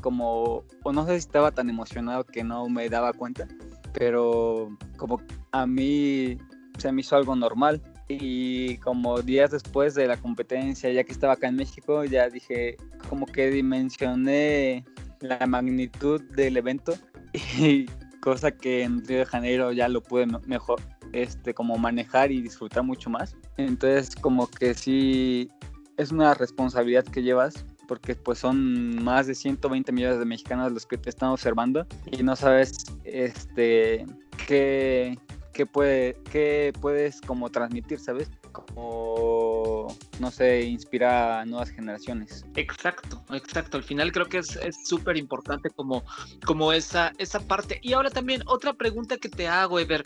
como, 0.00 0.64
o 0.84 0.92
no 0.92 1.04
sé 1.06 1.12
si 1.12 1.18
estaba 1.18 1.50
tan 1.50 1.68
emocionado 1.68 2.24
que 2.24 2.44
no 2.44 2.68
me 2.68 2.88
daba 2.88 3.12
cuenta, 3.12 3.48
pero 3.92 4.76
como 4.96 5.20
a 5.50 5.66
mí 5.66 6.38
se 6.78 6.92
me 6.92 7.00
hizo 7.00 7.16
algo 7.16 7.34
normal. 7.36 7.82
Y 8.10 8.78
como 8.78 9.20
días 9.20 9.50
después 9.50 9.94
de 9.94 10.06
la 10.06 10.16
competencia, 10.16 10.90
ya 10.90 11.04
que 11.04 11.12
estaba 11.12 11.34
acá 11.34 11.48
en 11.48 11.56
México, 11.56 12.04
ya 12.04 12.30
dije, 12.30 12.78
como 13.10 13.26
que 13.26 13.50
dimensioné 13.50 14.86
la 15.20 15.46
magnitud 15.46 16.22
del 16.34 16.56
evento 16.56 16.94
y 17.58 17.84
cosa 18.22 18.50
que 18.50 18.82
en 18.82 19.04
Río 19.04 19.18
de 19.18 19.26
Janeiro 19.26 19.72
ya 19.72 19.88
lo 19.88 20.02
pude 20.02 20.26
mejor, 20.46 20.80
este, 21.12 21.54
como 21.54 21.76
manejar 21.76 22.30
y 22.30 22.40
disfrutar 22.40 22.82
mucho 22.82 23.10
más. 23.10 23.36
Entonces, 23.56 24.14
como 24.14 24.48
que 24.48 24.74
sí 24.74 25.50
es 25.96 26.12
una 26.12 26.34
responsabilidad 26.34 27.04
que 27.04 27.22
llevas 27.22 27.64
porque 27.86 28.14
pues 28.14 28.38
son 28.38 29.02
más 29.02 29.26
de 29.26 29.34
120 29.34 29.90
millones 29.92 30.18
de 30.18 30.24
mexicanos 30.26 30.70
los 30.72 30.86
que 30.86 30.98
te 30.98 31.08
están 31.08 31.30
observando 31.30 31.86
y 32.12 32.22
no 32.22 32.36
sabes 32.36 32.84
este 33.04 34.04
qué, 34.46 35.18
qué 35.54 35.66
puede 35.66 36.16
qué 36.30 36.72
puedes 36.80 37.20
como 37.22 37.48
transmitir, 37.48 37.98
¿sabes? 37.98 38.30
Como 38.52 39.88
no 40.20 40.30
sé, 40.30 40.62
inspirar 40.64 41.40
a 41.40 41.46
nuevas 41.46 41.70
generaciones. 41.70 42.44
Exacto, 42.56 43.24
exacto. 43.32 43.76
Al 43.76 43.82
final 43.82 44.12
creo 44.12 44.26
que 44.26 44.38
es 44.38 44.58
súper 44.84 45.16
importante 45.16 45.70
como, 45.70 46.04
como 46.44 46.72
esa, 46.72 47.12
esa 47.18 47.40
parte. 47.40 47.78
Y 47.82 47.92
ahora 47.92 48.10
también 48.10 48.42
otra 48.46 48.72
pregunta 48.74 49.16
que 49.16 49.28
te 49.28 49.48
hago, 49.48 49.78
Ever. 49.78 50.04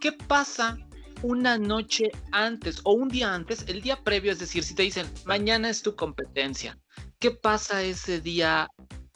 ¿Qué 0.00 0.12
pasa 0.12 0.78
una 1.22 1.58
noche 1.58 2.10
antes 2.32 2.80
o 2.84 2.92
un 2.92 3.08
día 3.08 3.34
antes, 3.34 3.64
el 3.68 3.82
día 3.82 4.02
previo, 4.02 4.32
es 4.32 4.38
decir, 4.38 4.64
si 4.64 4.74
te 4.74 4.82
dicen, 4.82 5.06
mañana 5.26 5.68
es 5.68 5.82
tu 5.82 5.94
competencia, 5.94 6.78
¿qué 7.18 7.30
pasa 7.30 7.82
ese 7.82 8.20
día 8.20 8.68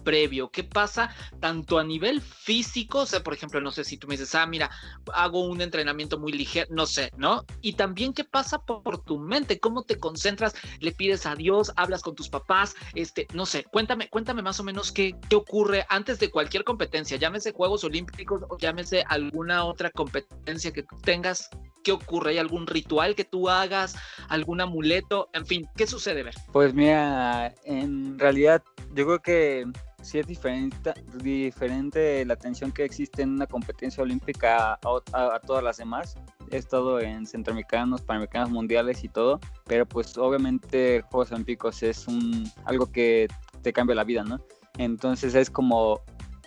previo? 0.05 0.51
¿Qué 0.51 0.63
pasa 0.63 1.15
tanto 1.41 1.79
a 1.79 1.85
nivel 1.85 2.21
físico? 2.21 3.01
O 3.01 3.07
sea, 3.07 3.23
por 3.23 3.35
ejemplo, 3.35 3.61
no 3.61 3.73
sé 3.73 3.85
si 3.85 3.97
tú 3.97 4.07
me 4.07 4.15
dices, 4.15 4.35
ah, 4.35 4.47
mira, 4.47 4.71
hago 5.13 5.47
un 5.47 5.61
entrenamiento 5.61 6.19
muy 6.19 6.33
ligero, 6.33 6.69
no 6.71 6.87
sé, 6.87 7.11
¿no? 7.17 7.45
Y 7.63 7.73
también 7.73 8.13
qué 8.13 8.25
pasa 8.25 8.59
por, 8.59 9.03
tu 9.05 9.19
mente, 9.19 9.59
cómo 9.59 9.83
te 9.83 9.99
concentras, 9.99 10.55
le 10.81 10.93
pides 10.93 11.27
a 11.27 11.35
Dios, 11.35 11.73
hablas 11.77 12.03
con 12.03 12.15
tus 12.15 12.29
papás, 12.29 12.75
este, 12.95 13.27
no 13.33 13.47
sé, 13.47 13.65
cuéntame, 13.65 14.09
cuéntame 14.09 14.43
más 14.43 14.61
o 14.61 14.65
menos 14.65 14.93
qué, 14.93 15.17
qué 15.29 15.37
ocurre 15.37 15.87
antes 15.89 16.19
de 16.19 16.31
cualquier 16.31 16.65
competencia, 16.65 17.17
llámese 17.17 17.53
Juegos 17.53 17.83
Olímpicos 17.85 18.43
o 18.49 18.59
llámese 18.59 19.05
alguna 19.09 19.65
otra 19.65 19.91
competencia 19.91 20.73
que 20.73 20.85
tengas 21.03 21.49
¿Qué 21.85 21.93
ocurre? 21.93 22.31
¿Hay 22.31 22.39
algún 22.39 22.67
ritual 22.67 23.15
que 23.15 23.25
tú 23.25 23.49
hagas? 23.51 23.95
¿Algún 24.29 24.63
amuleto? 24.63 25.29
En 25.35 25.45
fin, 25.45 25.69
¿qué 25.77 25.87
sucede, 25.87 26.23
Ver? 26.23 26.35
Pues 26.51 26.73
mira, 26.73 27.55
en 27.65 28.19
realidad 28.19 28.63
yo 28.95 29.05
creo 29.05 29.19
que 29.21 29.67
sí 30.01 30.19
es 30.19 30.27
diferente, 30.27 30.95
diferente 31.23 32.25
la 32.25 32.37
tensión 32.37 32.73
que 32.73 32.85
existe 32.85 33.23
en 33.23 33.31
una 33.31 33.47
competencia 33.47 34.03
olímpica 34.03 34.79
a, 34.83 35.41
todas 35.47 35.63
las 35.63 35.77
demás. 35.77 36.17
He 36.51 36.57
estado 36.57 37.01
en 37.01 37.27
centroamericanos, 37.27 38.01
panamericanos 38.01 38.51
mundiales 38.51 39.05
y 39.05 39.09
todo, 39.09 39.39
pero 39.67 39.87
pues 39.87 40.17
obviamente 40.17 41.03
Juegos 41.11 41.33
Olímpicos 41.33 41.83
es 41.83 42.09
un, 42.09 42.51
algo 42.65 42.91
que 42.91 43.29
te 43.63 43.73
cambia 43.73 43.95
la 43.95 44.05
vida, 44.05 44.25
¿no? 44.25 44.41
Entonces 44.79 45.35
es 45.35 45.51
como 45.51 46.01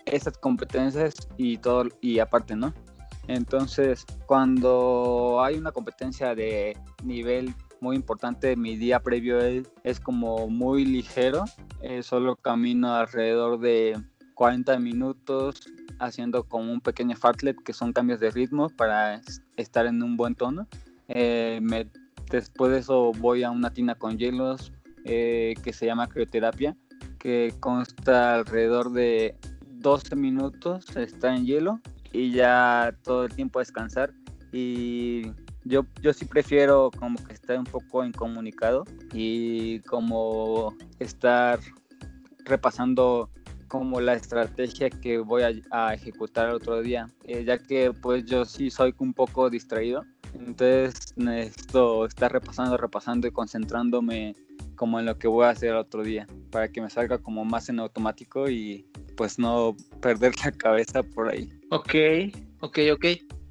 estas 0.06 0.38
competencias 0.38 1.14
y 1.38 1.58
todo, 1.58 1.90
y 2.02 2.20
aparte, 2.20 2.56
¿no? 2.56 2.74
Entonces, 3.28 4.06
cuando 4.26 5.42
hay 5.44 5.58
una 5.58 5.72
competencia 5.72 6.34
de 6.34 6.78
nivel 7.04 7.54
muy 7.82 7.96
importante, 7.96 8.56
mi 8.56 8.78
día 8.78 9.02
previo 9.02 9.40
es, 9.84 10.00
como 10.00 10.48
muy 10.48 10.86
ligero, 10.86 11.44
eh, 11.82 12.04
solo 12.04 12.36
camino 12.36 12.96
alrededor 12.96 13.60
de 13.60 14.02
40 14.34 14.80
minutos 14.80 15.68
haciendo 16.00 16.44
como 16.44 16.72
un 16.72 16.80
pequeño 16.80 17.16
fartlet 17.16 17.58
que 17.64 17.74
son 17.74 17.92
cambios 17.92 18.20
de 18.20 18.32
ritmo 18.32 18.70
para 18.70 19.22
estar 19.58 19.86
en 19.86 20.02
un 20.02 20.16
buen 20.16 20.36
tono. 20.36 20.68
Eh, 21.08 21.60
después 22.30 22.72
de 22.72 22.80
eso 22.80 23.12
voy 23.14 23.44
a 23.44 23.52
una 23.52 23.72
tina 23.72 23.96
con 23.96 24.18
hielos 24.18 24.72
eh, 25.06 25.56
que 25.64 25.74
se 25.74 25.86
llama 25.86 26.08
crioterapia, 26.08 26.76
que 27.20 27.54
consta 27.60 28.36
alrededor 28.36 28.92
de 28.92 29.36
12 29.66 30.16
minutos, 30.16 30.96
está 30.96 31.36
en 31.36 31.46
hielo 31.46 31.82
y 32.18 32.32
ya 32.32 32.96
todo 33.04 33.26
el 33.26 33.34
tiempo 33.34 33.60
descansar. 33.60 34.12
Y 34.52 35.32
yo, 35.66 35.86
yo 36.02 36.14
sí 36.14 36.26
prefiero 36.26 36.90
como 36.98 37.24
que 37.24 37.34
estar 37.34 37.60
un 37.60 37.66
poco 37.66 38.04
incomunicado 38.04 38.86
y 39.14 39.80
como 39.82 40.76
estar 41.00 41.60
repasando 42.46 43.30
como 43.68 44.00
la 44.00 44.14
estrategia 44.14 44.90
que 44.90 45.20
voy 45.20 45.44
a, 45.72 45.94
ejecutar 45.94 46.50
el 46.50 46.56
otro 46.56 46.82
día, 46.82 47.10
eh, 47.26 47.44
ya 47.44 47.58
que 47.58 47.92
pues 47.92 48.26
yo 48.26 48.46
sí 48.46 48.72
soy 48.72 48.96
un 49.00 49.14
poco 49.14 49.50
distraído, 49.50 50.06
entonces 50.34 51.14
necesito 51.18 52.06
estar 52.06 52.32
repasando, 52.32 52.78
repasando 52.78 53.28
y 53.28 53.32
concentrándome 53.32 54.36
como 54.76 55.00
en 55.00 55.06
lo 55.06 55.18
que 55.18 55.28
voy 55.28 55.46
a 55.46 55.50
hacer 55.50 55.72
el 55.72 55.76
otro 55.76 56.02
día, 56.02 56.28
para 56.50 56.70
que 56.70 56.82
me 56.82 56.90
salga 56.90 57.18
como 57.18 57.44
más 57.44 57.68
en 57.68 57.80
automático 57.80 58.50
y 58.50 58.88
pues 59.18 59.38
no 59.38 59.76
perder 60.02 60.32
la 60.46 60.52
cabeza 60.52 61.04
por 61.04 61.30
ahí. 61.30 61.50
Ok, 61.70 61.94
ok, 62.62 62.80
ok. 62.94 63.06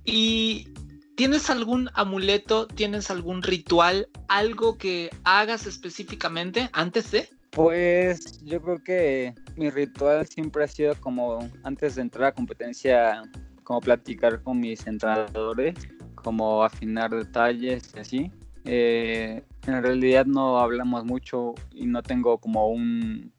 ¿Y 0.04 0.68
tienes 1.16 1.50
algún 1.50 1.90
amuleto, 1.94 2.66
tienes 2.66 3.10
algún 3.10 3.42
ritual, 3.42 4.08
algo 4.28 4.78
que 4.78 5.10
hagas 5.24 5.66
específicamente 5.66 6.70
antes 6.72 7.10
de? 7.10 7.28
Pues 7.50 8.42
yo 8.44 8.60
creo 8.62 8.78
que 8.82 9.34
mi 9.56 9.70
ritual 9.70 10.26
siempre 10.26 10.64
ha 10.64 10.68
sido 10.68 10.94
como 11.00 11.48
antes 11.62 11.96
de 11.96 12.02
entrar 12.02 12.28
a 12.28 12.32
competencia, 12.32 13.22
como 13.64 13.80
platicar 13.80 14.42
con 14.42 14.60
mis 14.60 14.86
entrenadores, 14.86 15.74
como 16.14 16.62
afinar 16.62 17.10
detalles 17.10 17.92
y 17.94 17.98
así. 17.98 18.30
Eh, 18.64 19.42
en 19.66 19.82
realidad 19.82 20.26
no 20.26 20.58
hablamos 20.58 21.04
mucho 21.04 21.54
y 21.72 21.86
no 21.86 22.02
tengo 22.02 22.38
como 22.38 22.68
un 22.68 23.32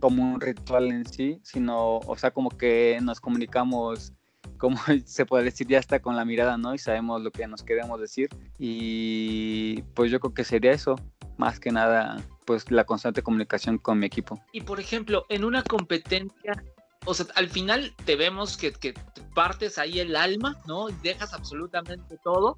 como 0.00 0.22
un 0.22 0.40
ritual 0.40 0.90
en 0.90 1.06
sí, 1.06 1.40
sino, 1.42 1.98
o 1.98 2.16
sea, 2.16 2.30
como 2.30 2.50
que 2.50 2.98
nos 3.02 3.20
comunicamos, 3.20 4.12
como 4.58 4.78
se 5.04 5.26
puede 5.26 5.44
decir, 5.44 5.66
ya 5.66 5.78
está 5.78 6.00
con 6.00 6.16
la 6.16 6.24
mirada, 6.24 6.56
¿no? 6.56 6.74
Y 6.74 6.78
sabemos 6.78 7.22
lo 7.22 7.30
que 7.30 7.46
nos 7.46 7.62
queremos 7.62 8.00
decir. 8.00 8.28
Y 8.58 9.82
pues 9.94 10.10
yo 10.10 10.20
creo 10.20 10.34
que 10.34 10.44
sería 10.44 10.72
eso, 10.72 10.96
más 11.36 11.60
que 11.60 11.70
nada, 11.70 12.16
pues 12.46 12.70
la 12.70 12.84
constante 12.84 13.22
comunicación 13.22 13.78
con 13.78 13.98
mi 13.98 14.06
equipo. 14.06 14.40
Y 14.52 14.62
por 14.62 14.80
ejemplo, 14.80 15.26
en 15.28 15.44
una 15.44 15.62
competencia 15.62 16.62
o 17.06 17.14
sea, 17.14 17.26
al 17.36 17.48
final 17.48 17.94
te 18.04 18.16
vemos 18.16 18.56
que, 18.56 18.72
que, 18.72 18.92
partes 19.36 19.76
ahí 19.76 20.00
el 20.00 20.16
alma, 20.16 20.56
¿no? 20.66 20.86
Dejas 21.02 21.34
absolutamente 21.34 22.16
todo 22.24 22.56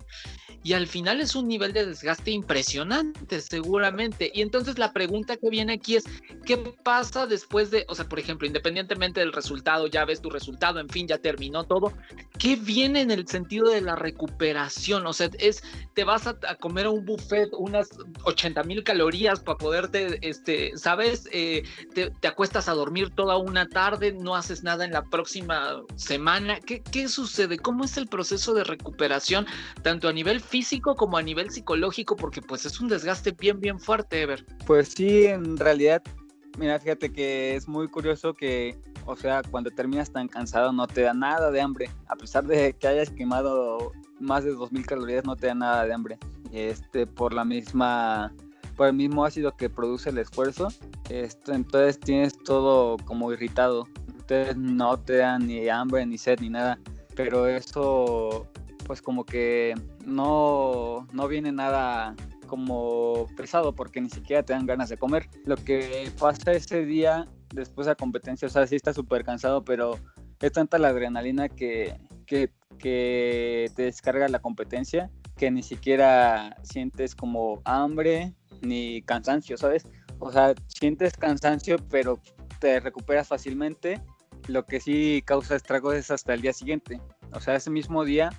y 0.63 0.75
al 0.75 0.87
final 0.87 1.21
es 1.21 1.35
un 1.35 1.49
nivel 1.49 1.73
de 1.73 1.85
desgaste 1.87 2.31
impresionante, 2.31 3.41
seguramente. 3.41 4.31
Y 4.33 4.43
entonces 4.43 4.79
la 4.79 4.93
pregunta 4.93 5.37
que 5.37 5.51
viene 5.51 5.73
aquí 5.73 5.97
es, 5.97 6.05
¿qué 6.47 6.57
pasa 6.85 7.27
después 7.27 7.73
de, 7.73 7.85
o 7.89 7.97
sea, 7.97 8.09
por 8.09 8.21
ejemplo, 8.21 8.47
independientemente 8.47 9.19
del 9.19 9.33
resultado, 9.33 9.89
ya 9.89 10.05
ves 10.05 10.21
tu 10.21 10.31
resultado, 10.31 10.79
en 10.79 10.89
fin, 10.89 11.09
ya 11.09 11.19
terminó 11.19 11.65
todo, 11.65 11.93
¿qué 12.39 12.55
viene 12.55 13.01
en 13.01 13.11
el 13.11 13.27
sentido 13.27 13.71
de 13.71 13.81
la 13.81 13.97
recuperación? 13.97 15.05
O 15.05 15.13
sea, 15.13 15.31
es, 15.41 15.65
te 15.95 16.05
vas 16.05 16.29
a, 16.29 16.39
comer 16.61 16.87
a 16.87 16.91
un 16.91 17.05
buffet 17.05 17.49
unas 17.59 17.89
80 18.23 18.63
mil 18.63 18.85
calorías 18.85 19.41
para 19.41 19.59
poderte, 19.59 20.19
este, 20.23 20.77
¿sabes? 20.77 21.29
Eh, 21.33 21.65
te, 21.93 22.11
te 22.11 22.29
acuestas 22.29 22.69
a 22.69 22.75
dormir 22.75 23.11
toda 23.11 23.37
una 23.37 23.69
tarde, 23.69 24.13
no 24.13 24.37
haces 24.37 24.63
nada 24.63 24.85
en 24.85 24.93
la 24.93 25.03
próxima 25.03 25.83
semana. 25.97 26.61
¿Qué, 26.69 26.83
¿Qué, 26.83 27.09
sucede? 27.09 27.59
¿Cómo 27.59 27.85
es 27.85 27.97
el 27.97 28.09
proceso 28.09 28.53
de 28.53 28.63
recuperación, 28.63 29.47
tanto 29.81 30.07
a 30.07 30.13
nivel 30.13 30.39
físico 30.39 30.97
como 30.97 31.17
a 31.17 31.23
nivel 31.23 31.49
psicológico? 31.51 32.15
Porque 32.15 32.43
pues 32.43 32.67
es 32.67 32.79
un 32.79 32.89
desgaste 32.89 33.31
bien, 33.31 33.59
bien 33.59 33.81
fuerte, 33.81 34.21
Ever. 34.21 34.45
Pues 34.67 34.89
sí, 34.89 35.25
en 35.25 35.57
realidad, 35.57 36.03
mira, 36.59 36.79
fíjate 36.79 37.11
que 37.11 37.57
es 37.57 37.69
muy 37.69 37.89
curioso 37.89 38.35
que, 38.35 38.79
o 39.07 39.17
sea, 39.17 39.41
cuando 39.51 39.71
terminas 39.71 40.13
tan 40.13 40.29
cansado 40.29 40.71
no 40.71 40.87
te 40.87 41.01
da 41.01 41.15
nada 41.15 41.51
de 41.51 41.59
hambre. 41.59 41.91
A 42.07 42.17
pesar 42.17 42.45
de 42.45 42.75
que 42.75 42.87
hayas 42.87 43.09
quemado 43.09 43.93
más 44.21 44.45
de 44.45 44.55
2.000 44.55 44.85
calorías, 44.85 45.25
no 45.25 45.37
te 45.37 45.47
da 45.47 45.55
nada 45.55 45.87
de 45.87 45.95
hambre. 45.95 46.19
Este, 46.53 47.07
por 47.07 47.33
la 47.33 47.47
misma 47.47 48.35
por 48.77 48.89
el 48.89 48.93
mismo 48.93 49.25
ácido 49.25 49.57
que 49.57 49.71
produce 49.71 50.11
el 50.11 50.19
esfuerzo, 50.19 50.69
esto, 51.09 51.53
entonces 51.53 51.99
tienes 51.99 52.39
todo 52.39 52.97
como 53.07 53.33
irritado 53.33 53.89
no 54.57 54.99
te 54.99 55.17
dan 55.17 55.47
ni 55.47 55.69
hambre, 55.69 56.05
ni 56.07 56.19
sed, 56.19 56.41
ni 56.41 56.51
nada, 56.51 56.79
pero 57.15 57.47
eso 57.47 58.47
pues 58.87 59.03
como 59.03 59.25
que 59.25 59.75
no, 60.07 61.07
no 61.13 61.29
viene 61.29 61.53
nada 61.53 62.15
como 62.47 63.27
pesado 63.37 63.75
porque 63.75 64.01
ni 64.01 64.09
siquiera 64.09 64.43
te 64.43 64.55
dan 64.55 64.67
ganas 64.67 64.89
de 64.89 64.97
comer. 64.97 65.29
Lo 65.45 65.57
que 65.57 66.11
pasa 66.19 66.53
ese 66.53 66.85
día 66.87 67.29
después 67.55 67.87
de 67.87 67.93
la 67.93 67.97
competencia, 67.97 68.49
o 68.49 68.51
sea, 68.51 68.67
sí 68.67 68.77
estás 68.77 68.97
súper 68.97 69.25
cansado, 69.25 69.63
pero 69.63 69.99
es 70.41 70.53
tanta 70.53 70.79
la 70.79 70.89
adrenalina 70.89 71.49
que, 71.49 72.01
que, 72.27 72.51
que, 72.79 73.71
te 73.77 73.83
descarga 73.83 74.29
la 74.29 74.41
competencia 74.41 75.11
que 75.37 75.51
ni 75.51 75.63
siquiera 75.63 76.57
sientes 76.63 77.15
como 77.15 77.61
hambre 77.65 78.35
ni 78.63 79.03
cansancio, 79.03 79.57
¿sabes? 79.57 79.87
O 80.19 80.33
sea, 80.33 80.55
sientes 80.67 81.17
cansancio, 81.17 81.77
pero 81.91 82.19
te 82.59 82.81
recuperas 82.81 83.29
fácilmente 83.29 84.01
lo 84.49 84.65
que 84.65 84.81
sí 84.81 85.23
causa 85.25 85.57
estragos 85.57 85.95
es 85.95 86.11
hasta 86.11 86.35
el 86.35 86.41
día 86.41 86.53
siguiente. 86.53 87.01
O 87.33 87.41
sea, 87.41 87.55
ese 87.55 87.71
mismo 87.71 88.05
día 88.05 88.31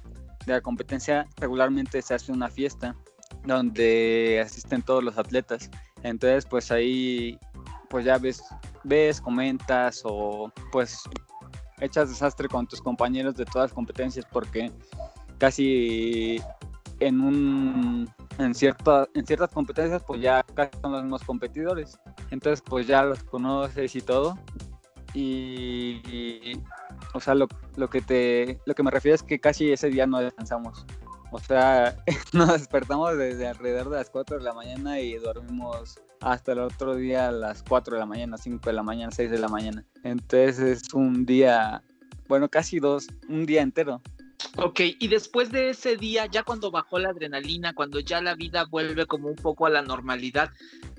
de 0.45 0.54
la 0.54 0.62
competencia 0.62 1.28
regularmente 1.38 2.02
se 2.02 2.13
hace 2.13 2.32
una 2.32 2.50
fiesta 2.50 2.95
donde 3.45 4.41
asisten 4.43 4.82
todos 4.82 5.04
los 5.04 5.17
atletas. 5.17 5.69
Entonces, 6.04 6.45
pues 6.45 6.72
ahí, 6.72 7.38
pues 7.89 8.06
ya 8.06 8.17
ves, 8.17 8.41
ves, 8.84 9.22
comentas 9.22 10.02
o 10.04 10.52
pues 10.72 11.04
echas 11.80 12.10
desastre 12.10 12.48
con 12.48 12.67
tus 12.67 12.82
compañeros 12.82 13.36
de 13.36 13.45
todas 13.45 13.69
las 13.69 13.74
competencias 13.74 14.26
porque 14.32 14.72
casi 15.38 16.41
en 17.00 17.22
un 17.22 18.10
en 18.38 18.54
cierta, 18.54 19.08
en 19.13 19.26
ciertas 19.26 19.50
competencias 19.52 20.04
pues 20.04 20.22
ya 20.22 20.43
casi 20.54 20.72
son 20.82 20.93
los 20.93 21.04
mismos 21.04 21.24
competidores. 21.24 22.00
Entonces, 22.32 22.62
pues 22.65 22.88
ya 22.88 23.04
los 23.04 23.24
conoces 23.24 23.95
y 23.95 24.02
todo 24.02 24.38
y, 25.13 26.54
o 27.13 27.19
sea, 27.19 27.36
lo, 27.36 27.48
lo, 27.76 27.89
que 27.89 28.02
te, 28.02 28.60
lo 28.65 28.76
que 28.76 28.84
me 28.84 28.91
refiero 28.91 29.15
es 29.15 29.24
que 29.24 29.39
casi 29.39 29.72
ese 29.72 29.89
día 29.89 30.08
no 30.08 30.19
descansamos. 30.19 30.86
O 31.32 31.39
sea, 31.39 31.95
nos 32.34 32.54
despertamos 32.54 33.17
desde 33.17 33.48
alrededor 33.48 33.89
de 33.89 33.98
las 33.98 34.10
4 34.10 34.38
de 34.38 34.43
la 34.43 34.54
mañana 34.54 35.00
y 35.00 35.15
dormimos 35.15 36.00
hasta 36.22 36.52
el 36.52 36.60
otro 36.60 36.95
día 36.95 37.30
a 37.30 37.32
las 37.32 37.63
4 37.63 37.95
de 37.95 38.00
la 38.00 38.06
mañana, 38.06 38.38
5 38.38 38.69
de 38.69 38.74
la 38.74 38.84
mañana, 38.84 39.12
6 39.12 39.32
de 39.32 39.39
la 39.39 39.48
mañana. 39.48 39.86
Entonces 40.04 40.60
es 40.60 40.93
un 40.93 41.26
día, 41.26 41.84
bueno, 42.28 42.50
casi 42.50 42.80
dos, 42.80 43.08
un 43.28 43.45
día 43.45 43.62
entero. 43.62 44.02
Ok, 44.58 44.82
y 44.99 45.08
después 45.08 45.52
de 45.52 45.69
ese 45.69 45.95
día, 45.95 46.25
ya 46.25 46.43
cuando 46.43 46.71
bajó 46.71 46.99
la 46.99 47.10
adrenalina, 47.10 47.73
cuando 47.73 47.99
ya 47.99 48.21
la 48.21 48.36
vida 48.36 48.65
vuelve 48.65 49.06
como 49.06 49.28
un 49.28 49.36
poco 49.36 49.65
a 49.65 49.69
la 49.69 49.82
normalidad, 49.82 50.52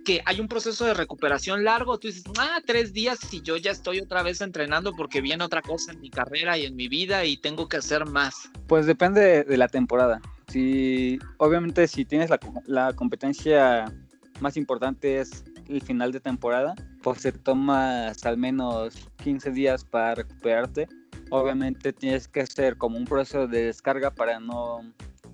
que 0.04 0.22
hay 0.24 0.40
un 0.40 0.48
proceso 0.48 0.84
de 0.84 0.94
recuperación 0.94 1.64
largo, 1.64 1.98
tú 1.98 2.08
dices, 2.08 2.24
ah, 2.38 2.60
tres 2.66 2.92
días 2.92 3.18
y 3.32 3.42
yo 3.42 3.56
ya 3.56 3.70
estoy 3.70 4.00
otra 4.00 4.22
vez 4.22 4.40
entrenando 4.40 4.92
porque 4.92 5.20
viene 5.20 5.44
otra 5.44 5.62
cosa 5.62 5.92
en 5.92 6.00
mi 6.00 6.10
carrera 6.10 6.58
y 6.58 6.64
en 6.64 6.76
mi 6.76 6.88
vida 6.88 7.24
y 7.24 7.36
tengo 7.36 7.68
que 7.68 7.78
hacer 7.78 8.06
más. 8.06 8.50
Pues 8.66 8.86
depende 8.86 9.44
de, 9.44 9.56
la 9.56 9.68
temporada. 9.68 10.20
Si, 10.48 11.18
obviamente, 11.38 11.86
si 11.86 12.04
tienes 12.04 12.30
la, 12.30 12.38
la 12.66 12.92
competencia 12.94 13.92
más 14.40 14.56
importante 14.56 15.20
es 15.20 15.44
el 15.68 15.82
final 15.82 16.12
de 16.12 16.20
temporada, 16.20 16.74
pues 17.02 17.20
se 17.20 17.32
toma 17.32 18.08
al 18.08 18.36
menos 18.36 19.08
15 19.22 19.50
días 19.50 19.84
para 19.84 20.16
recuperarte. 20.16 20.88
Obviamente 21.30 21.92
tienes 21.92 22.28
que 22.28 22.40
hacer 22.40 22.76
como 22.76 22.98
un 22.98 23.04
proceso 23.04 23.46
de 23.46 23.66
descarga 23.66 24.10
para 24.10 24.40
no 24.40 24.80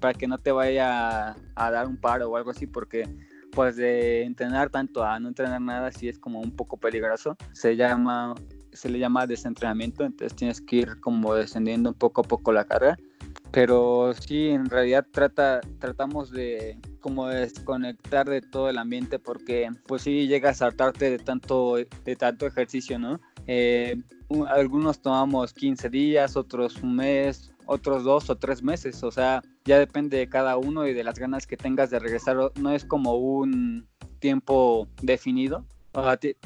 para 0.01 0.13
que 0.13 0.29
no 0.29 0.39
te 0.39 0.53
vaya 0.53 1.37
a, 1.55 1.71
dar 1.71 1.87
un 1.87 1.97
paro 1.97 2.31
o 2.31 2.37
algo 2.37 2.51
así, 2.51 2.67
porque 2.67 3.09
pues 3.53 3.77
de 3.77 4.25
entrenar 4.25 4.69
tanto 4.69 5.03
a 5.03 5.19
no 5.19 5.29
entrenar 5.29 5.61
nada 5.61 5.91
sí 5.91 6.09
es 6.09 6.19
como 6.19 6.41
un 6.41 6.51
poco 6.51 6.77
peligroso. 6.77 7.37
Se 7.53 7.77
llama 7.77 8.35
se 8.73 8.91
le 8.91 8.99
llama 8.99 9.27
desentrenamiento, 9.27 10.05
entonces 10.05 10.37
tienes 10.37 10.61
que 10.61 10.77
ir 10.77 11.01
como 11.01 11.35
descendiendo 11.35 11.91
un 11.91 11.95
poco 11.95 12.21
a 12.21 12.25
poco 12.25 12.53
la 12.53 12.65
carga. 12.65 12.99
Pero 13.51 14.13
sí, 14.13 14.49
en 14.49 14.69
realidad 14.69 15.07
trata, 15.11 15.61
tratamos 15.79 16.31
de 16.31 16.79
como 17.01 17.27
desconectar 17.29 18.29
de 18.29 18.43
todo 18.43 18.69
el 18.69 18.77
ambiente 18.77 19.19
porque 19.19 19.71
pues 19.87 20.03
sí 20.03 20.27
llegas 20.27 20.61
a 20.61 20.67
hartarte 20.67 21.11
de 21.11 21.19
tanto, 21.19 21.77
de 21.77 22.17
tanto 22.17 22.47
ejercicio, 22.47 22.99
¿no? 22.99 23.19
Eh, 23.47 24.03
algunos 24.49 25.01
tomamos 25.01 25.53
15 25.53 25.89
días, 25.91 26.37
otros 26.37 26.83
un 26.83 26.97
mes, 26.97 27.53
otros 27.67 28.05
dos 28.05 28.31
o 28.31 28.37
tres 28.37 28.63
meses, 28.63 29.03
o 29.03 29.11
sea, 29.11 29.43
ya 29.65 29.79
depende 29.79 30.17
de 30.19 30.29
cada 30.29 30.57
uno 30.57 30.87
y 30.87 30.95
de 30.95 31.05
las 31.05 31.19
ganas 31.19 31.47
que 31.47 31.57
tengas 31.57 31.91
de 31.91 31.99
regresar, 31.99 32.53
no 32.55 32.71
es 32.71 32.85
como 32.85 33.15
un 33.15 33.89
tiempo 34.21 34.89
definido, 35.03 35.65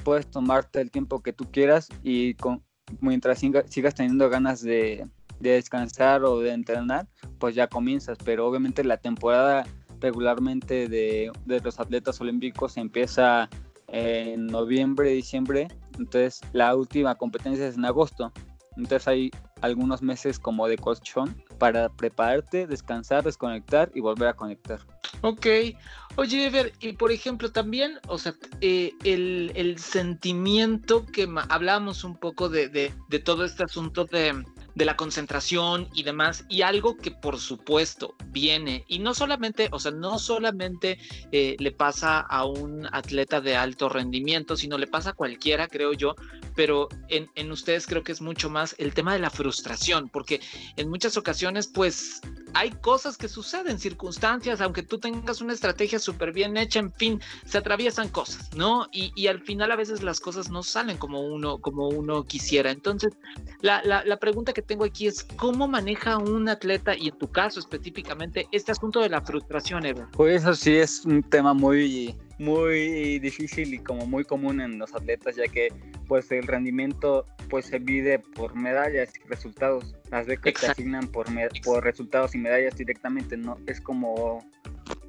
puedes 0.04 0.30
tomarte 0.30 0.80
el 0.80 0.90
tiempo 0.90 1.22
que 1.22 1.32
tú 1.32 1.50
quieras 1.50 1.88
y 2.02 2.34
con, 2.34 2.62
mientras 3.00 3.38
sigas 3.38 3.94
teniendo 3.94 4.28
ganas 4.30 4.62
de, 4.62 5.06
descansar 5.40 6.22
o 6.24 6.40
de 6.40 6.52
entrenar, 6.52 7.08
pues 7.38 7.54
ya 7.54 7.66
comienzas. 7.66 8.18
Pero 8.24 8.46
obviamente 8.46 8.84
la 8.84 8.98
temporada 8.98 9.66
regularmente 10.00 10.86
de, 10.88 11.32
de 11.46 11.60
los 11.60 11.80
atletas 11.80 12.20
olímpicos 12.20 12.76
empieza 12.76 13.48
en 13.88 14.46
noviembre, 14.46 15.10
diciembre. 15.10 15.68
Entonces 16.00 16.40
la 16.52 16.74
última 16.74 17.14
competencia 17.14 17.68
es 17.68 17.76
en 17.76 17.84
agosto. 17.84 18.32
Entonces 18.76 19.06
hay 19.06 19.30
algunos 19.60 20.00
meses 20.00 20.38
como 20.38 20.66
de 20.66 20.78
colchón 20.78 21.36
para 21.58 21.90
prepararte, 21.90 22.66
descansar, 22.66 23.22
desconectar 23.22 23.90
y 23.94 24.00
volver 24.00 24.28
a 24.28 24.34
conectar. 24.34 24.80
Ok. 25.20 25.46
Oye, 26.16 26.46
Ever, 26.46 26.72
y 26.80 26.94
por 26.94 27.12
ejemplo 27.12 27.52
también, 27.52 27.98
o 28.08 28.16
sea, 28.16 28.34
eh, 28.62 28.92
el, 29.04 29.78
sentimiento 29.78 31.04
que 31.06 31.28
hablábamos 31.48 32.04
un 32.04 32.16
poco 32.16 32.48
de, 32.48 32.68
de 32.68 33.18
todo 33.18 33.44
este 33.44 33.64
asunto 33.64 34.06
de, 34.06 34.42
de 34.74 34.84
la 34.84 34.96
concentración 34.96 35.88
y 35.94 36.02
demás, 36.02 36.44
y 36.48 36.62
algo 36.62 36.96
que 36.96 37.10
por 37.10 37.38
supuesto 37.38 38.14
viene, 38.26 38.84
y 38.88 38.98
no 38.98 39.14
solamente, 39.14 39.68
o 39.72 39.78
sea, 39.78 39.92
no 39.92 40.18
solamente 40.18 40.98
eh, 41.32 41.56
le 41.58 41.72
pasa 41.72 42.20
a 42.20 42.44
un 42.44 42.86
atleta 42.92 43.40
de 43.40 43.56
alto 43.56 43.88
rendimiento, 43.88 44.56
sino 44.56 44.78
le 44.78 44.86
pasa 44.86 45.10
a 45.10 45.14
cualquiera, 45.14 45.68
creo 45.68 45.92
yo, 45.92 46.14
pero 46.60 46.90
en, 47.08 47.26
en 47.36 47.50
ustedes 47.52 47.86
creo 47.86 48.04
que 48.04 48.12
es 48.12 48.20
mucho 48.20 48.50
más 48.50 48.74
el 48.76 48.92
tema 48.92 49.14
de 49.14 49.18
la 49.18 49.30
frustración, 49.30 50.10
porque 50.10 50.42
en 50.76 50.90
muchas 50.90 51.16
ocasiones, 51.16 51.66
pues, 51.66 52.20
hay 52.52 52.70
cosas 52.70 53.16
que 53.16 53.28
suceden, 53.28 53.78
circunstancias, 53.78 54.60
aunque 54.60 54.82
tú 54.82 54.98
tengas 54.98 55.40
una 55.40 55.54
estrategia 55.54 55.98
súper 55.98 56.34
bien 56.34 56.58
hecha, 56.58 56.78
en 56.78 56.92
fin, 56.92 57.18
se 57.46 57.56
atraviesan 57.56 58.10
cosas, 58.10 58.54
¿no? 58.54 58.88
Y, 58.92 59.10
y, 59.14 59.28
al 59.28 59.40
final 59.40 59.72
a 59.72 59.76
veces 59.76 60.02
las 60.02 60.20
cosas 60.20 60.50
no 60.50 60.62
salen 60.62 60.98
como 60.98 61.22
uno, 61.22 61.62
como 61.62 61.88
uno 61.88 62.24
quisiera. 62.24 62.70
Entonces, 62.70 63.14
la, 63.62 63.82
la, 63.82 64.16
pregunta 64.18 64.52
que 64.52 64.60
tengo 64.60 64.84
aquí 64.84 65.06
es 65.06 65.24
cómo 65.36 65.66
maneja 65.66 66.18
un 66.18 66.46
atleta, 66.46 66.94
y 66.94 67.08
en 67.08 67.16
tu 67.16 67.28
caso 67.32 67.58
específicamente, 67.58 68.48
este 68.52 68.72
asunto 68.72 69.00
de 69.00 69.08
la 69.08 69.22
frustración, 69.22 69.86
Eva. 69.86 70.10
Pues 70.12 70.42
eso 70.42 70.52
sí 70.52 70.76
es 70.76 71.06
un 71.06 71.22
tema 71.22 71.54
muy, 71.54 72.14
muy 72.40 73.18
difícil 73.18 73.74
y 73.74 73.78
como 73.78 74.06
muy 74.06 74.24
común 74.24 74.62
en 74.62 74.78
los 74.78 74.94
atletas, 74.94 75.36
ya 75.36 75.46
que 75.46 75.68
pues 76.08 76.32
el 76.32 76.46
rendimiento 76.46 77.26
pues 77.50 77.66
se 77.66 77.78
mide 77.78 78.18
por 78.18 78.54
medallas 78.54 79.12
y 79.14 79.28
resultados. 79.28 79.94
Las 80.10 80.26
becas 80.26 80.54
se 80.58 80.66
asignan 80.68 81.06
por, 81.08 81.26
por 81.62 81.84
resultados 81.84 82.34
y 82.34 82.38
medallas 82.38 82.74
directamente, 82.76 83.36
¿no? 83.36 83.58
Es 83.66 83.80
como 83.80 84.38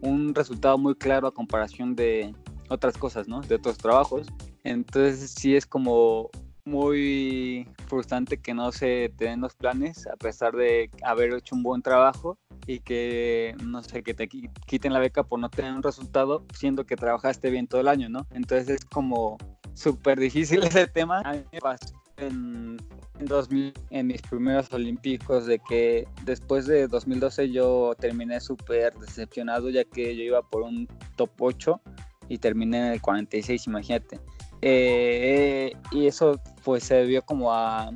un 0.01 0.35
resultado 0.35 0.77
muy 0.77 0.93
claro 0.93 1.27
a 1.27 1.33
comparación 1.33 1.95
de 1.95 2.35
otras 2.67 2.97
cosas, 2.97 3.29
¿no? 3.29 3.39
De 3.41 3.55
otros 3.55 3.77
trabajos. 3.77 4.27
Entonces 4.65 5.31
sí 5.31 5.55
es 5.55 5.65
como 5.65 6.29
muy 6.65 7.67
frustrante 7.87 8.37
que 8.37 8.53
no 8.53 8.73
se 8.73 9.11
te 9.17 9.25
den 9.25 9.39
los 9.39 9.55
planes 9.55 10.05
a 10.05 10.17
pesar 10.17 10.53
de 10.53 10.89
haber 11.01 11.33
hecho 11.33 11.55
un 11.55 11.63
buen 11.63 11.81
trabajo 11.81 12.37
y 12.73 12.79
que 12.79 13.55
no 13.63 13.83
sé 13.83 14.03
que 14.03 14.13
te 14.13 14.27
quiten 14.27 14.93
la 14.93 14.99
beca 14.99 15.23
por 15.23 15.39
no 15.39 15.49
tener 15.49 15.73
un 15.73 15.83
resultado 15.83 16.45
siendo 16.53 16.85
que 16.85 16.95
trabajaste 16.95 17.49
bien 17.49 17.67
todo 17.67 17.81
el 17.81 17.87
año 17.87 18.09
no 18.09 18.27
entonces 18.31 18.69
es 18.69 18.85
como 18.85 19.37
súper 19.73 20.19
difícil 20.19 20.63
ese 20.63 20.87
tema. 20.87 21.21
A 21.25 21.33
mí 21.33 21.43
me 21.51 21.59
pasó 21.59 21.93
en, 22.17 22.77
en 23.19 23.25
2000 23.25 23.73
en 23.89 24.07
mis 24.07 24.21
primeros 24.21 24.71
olímpicos 24.73 25.45
de 25.45 25.59
que 25.59 26.07
después 26.23 26.67
de 26.67 26.87
2012 26.87 27.51
yo 27.51 27.93
terminé 27.99 28.39
súper 28.39 28.93
decepcionado 28.95 29.69
ya 29.69 29.83
que 29.83 30.15
yo 30.15 30.23
iba 30.23 30.41
por 30.41 30.63
un 30.63 30.87
top 31.15 31.31
8 31.39 31.81
y 32.29 32.37
terminé 32.37 32.77
en 32.77 32.93
el 32.93 33.01
46 33.01 33.67
imagínate. 33.67 34.19
Eh, 34.61 35.73
y 35.91 36.05
eso 36.05 36.39
pues 36.63 36.83
se 36.83 36.95
debió 36.95 37.23
como 37.23 37.51
a, 37.51 37.91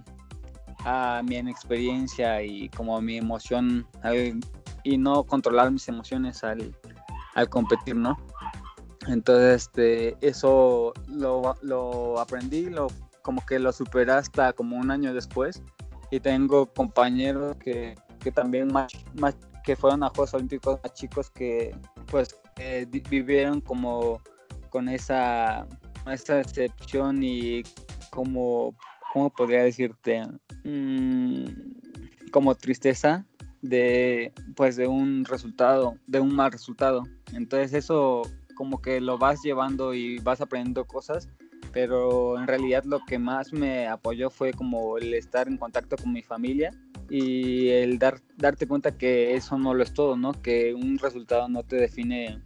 a 0.79 1.21
mi 1.23 1.35
inexperiencia 1.37 2.41
y 2.41 2.69
como 2.69 2.99
mi 3.01 3.17
emoción 3.17 3.87
y 4.85 4.97
no 4.97 5.23
controlar 5.23 5.71
mis 5.71 5.87
emociones 5.89 6.43
al, 6.43 6.73
al 7.33 7.49
competir, 7.49 7.95
¿no? 7.95 8.17
Entonces, 9.07 9.63
este, 9.63 10.15
eso 10.25 10.93
lo, 11.07 11.55
lo, 11.61 12.19
aprendí, 12.19 12.69
lo, 12.69 12.87
como 13.23 13.43
que 13.45 13.59
lo 13.59 13.71
superé 13.73 14.13
hasta 14.13 14.53
como 14.53 14.77
un 14.77 14.91
año 14.91 15.13
después. 15.13 15.61
Y 16.11 16.19
tengo 16.19 16.67
compañeros 16.67 17.57
que, 17.57 17.95
que 18.19 18.31
también 18.31 18.71
más, 18.71 18.93
que 19.63 19.75
fueron 19.75 20.03
a 20.03 20.09
Juegos 20.09 20.35
Olímpicos 20.35 20.79
más 20.83 20.93
chicos 20.93 21.31
que 21.31 21.75
pues 22.11 22.39
eh, 22.57 22.85
vivieron 23.09 23.59
como 23.59 24.21
con 24.69 24.87
esa 24.87 25.67
esa 26.11 26.35
decepción 26.35 27.23
y 27.23 27.63
como, 28.11 28.75
¿cómo 29.11 29.31
podría 29.31 29.63
decirte? 29.63 30.21
Mm, 30.63 31.45
como 32.31 32.53
tristeza 32.53 33.25
de, 33.69 34.31
pues, 34.55 34.75
de 34.75 34.87
un 34.87 35.25
resultado, 35.25 35.95
de 36.07 36.19
un 36.19 36.35
mal 36.35 36.51
resultado. 36.51 37.03
Entonces 37.33 37.73
eso 37.73 38.23
como 38.55 38.81
que 38.81 39.01
lo 39.01 39.17
vas 39.17 39.41
llevando 39.43 39.93
y 39.93 40.19
vas 40.19 40.41
aprendiendo 40.41 40.85
cosas, 40.85 41.27
pero 41.73 42.39
en 42.39 42.47
realidad 42.47 42.83
lo 42.85 43.03
que 43.05 43.19
más 43.19 43.51
me 43.51 43.87
apoyó 43.87 44.29
fue 44.29 44.53
como 44.53 44.97
el 44.97 45.13
estar 45.13 45.47
en 45.47 45.57
contacto 45.57 45.97
con 45.97 46.13
mi 46.13 46.21
familia 46.21 46.71
y 47.09 47.69
el 47.69 47.99
dar, 47.99 48.21
darte 48.37 48.67
cuenta 48.67 48.97
que 48.97 49.35
eso 49.35 49.57
no 49.57 49.73
lo 49.73 49.83
es 49.83 49.93
todo, 49.93 50.15
¿no? 50.15 50.31
Que 50.31 50.73
un 50.73 50.97
resultado 50.97 51.49
no 51.49 51.63
te 51.63 51.75
define 51.75 52.41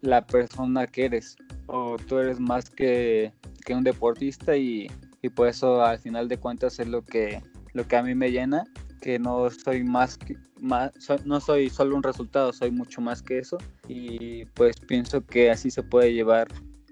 la 0.00 0.26
persona 0.26 0.86
que 0.86 1.04
eres 1.04 1.36
o 1.66 1.96
tú 1.98 2.18
eres 2.18 2.40
más 2.40 2.70
que, 2.70 3.32
que 3.64 3.74
un 3.74 3.84
deportista 3.84 4.56
y, 4.56 4.90
y, 5.20 5.28
por 5.28 5.48
eso 5.48 5.84
al 5.84 5.98
final 5.98 6.28
de 6.28 6.38
cuentas 6.38 6.78
es 6.78 6.88
lo 6.88 7.04
que, 7.04 7.42
lo 7.74 7.86
que 7.86 7.96
a 7.96 8.02
mí 8.02 8.14
me 8.14 8.30
llena, 8.30 8.64
que 9.06 9.20
no 9.20 9.48
soy 9.50 9.84
más, 9.84 10.18
que, 10.18 10.36
más 10.60 10.90
no 11.24 11.38
soy 11.38 11.70
solo 11.70 11.94
un 11.94 12.02
resultado, 12.02 12.52
soy 12.52 12.72
mucho 12.72 13.00
más 13.00 13.22
que 13.22 13.38
eso. 13.38 13.56
Y 13.86 14.46
pues 14.46 14.80
pienso 14.80 15.24
que 15.24 15.48
así 15.48 15.70
se 15.70 15.84
puede 15.84 16.12
llevar 16.12 16.48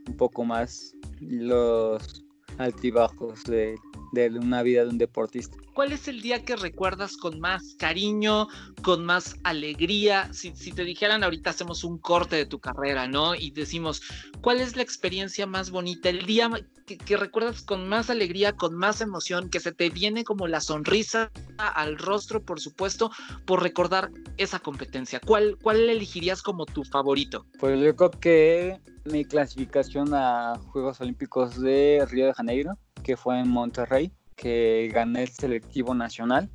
un 0.07 0.17
poco 0.17 0.45
más 0.45 0.95
los 1.19 2.25
altibajos 2.59 3.43
de, 3.43 3.75
de 4.15 4.39
una 4.39 4.63
vida 4.63 4.85
de 4.85 4.91
un 4.91 4.99
deportista. 4.99 5.57
¿Cuál 5.75 5.93
es 5.93 6.07
el 6.09 6.23
día 6.23 6.45
que 6.45 6.57
recuerdas 6.57 7.17
con 7.17 7.41
más 7.41 7.75
cariño, 7.79 8.49
con 8.83 9.05
más 9.05 9.37
alegría? 9.43 10.33
Si, 10.33 10.53
te 10.53 10.85
dijeran 10.85 11.25
ahorita 11.25 11.51
hacemos 11.51 11.85
un 11.85 11.99
corte 11.99 12.37
de 12.37 12.47
tu 12.47 12.61
carrera, 12.61 13.09
¿no? 13.09 13.35
Y 13.35 13.51
decimos, 13.51 14.03
¿cuál 14.41 14.61
es 14.61 14.77
la 14.77 14.83
experiencia 14.83 15.47
más 15.47 15.71
bonita? 15.71 16.09
El 16.09 16.27
día 16.27 16.49
que, 16.87 17.17
recuerdas 17.17 17.63
con 17.63 17.89
más 17.89 18.09
alegría, 18.09 18.53
con 18.53 18.75
más 18.75 19.01
emoción, 19.01 19.51
que 19.51 19.61
se 19.61 19.73
te 19.73 19.91
viene 19.91 20.23
como 20.25 20.47
la 20.47 20.61
sonrisa 20.61 21.31
al 21.59 21.99
rostro, 21.99 22.43
por 22.43 22.61
supuesto, 22.61 23.11
por 23.45 23.63
recordar 23.63 24.11
esa 24.37 24.61
competencia. 24.61 25.21
¿Cuál, 25.21 25.59
cuál 25.61 25.89
elegirías 25.89 26.43
como 26.43 26.67
tu 26.67 26.85
favorito? 26.85 27.47
Pues 27.59 27.81
yo 27.81 27.97
creo 27.97 28.11
que 28.11 28.81
mi 29.05 29.25
clasificación 29.25 30.15
a 30.15 30.59
Juegos 30.71 31.01
Olímpicos 31.01 31.61
de 31.61 32.07
Río 32.11 32.27
de 32.27 32.35
Janeiro, 32.35 32.79
que 33.05 33.17
fue 33.17 33.39
en 33.39 33.49
Monterrey 33.49 34.11
que 34.35 34.91
gané 34.93 35.23
el 35.23 35.29
selectivo 35.29 35.95
nacional. 35.95 36.51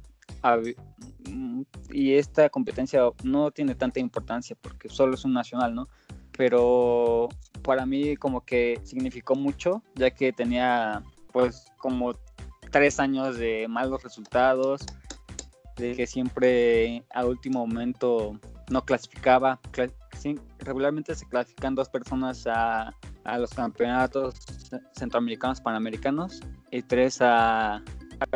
Y 1.92 2.14
esta 2.14 2.50
competencia 2.50 3.02
no 3.24 3.52
tiene 3.52 3.76
tanta 3.76 4.00
importancia 4.00 4.58
porque 4.62 4.90
solo 4.90 5.16
es 5.16 5.24
un 5.24 5.34
nacional, 5.34 5.74
¿no? 5.76 5.88
Pero 6.38 7.30
para 7.64 7.86
mí 7.86 8.16
como 8.18 8.42
que 8.42 8.80
significó 8.84 9.36
mucho, 9.36 9.82
ya 9.96 10.12
que 10.12 10.32
tenía 10.34 11.04
pues 11.32 11.66
como 11.78 12.14
tres 12.72 13.00
años 13.00 13.38
de 13.38 13.68
malos 13.68 14.04
resultados, 14.04 14.82
de 15.76 15.96
que 15.96 16.08
siempre 16.08 17.04
a 17.14 17.26
último 17.26 17.66
momento 17.66 18.40
no 18.70 18.84
clasificaba. 18.84 19.60
regularmente 20.60 21.16
se 21.16 21.26
clasifican 21.26 21.76
dos 21.76 21.90
personas 21.90 22.46
a, 22.48 22.94
a 23.34 23.38
los 23.38 23.52
campeonatos 23.52 24.36
centroamericanos, 24.94 25.62
panamericanos 25.62 26.42
y 26.72 26.82
tres 26.82 27.20
a, 27.22 27.82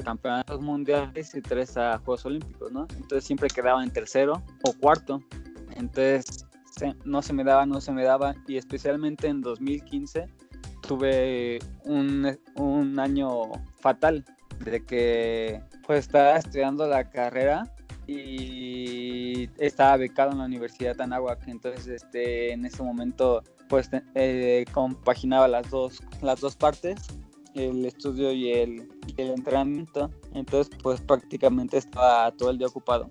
campeonatos 0.04 0.62
mundiales 0.62 1.36
y 1.36 1.42
tres 1.42 1.78
a 1.78 1.98
Juegos 2.00 2.26
Olímpicos, 2.26 2.72
¿no? 2.72 2.88
Entonces 2.96 3.26
siempre 3.26 3.50
quedaba 3.50 3.84
en 3.84 3.92
tercero 3.92 4.42
o 4.64 4.74
cuarto. 4.74 5.22
Entonces 5.76 6.46
no 7.04 7.22
se 7.22 7.34
me 7.34 7.44
daba, 7.44 7.66
no 7.66 7.82
se 7.82 7.92
me 7.92 8.04
daba. 8.04 8.36
Y 8.48 8.58
especialmente 8.58 9.28
en 9.28 9.42
2015 9.42 10.28
tuve 10.88 11.60
un, 11.84 12.38
un 12.56 13.00
año 13.00 13.52
fatal 13.80 14.24
de 14.60 14.86
que 14.86 15.62
pues 15.86 16.00
estaba 16.00 16.38
estudiando 16.38 16.88
la 16.88 17.10
carrera 17.10 17.74
y 18.08 19.50
estaba 19.58 19.98
becado 19.98 20.32
en 20.32 20.40
la 20.40 20.46
Universidad 20.46 20.96
de 20.96 21.04
Anáhuac, 21.04 21.48
entonces 21.48 21.88
este, 21.88 22.52
en 22.52 22.66
ese 22.66 22.84
momento 22.84 23.44
pues 23.74 23.90
eh, 24.14 24.66
compaginaba 24.72 25.48
las 25.48 25.68
dos, 25.72 26.00
las 26.22 26.40
dos 26.42 26.56
partes, 26.56 27.08
el 27.56 27.84
estudio 27.88 28.32
y 28.32 28.52
el, 28.52 28.88
el 29.18 29.32
entrenamiento, 29.32 30.12
entonces 30.36 30.72
pues 30.84 31.02
prácticamente 31.02 31.80
estaba 31.80 32.30
todo 32.34 32.52
el 32.52 32.60
día 32.60 32.68
ocupado, 32.68 33.10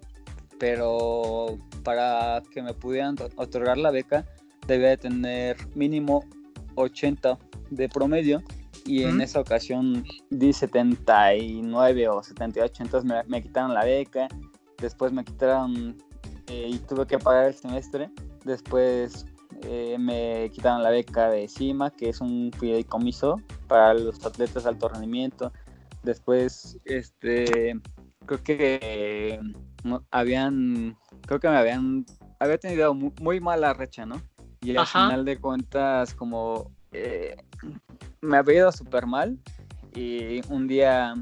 pero 0.61 1.59
para 1.83 2.45
que 2.53 2.63
me 2.63 2.75
pudieran 2.75 3.17
otorgar 3.35 3.77
la 3.77 3.91
beca 3.91 4.25
debía 4.69 4.91
de 4.91 4.99
tener 4.99 5.57
mínimo 5.75 6.25
80 6.77 7.37
de 7.71 7.89
promedio. 7.89 8.41
Y 8.87 9.03
en 9.03 9.21
esa 9.21 9.41
ocasión 9.41 10.05
di 10.31 10.53
79 10.53 12.09
o 12.09 12.23
78, 12.23 12.85
entonces 12.85 13.11
me, 13.11 13.21
me 13.25 13.43
quitaron 13.43 13.75
la 13.75 13.85
beca, 13.85 14.29
después 14.79 15.11
me 15.13 15.25
quitaron 15.25 15.97
eh, 16.47 16.69
y 16.73 16.79
tuve 16.79 17.05
que 17.09 17.19
pagar 17.19 17.47
el 17.47 17.55
semestre, 17.55 18.11
después 18.45 19.27
eh, 19.65 19.97
me 19.99 20.51
quitaron 20.51 20.83
la 20.83 20.91
beca 20.91 21.31
de 21.31 21.49
CIMA, 21.49 21.91
que 21.91 22.09
es 22.09 22.21
un 22.21 22.51
fideicomiso 22.59 23.41
para 23.69 23.95
los 23.95 24.25
atletas 24.25 24.65
de 24.65 24.69
alto 24.69 24.89
rendimiento, 24.89 25.53
después 26.03 26.79
este 26.85 27.79
creo 28.27 28.43
que 28.43 29.41
habían 30.11 30.97
creo 31.27 31.41
que 31.41 31.49
me 31.49 31.57
habían 31.57 32.07
había 32.39 32.59
tenido 32.59 32.95
muy, 32.95 33.41
mala 33.41 33.73
recha, 33.73 34.05
¿no? 34.05 34.21
Y 34.61 34.77
al 34.77 34.87
final 34.87 35.25
de 35.25 35.39
cuentas 35.39 36.15
como 36.15 36.71
eh, 36.93 37.37
me 38.21 38.37
había 38.37 38.57
ido 38.57 38.73
súper 38.73 39.07
mal 39.07 39.39
y 39.95 40.41
un 40.49 40.67
día 40.67 41.15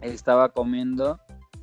estaba 0.00 0.48
comiendo 0.50 1.18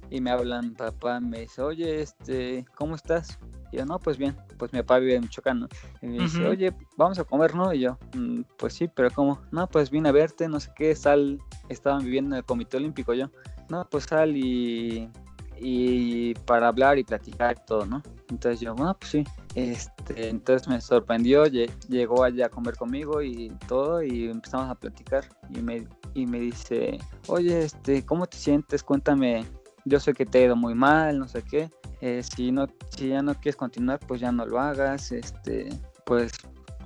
y 0.09 0.21
me 0.21 0.31
hablan 0.31 0.73
papá, 0.73 1.19
me 1.19 1.41
dice, 1.41 1.61
oye, 1.61 2.01
este, 2.01 2.65
¿cómo 2.75 2.95
estás? 2.95 3.37
Y 3.71 3.77
yo, 3.77 3.85
no, 3.85 3.99
pues 3.99 4.17
bien, 4.17 4.35
pues 4.59 4.71
mi 4.73 4.79
papá 4.79 4.99
vive 4.99 5.15
en 5.15 5.21
Michoacán, 5.21 5.61
¿no? 5.61 5.67
Y 6.01 6.07
me 6.07 6.19
dice, 6.19 6.45
oye, 6.45 6.73
vamos 6.97 7.17
a 7.17 7.23
comer, 7.23 7.55
¿no? 7.55 7.73
Y 7.73 7.79
yo, 7.79 7.97
mm, 8.15 8.41
pues 8.57 8.73
sí, 8.73 8.87
pero 8.87 9.09
¿cómo? 9.09 9.41
No, 9.51 9.65
pues 9.67 9.89
vine 9.89 10.09
a 10.09 10.11
verte, 10.11 10.47
no 10.47 10.59
sé 10.59 10.69
qué, 10.75 10.95
sal, 10.95 11.39
estaban 11.69 12.03
viviendo 12.03 12.35
en 12.35 12.39
el 12.39 12.45
Comité 12.45 12.77
Olímpico 12.77 13.13
yo. 13.13 13.31
No, 13.69 13.87
pues 13.89 14.03
sal 14.03 14.35
y, 14.35 15.09
y 15.57 16.33
para 16.45 16.67
hablar 16.67 16.99
y 16.99 17.03
platicar 17.03 17.57
y 17.59 17.65
todo, 17.65 17.85
¿no? 17.85 18.03
Entonces 18.29 18.59
yo, 18.59 18.75
bueno, 18.75 18.95
pues 18.99 19.11
sí. 19.11 19.23
Este, 19.55 20.29
entonces 20.29 20.67
me 20.67 20.79
sorprendió, 20.79 21.45
llegó 21.45 22.23
allá 22.23 22.47
a 22.47 22.49
comer 22.49 22.75
conmigo 22.75 23.21
y 23.21 23.51
todo 23.67 24.03
y 24.03 24.29
empezamos 24.29 24.69
a 24.69 24.75
platicar 24.75 25.25
y 25.49 25.61
me, 25.61 25.87
y 26.13 26.25
me 26.25 26.39
dice, 26.39 26.99
oye, 27.27 27.63
este, 27.63 28.05
¿cómo 28.05 28.27
te 28.27 28.37
sientes? 28.37 28.83
Cuéntame, 28.83 29.45
yo 29.85 29.99
sé 29.99 30.13
que 30.13 30.25
te 30.25 30.39
ha 30.39 30.45
ido 30.45 30.55
muy 30.55 30.75
mal, 30.75 31.19
no 31.19 31.27
sé 31.27 31.43
qué. 31.43 31.69
Eh, 32.01 32.21
si, 32.23 32.51
no, 32.51 32.67
si 32.95 33.09
ya 33.09 33.21
no 33.21 33.33
quieres 33.35 33.55
continuar, 33.55 33.99
pues 33.99 34.21
ya 34.21 34.31
no 34.31 34.45
lo 34.45 34.59
hagas, 34.59 35.11
este, 35.11 35.69
pues 36.05 36.31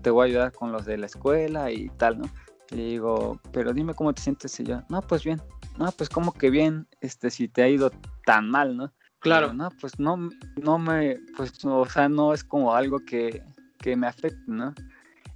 te 0.01 0.10
voy 0.10 0.23
a 0.23 0.29
ayudar 0.29 0.51
con 0.51 0.71
los 0.71 0.86
de 0.86 0.97
la 0.97 1.06
escuela 1.06 1.71
y 1.71 1.89
tal, 1.97 2.19
¿no? 2.19 2.25
Le 2.71 2.84
digo, 2.84 3.39
pero 3.51 3.73
dime 3.73 3.93
cómo 3.93 4.13
te 4.13 4.21
sientes 4.21 4.60
y 4.60 4.63
yo, 4.63 4.82
no, 4.89 5.01
pues 5.01 5.23
bien, 5.23 5.41
no, 5.77 5.91
pues 5.91 6.10
como 6.10 6.34
que 6.34 6.49
bien, 6.49 6.88
este, 7.01 7.29
si 7.29 7.47
te 7.47 7.62
ha 7.62 7.69
ido 7.69 7.91
tan 8.25 8.49
mal, 8.49 8.75
¿no? 8.75 8.91
Claro. 9.19 9.53
no, 9.53 9.69
pues 9.79 9.99
no, 9.99 10.29
no 10.62 10.77
me, 10.77 11.17
pues, 11.38 11.63
o 11.63 11.86
sea, 11.86 12.10
no 12.10 12.34
es 12.34 12.43
como 12.43 12.75
algo 12.75 12.99
que, 12.99 13.41
que 13.77 13.95
me 13.95 14.08
afecte, 14.08 14.43
¿no? 14.47 14.73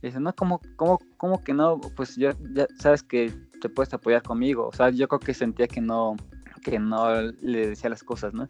Y 0.01 0.07
dice, 0.07 0.19
no, 0.19 0.35
¿cómo, 0.35 0.59
cómo, 0.75 0.99
cómo 1.15 1.43
que 1.43 1.53
no? 1.53 1.79
Pues 1.95 2.15
ya, 2.17 2.35
ya 2.53 2.67
sabes 2.79 3.01
que 3.01 3.31
te 3.61 3.69
puedes 3.69 3.93
apoyar 3.93 4.21
conmigo. 4.23 4.67
O 4.67 4.73
sea, 4.73 4.89
yo 4.89 5.07
creo 5.07 5.19
que 5.19 5.33
sentía 5.33 5.67
que 5.67 5.81
no, 5.81 6.17
que 6.63 6.79
no 6.79 7.21
le 7.21 7.67
decía 7.69 7.89
las 7.89 8.03
cosas, 8.03 8.33
¿no? 8.33 8.47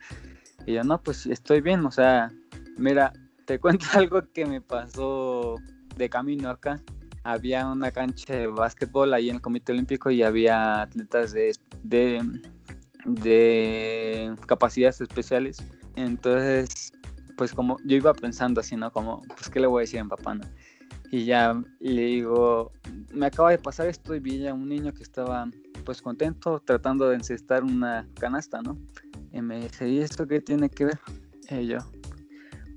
Y 0.65 0.73
yo, 0.73 0.83
no, 0.83 1.01
pues 1.01 1.25
estoy 1.25 1.61
bien, 1.61 1.85
o 1.85 1.91
sea, 1.91 2.31
mira, 2.77 3.13
te 3.45 3.59
cuento 3.59 3.85
algo 3.93 4.21
que 4.33 4.45
me 4.45 4.61
pasó 4.61 5.55
de 5.95 6.09
camino 6.09 6.49
acá. 6.49 6.81
Había 7.23 7.67
una 7.67 7.91
cancha 7.91 8.33
de 8.33 8.47
básquetbol 8.47 9.13
ahí 9.13 9.29
en 9.29 9.35
el 9.35 9.41
Comité 9.41 9.73
Olímpico 9.73 10.09
y 10.09 10.23
había 10.23 10.81
atletas 10.83 11.33
de, 11.33 11.53
de 11.83 12.21
de 13.07 14.35
capacidades 14.45 15.01
especiales. 15.01 15.57
Entonces, 15.95 16.91
pues 17.37 17.53
como 17.53 17.77
yo 17.85 17.95
iba 17.95 18.13
pensando 18.13 18.61
así, 18.61 18.75
¿no? 18.75 18.91
Como, 18.91 19.21
pues, 19.23 19.49
¿qué 19.49 19.59
le 19.59 19.67
voy 19.67 19.81
a 19.81 19.81
decir 19.81 19.99
a 19.99 20.03
mi 20.03 20.09
papá, 20.09 20.35
no? 20.35 20.45
Y 21.11 21.25
ya 21.25 21.61
le 21.79 22.01
digo, 22.01 22.71
me 23.13 23.27
acaba 23.27 23.51
de 23.51 23.57
pasar 23.57 23.87
esto 23.87 24.15
y 24.15 24.19
vi 24.19 24.45
a 24.47 24.53
un 24.53 24.67
niño 24.67 24.93
que 24.93 25.03
estaba, 25.03 25.49
pues, 25.85 26.01
contento 26.01 26.61
tratando 26.65 27.09
de 27.09 27.15
encestar 27.15 27.63
una 27.63 28.07
canasta, 28.19 28.61
¿no? 28.61 28.77
Y 29.31 29.41
me 29.41 29.61
dice, 29.61 29.87
¿y 29.87 29.99
esto 29.99 30.27
qué 30.27 30.41
tiene 30.41 30.69
que 30.69 30.85
ver? 30.85 30.99
Y 31.49 31.67
yo, 31.67 31.77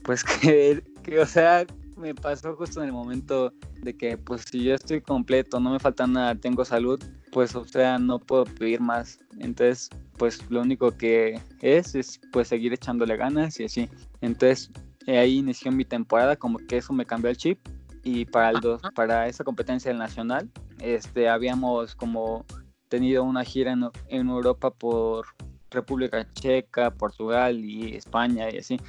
pues 0.04 0.22
que, 0.22 0.82
que, 1.02 1.18
o 1.18 1.26
sea, 1.26 1.66
me 1.96 2.14
pasó 2.14 2.54
justo 2.54 2.80
en 2.80 2.86
el 2.86 2.92
momento 2.92 3.52
de 3.82 3.96
que, 3.96 4.16
pues, 4.16 4.42
si 4.42 4.62
yo 4.62 4.74
estoy 4.74 5.00
completo, 5.00 5.58
no 5.58 5.72
me 5.72 5.80
falta 5.80 6.06
nada, 6.06 6.34
tengo 6.34 6.64
salud, 6.64 7.02
pues, 7.32 7.54
o 7.56 7.64
sea, 7.64 7.98
no 7.98 8.20
puedo 8.20 8.44
pedir 8.44 8.80
más. 8.80 9.18
Entonces, 9.38 9.90
pues 10.20 10.38
lo 10.50 10.60
único 10.60 10.90
que 10.90 11.40
es 11.62 11.94
es 11.94 12.20
pues 12.30 12.48
seguir 12.48 12.74
echándole 12.74 13.16
ganas 13.16 13.58
y 13.58 13.64
así. 13.64 13.88
Entonces 14.20 14.70
ahí 15.06 15.38
inició 15.38 15.72
mi 15.72 15.86
temporada, 15.86 16.36
como 16.36 16.58
que 16.58 16.76
eso 16.76 16.92
me 16.92 17.06
cambió 17.06 17.30
el 17.30 17.38
chip 17.38 17.58
y 18.02 18.24
para, 18.24 18.50
el 18.50 18.60
dos, 18.60 18.80
para 18.94 19.26
esa 19.28 19.44
competencia 19.44 19.90
del 19.90 19.98
nacional 19.98 20.50
este, 20.78 21.28
habíamos 21.28 21.94
como 21.94 22.44
tenido 22.88 23.24
una 23.24 23.44
gira 23.44 23.72
en, 23.72 23.90
en 24.08 24.28
Europa 24.28 24.70
por 24.70 25.26
República 25.70 26.26
Checa, 26.32 26.90
Portugal 26.90 27.64
y 27.64 27.94
España 27.94 28.50
y 28.50 28.58
así. 28.58 28.80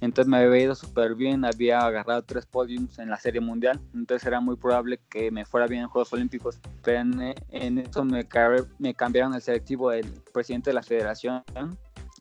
Entonces 0.00 0.30
me 0.30 0.38
había 0.38 0.62
ido 0.62 0.74
súper 0.74 1.14
bien, 1.14 1.44
había 1.44 1.80
agarrado 1.80 2.22
tres 2.22 2.46
podiums 2.46 2.98
en 2.98 3.10
la 3.10 3.18
Serie 3.18 3.40
Mundial, 3.40 3.80
entonces 3.92 4.26
era 4.26 4.40
muy 4.40 4.56
probable 4.56 5.00
que 5.10 5.30
me 5.30 5.44
fuera 5.44 5.66
bien 5.66 5.82
en 5.82 5.88
Juegos 5.88 6.12
Olímpicos. 6.12 6.58
Pero 6.82 7.00
en, 7.50 7.78
eso 7.78 8.04
me, 8.04 8.26
me 8.78 8.94
cambiaron 8.94 9.34
el 9.34 9.42
selectivo 9.42 9.90
del 9.90 10.10
presidente 10.32 10.70
de 10.70 10.74
la 10.74 10.82
federación, 10.82 11.42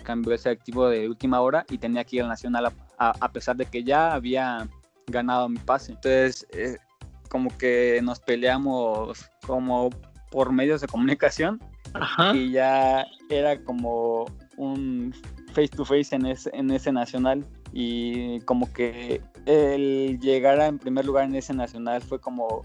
cambió 0.04 0.34
el 0.34 0.40
selectivo 0.40 0.90
de 0.90 1.08
última 1.08 1.40
hora 1.42 1.66
y 1.70 1.78
tenía 1.78 2.04
que 2.04 2.18
ir 2.18 2.24
al 2.24 2.30
Nacional 2.30 2.74
a, 2.98 3.32
pesar 3.32 3.56
de 3.56 3.66
que 3.66 3.84
ya 3.84 4.14
había 4.14 4.68
ganado 5.10 5.50
mi 5.50 5.60
pase. 5.60 5.92
Entonces, 5.92 6.46
eh, 6.52 6.78
como 7.30 7.56
que 7.58 8.00
nos 8.04 8.20
peleamos 8.20 9.30
como 9.46 9.90
por 10.32 10.52
medios 10.52 10.82
de 10.82 10.88
comunicación 10.88 11.60
y 12.34 12.52
ya 12.52 13.06
era 13.30 13.64
como 13.64 14.26
un 14.58 15.14
face 15.54 15.70
to 15.70 15.86
face 15.86 16.16
en 16.16 16.26
ese, 16.26 16.50
en 16.54 16.72
ese 16.72 16.92
nacional. 16.92 17.46
Y 17.72 18.40
como 18.42 18.72
que 18.74 19.22
el 19.46 20.20
llegar 20.20 20.60
a 20.60 20.68
en 20.68 20.80
primer 20.80 21.06
lugar 21.06 21.26
en 21.26 21.36
ese 21.36 21.54
nacional 21.54 22.02
fue 22.02 22.20
como 22.20 22.64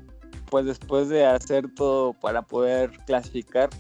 pues 0.51 0.67
después 0.67 1.09
de 1.09 1.27
hacer 1.27 1.69
todo 1.75 2.13
para 2.13 2.43
poder 2.43 2.91
clasificar 3.07 3.71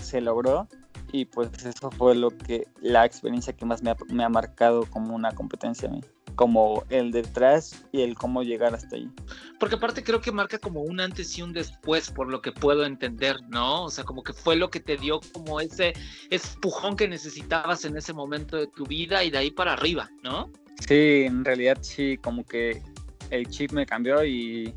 se 0.00 0.20
logró 0.20 0.66
y 1.12 1.26
pues 1.26 1.50
eso 1.64 1.90
fue 1.90 2.14
lo 2.14 2.30
que 2.30 2.66
la 2.80 3.04
experiencia 3.04 3.52
que 3.52 3.64
más 3.64 3.82
me 3.82 3.90
ha, 3.90 3.96
me 4.08 4.24
ha 4.24 4.28
marcado 4.28 4.86
como 4.86 5.14
una 5.14 5.32
competencia 5.32 5.88
a 5.88 5.92
mí 5.92 6.00
como 6.34 6.84
el 6.88 7.12
detrás 7.12 7.84
y 7.92 8.02
el 8.02 8.14
cómo 8.14 8.42
llegar 8.42 8.74
hasta 8.74 8.96
ahí. 8.96 9.10
Porque 9.58 9.76
aparte 9.76 10.02
creo 10.02 10.20
que 10.20 10.32
marca 10.32 10.58
como 10.58 10.82
un 10.82 11.00
antes 11.00 11.36
y 11.38 11.42
un 11.42 11.52
después, 11.52 12.10
por 12.10 12.28
lo 12.28 12.40
que 12.40 12.52
puedo 12.52 12.84
entender, 12.84 13.36
¿no? 13.48 13.84
O 13.84 13.90
sea, 13.90 14.04
como 14.04 14.22
que 14.22 14.32
fue 14.32 14.56
lo 14.56 14.70
que 14.70 14.80
te 14.80 14.96
dio 14.96 15.20
como 15.32 15.60
ese 15.60 15.92
espujón 16.30 16.96
que 16.96 17.08
necesitabas 17.08 17.84
en 17.84 17.96
ese 17.96 18.12
momento 18.12 18.56
de 18.56 18.66
tu 18.66 18.84
vida 18.86 19.22
y 19.24 19.30
de 19.30 19.38
ahí 19.38 19.50
para 19.50 19.74
arriba, 19.74 20.10
¿no? 20.22 20.50
Sí, 20.86 21.24
en 21.26 21.44
realidad 21.44 21.78
sí, 21.82 22.16
como 22.16 22.44
que 22.44 22.82
el 23.30 23.48
chip 23.48 23.72
me 23.72 23.86
cambió 23.86 24.24
y, 24.24 24.74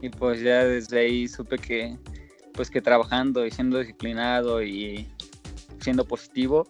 y 0.00 0.08
pues 0.08 0.40
ya 0.40 0.64
desde 0.64 1.00
ahí 1.00 1.28
supe 1.28 1.58
que 1.58 1.96
pues 2.52 2.70
que 2.70 2.82
trabajando 2.82 3.46
y 3.46 3.50
siendo 3.50 3.78
disciplinado 3.78 4.62
y 4.62 5.08
siendo 5.82 6.04
positivo, 6.04 6.66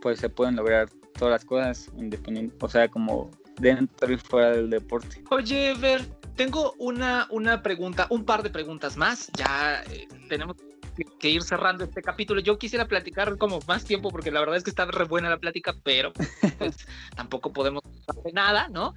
pues 0.00 0.20
se 0.20 0.28
pueden 0.28 0.56
lograr 0.56 0.88
todas 1.18 1.32
las 1.32 1.44
cosas 1.44 1.90
independiente, 1.96 2.56
o 2.60 2.68
sea, 2.68 2.88
como 2.88 3.30
dentro 3.60 4.12
y 4.12 4.16
fuera 4.16 4.50
del 4.52 4.70
deporte. 4.70 5.22
Oye, 5.30 5.74
Ver, 5.74 6.06
tengo 6.36 6.74
una, 6.78 7.26
una 7.30 7.62
pregunta, 7.62 8.06
un 8.10 8.24
par 8.24 8.42
de 8.42 8.50
preguntas 8.50 8.96
más. 8.96 9.30
Ya 9.36 9.82
eh, 9.90 10.08
tenemos 10.28 10.56
ir 11.22 11.42
cerrando 11.42 11.84
este 11.84 12.02
capítulo. 12.02 12.40
Yo 12.40 12.58
quisiera 12.58 12.86
platicar 12.86 13.36
como 13.38 13.60
más 13.66 13.84
tiempo 13.84 14.10
porque 14.10 14.30
la 14.30 14.40
verdad 14.40 14.56
es 14.56 14.64
que 14.64 14.70
está 14.70 14.84
re 14.84 15.04
buena 15.04 15.30
la 15.30 15.38
plática, 15.38 15.74
pero 15.82 16.12
pues 16.12 16.86
tampoco 17.16 17.52
podemos 17.52 17.82
hacer 18.06 18.34
nada, 18.34 18.68
¿no? 18.68 18.94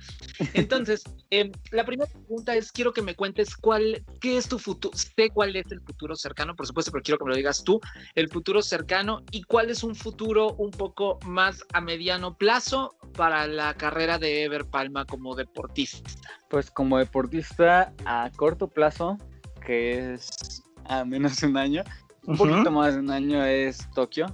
Entonces, 0.54 1.04
em, 1.30 1.52
la 1.72 1.86
primera 1.86 2.12
pregunta 2.12 2.56
es, 2.56 2.72
quiero 2.72 2.94
que 2.94 3.02
me 3.02 3.16
cuentes 3.16 3.56
cuál, 3.56 4.04
qué 4.20 4.38
es 4.38 4.48
tu 4.48 4.60
futuro, 4.60 4.96
sé 4.98 5.30
cuál 5.30 5.56
es 5.56 5.72
el 5.72 5.82
futuro 5.82 6.16
cercano, 6.16 6.56
por 6.56 6.68
supuesto, 6.68 6.92
pero 6.92 7.04
quiero 7.04 7.18
que 7.18 7.26
me 7.26 7.32
lo 7.32 7.38
digas 7.38 7.64
tú, 7.64 7.80
el 8.16 8.30
futuro 8.30 8.62
cercano 8.62 9.24
y 9.32 9.44
cuál 9.44 9.70
es 9.70 9.84
un 9.84 9.96
futuro 9.96 10.54
un 10.56 10.72
poco 10.72 11.20
más 11.26 11.64
a 11.74 11.82
mediano 11.82 12.38
plazo 12.38 12.96
para 13.14 13.48
la 13.48 13.74
carrera 13.76 14.18
de 14.18 14.44
Ever 14.44 14.66
Palma 14.66 15.06
como 15.06 15.36
deportista. 15.36 16.10
Pues 16.50 16.70
como 16.70 16.98
deportista 16.98 17.94
a 18.06 18.30
corto 18.36 18.68
plazo, 18.68 19.18
que 19.66 20.14
es 20.14 20.65
a 20.88 21.06
menos 21.06 21.40
de 21.40 21.48
un 21.48 21.58
año. 21.58 21.84
Un 22.26 22.38
poquito 22.38 22.72
más 22.72 22.94
de 22.96 23.00
un 23.00 23.12
año 23.12 23.44
es 23.44 23.90
Tokio. 23.92 24.28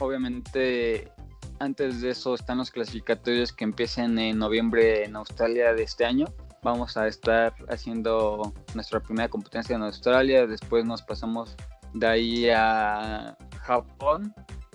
Obviamente, 0.00 1.10
antes 1.58 2.00
de 2.00 2.10
eso 2.10 2.34
están 2.34 2.58
los 2.58 2.70
clasificatorios 2.70 3.52
que 3.52 3.64
empiezan 3.64 4.18
en 4.18 4.38
noviembre 4.38 5.04
en 5.04 5.16
Australia 5.16 5.72
de 5.72 5.84
este 5.84 6.04
año. 6.04 6.26
Vamos 6.62 6.96
a 6.96 7.06
estar 7.06 7.54
haciendo 7.68 8.52
nuestra 8.74 9.00
primera 9.00 9.28
competencia 9.28 9.76
en 9.76 9.82
Australia. 9.82 10.46
Después 10.46 10.84
nos 10.84 11.02
pasamos 11.02 11.54
de 11.94 12.06
ahí 12.06 12.50
a 12.50 13.36
Japón 13.62 14.34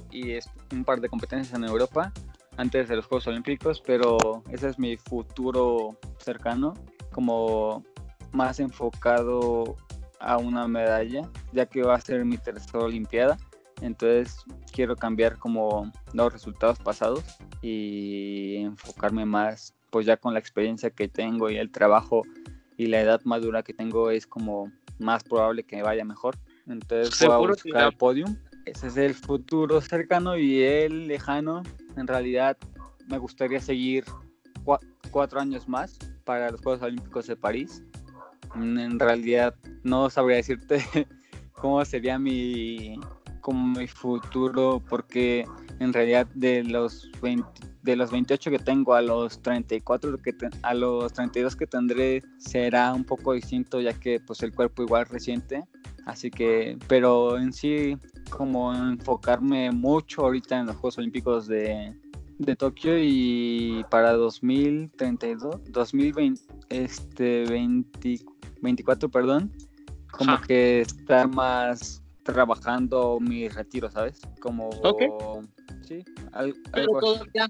y 0.09 0.33
un 0.71 0.83
par 0.83 1.01
de 1.01 1.09
competencias 1.09 1.57
en 1.57 1.65
Europa 1.65 2.11
antes 2.57 2.89
de 2.89 2.95
los 2.95 3.05
Juegos 3.05 3.27
Olímpicos, 3.27 3.81
pero 3.85 4.43
ese 4.49 4.69
es 4.69 4.79
mi 4.79 4.97
futuro 4.97 5.97
cercano, 6.17 6.73
como 7.11 7.83
más 8.31 8.59
enfocado 8.59 9.75
a 10.21 10.37
una 10.37 10.67
medalla, 10.67 11.29
ya 11.51 11.65
que 11.65 11.83
va 11.83 11.95
a 11.95 12.01
ser 12.01 12.23
mi 12.25 12.37
tercera 12.37 12.85
Olimpiada. 12.85 13.37
Entonces 13.81 14.45
quiero 14.71 14.95
cambiar 14.95 15.39
como 15.39 15.91
los 16.13 16.31
resultados 16.31 16.77
pasados 16.79 17.23
y 17.61 18.57
enfocarme 18.57 19.25
más, 19.25 19.73
pues 19.89 20.05
ya 20.05 20.17
con 20.17 20.33
la 20.33 20.39
experiencia 20.39 20.91
que 20.91 21.07
tengo 21.07 21.49
y 21.49 21.57
el 21.57 21.71
trabajo 21.71 22.21
y 22.77 22.87
la 22.87 23.01
edad 23.01 23.21
madura 23.23 23.63
que 23.63 23.73
tengo 23.73 24.11
es 24.11 24.27
como 24.27 24.71
más 24.99 25.23
probable 25.23 25.63
que 25.63 25.77
me 25.77 25.83
vaya 25.83 26.05
mejor. 26.05 26.37
Entonces 26.67 27.19
voy 27.27 27.33
a 27.33 27.37
buscar 27.37 27.87
el 27.87 27.97
podium. 27.97 28.37
Ese 28.65 28.87
es 28.87 28.97
el 28.97 29.15
futuro 29.15 29.81
cercano 29.81 30.37
y 30.37 30.61
el 30.61 31.07
lejano. 31.07 31.63
En 31.97 32.05
realidad 32.05 32.57
me 33.07 33.17
gustaría 33.17 33.59
seguir 33.59 34.05
cuatro 35.09 35.39
años 35.39 35.67
más 35.67 35.97
para 36.23 36.51
los 36.51 36.61
Juegos 36.61 36.83
Olímpicos 36.83 37.25
de 37.25 37.35
París 37.35 37.83
en 38.55 38.99
realidad 38.99 39.55
no 39.83 40.09
sabría 40.09 40.37
decirte 40.37 40.83
cómo 41.53 41.83
sería 41.85 42.19
mi, 42.19 42.99
como 43.41 43.79
mi 43.79 43.87
futuro, 43.87 44.81
porque 44.89 45.45
en 45.79 45.93
realidad 45.93 46.27
de 46.35 46.63
los 46.63 47.09
de 47.81 47.95
los 47.95 48.11
28 48.11 48.51
que 48.51 48.59
tengo 48.59 48.93
a 48.93 49.01
los 49.01 49.41
34 49.41 50.17
que 50.19 50.35
a 50.61 50.73
los 50.75 51.11
32 51.13 51.55
que 51.55 51.65
tendré 51.65 52.21
será 52.37 52.93
un 52.93 53.03
poco 53.03 53.33
distinto 53.33 53.81
ya 53.81 53.93
que 53.93 54.19
pues 54.19 54.43
el 54.43 54.53
cuerpo 54.53 54.83
igual 54.83 55.07
reciente 55.07 55.63
así 56.05 56.29
que 56.29 56.77
pero 56.87 57.39
en 57.39 57.51
sí 57.51 57.97
como 58.29 58.73
enfocarme 58.73 59.71
mucho 59.71 60.21
ahorita 60.21 60.59
en 60.59 60.67
los 60.67 60.75
Juegos 60.75 60.99
Olímpicos 60.99 61.47
de, 61.47 61.95
de 62.45 62.55
Tokio 62.55 62.97
y 62.97 63.85
para 63.89 64.13
2032 64.13 65.61
2020 65.71 66.41
este 66.69 67.45
24 67.45 68.31
24, 68.61 69.09
perdón, 69.09 69.51
como 70.11 70.39
que 70.41 70.81
está 70.81 71.27
más 71.27 72.01
trabajando 72.23 73.19
mi 73.19 73.47
retiro, 73.49 73.89
¿sabes? 73.89 74.21
Como... 74.39 74.69
Sí, 75.87 76.05
Pero 76.71 76.87
todavía, 76.99 77.47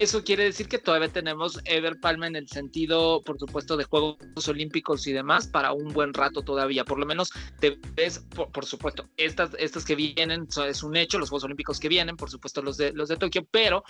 eso 0.00 0.24
quiere 0.24 0.44
decir 0.44 0.66
que 0.66 0.78
todavía 0.78 1.10
tenemos 1.10 1.60
Ever 1.66 2.00
Palma 2.00 2.26
en 2.26 2.34
el 2.34 2.48
sentido, 2.48 3.22
por 3.22 3.38
supuesto, 3.38 3.76
de 3.76 3.84
Juegos 3.84 4.48
Olímpicos 4.48 5.06
y 5.06 5.12
demás 5.12 5.46
para 5.46 5.74
un 5.74 5.92
buen 5.92 6.14
rato 6.14 6.40
todavía. 6.40 6.86
Por 6.86 6.98
lo 6.98 7.04
menos 7.04 7.30
te 7.60 7.78
ves, 7.94 8.26
por, 8.34 8.64
supuesto, 8.64 9.10
estas, 9.18 9.50
estas 9.58 9.84
que 9.84 9.94
vienen, 9.94 10.48
es 10.66 10.82
un 10.82 10.96
hecho, 10.96 11.18
los 11.18 11.28
Juegos 11.28 11.44
Olímpicos 11.44 11.78
que 11.78 11.90
vienen, 11.90 12.16
por 12.16 12.30
supuesto, 12.30 12.62
los 12.62 12.78
de, 12.78 12.94
los 12.94 13.10
de 13.10 13.18
Tokio, 13.18 13.46
pero 13.50 13.84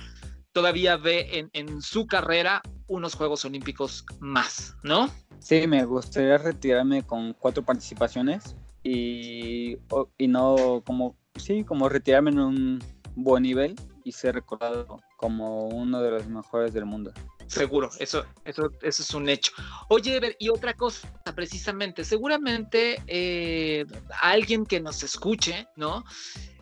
todavía 0.51 0.97
ve 0.97 1.29
en, 1.39 1.49
en 1.53 1.81
su 1.81 2.09
carrera 2.09 2.61
unos 2.89 3.15
Juegos 3.15 3.45
Olímpicos 3.45 4.05
más, 4.19 4.75
¿no? 4.83 5.09
Sí, 5.39 5.69
me 5.69 5.85
gustaría 5.85 6.39
retirarme 6.39 7.05
con 7.05 7.35
cuatro 7.35 7.65
participaciones 7.65 8.57
y, 8.83 9.77
y 10.19 10.27
no 10.27 10.83
como, 10.85 11.17
sí, 11.37 11.63
como 11.63 11.89
retirarme 11.89 12.33
en 12.33 12.41
un 12.41 12.79
buen 13.15 13.45
nivel 13.45 13.77
y 14.11 14.13
ser 14.13 14.35
recordado 14.35 15.01
como 15.17 15.69
uno 15.69 16.03
de 16.03 16.11
los 16.11 16.27
mejores 16.27 16.73
del 16.73 16.85
mundo. 16.85 17.13
Seguro, 17.47 17.89
eso, 18.01 18.25
eso, 18.45 18.71
eso 18.83 19.03
es 19.03 19.15
un 19.15 19.29
hecho. 19.29 19.53
Oye, 19.89 20.37
y 20.41 20.49
otra 20.49 20.75
cosa, 20.75 21.09
precisamente, 21.35 22.05
seguramente 22.05 23.01
eh, 23.07 23.87
alguien 24.21 24.67
que 24.67 24.81
nos 24.81 25.03
escuche, 25.05 25.69
¿no? 25.77 26.05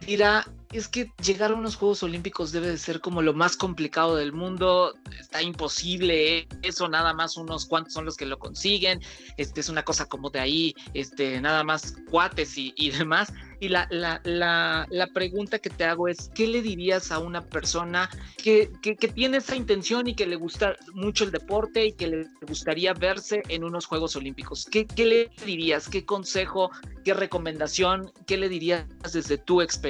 Dirá, 0.07 0.45
es 0.73 0.89
que 0.89 1.11
llegar 1.25 1.51
a 1.51 1.55
unos 1.55 1.77
Juegos 1.77 2.03
Olímpicos 2.03 2.53
debe 2.53 2.69
de 2.69 2.79
ser 2.79 3.01
como 3.01 3.23
lo 3.23 3.33
más 3.33 3.57
complicado 3.57 4.17
del 4.17 4.33
mundo, 4.33 4.95
está 5.19 5.43
imposible, 5.43 6.39
¿eh? 6.39 6.49
eso 6.63 6.89
nada 6.89 7.15
más 7.15 7.37
unos 7.37 7.65
cuantos 7.67 7.95
son 7.95 8.05
los 8.05 8.17
que 8.17 8.27
lo 8.27 8.39
consiguen, 8.39 9.01
este 9.39 9.61
es 9.61 9.69
una 9.69 9.83
cosa 9.83 10.07
como 10.07 10.31
de 10.31 10.41
ahí, 10.41 10.75
este, 10.93 11.41
nada 11.41 11.65
más 11.65 11.95
cuates 12.11 12.59
y, 12.59 12.75
y 12.77 12.91
demás. 12.91 13.33
Y 13.61 13.71
la, 13.71 13.89
la, 13.91 14.21
la, 14.23 14.87
la, 14.89 15.07
pregunta 15.09 15.59
que 15.59 15.69
te 15.69 15.83
hago 15.83 16.07
es, 16.07 16.31
¿qué 16.33 16.47
le 16.47 16.63
dirías 16.63 17.11
a 17.11 17.19
una 17.19 17.45
persona 17.45 18.09
que, 18.37 18.71
que, 18.83 18.95
que, 18.95 19.09
tiene 19.09 19.39
esa 19.39 19.57
intención 19.57 20.07
y 20.07 20.15
que 20.15 20.27
le 20.27 20.37
gusta 20.37 20.77
mucho 20.93 21.25
el 21.25 21.33
deporte 21.33 21.87
y 21.87 21.93
que 21.93 22.07
le 22.07 22.27
gustaría 22.47 22.95
verse 22.95 23.43
en 23.49 23.65
unos 23.65 23.87
Juegos 23.87 24.15
Olímpicos? 24.15 24.65
¿Qué, 24.65 24.87
qué 24.87 25.05
le 25.05 25.31
dirías? 25.45 25.89
¿Qué 25.89 26.05
consejo? 26.05 26.71
¿Qué 27.05 27.15
recomendación? 27.15 28.13
¿Qué 28.29 28.37
le 28.37 28.49
dirías 28.49 28.87
desde 29.13 29.39
tu 29.39 29.61
experiencia? 29.61 29.88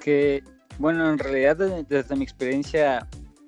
Que, 0.00 0.42
bueno, 0.78 1.10
en 1.10 1.18
realidad 1.18 1.56
desde, 1.88 2.16
mi 2.16 2.24
experiencia, 2.24 3.06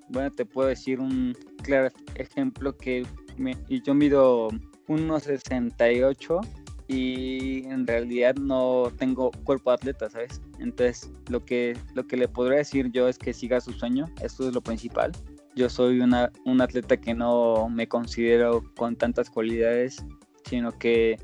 bueno, 0.09 0.31
te 0.31 0.45
puedo 0.45 0.67
decir 0.67 0.99
un 0.99 1.35
claro 1.63 1.89
ejemplo 2.15 2.75
que 2.75 3.05
me, 3.37 3.55
yo 3.69 3.93
mido 3.93 4.49
1,68 4.87 6.41
y 6.87 7.65
en 7.65 7.87
realidad 7.87 8.35
no 8.35 8.91
tengo 8.97 9.31
cuerpo 9.43 9.71
de 9.71 9.75
atleta, 9.75 10.09
¿sabes? 10.09 10.41
Entonces, 10.59 11.11
lo 11.29 11.43
que, 11.43 11.77
lo 11.95 12.05
que 12.05 12.17
le 12.17 12.27
podría 12.27 12.57
decir 12.57 12.91
yo 12.91 13.07
es 13.07 13.17
que 13.17 13.33
siga 13.33 13.61
su 13.61 13.71
sueño, 13.71 14.05
esto 14.21 14.47
es 14.47 14.53
lo 14.53 14.61
principal. 14.61 15.11
Yo 15.55 15.69
soy 15.69 15.99
una, 15.99 16.31
un 16.45 16.61
atleta 16.61 16.97
que 16.97 17.13
no 17.13 17.69
me 17.69 17.87
considero 17.87 18.63
con 18.75 18.95
tantas 18.95 19.29
cualidades, 19.29 20.03
sino 20.45 20.71
que 20.71 21.17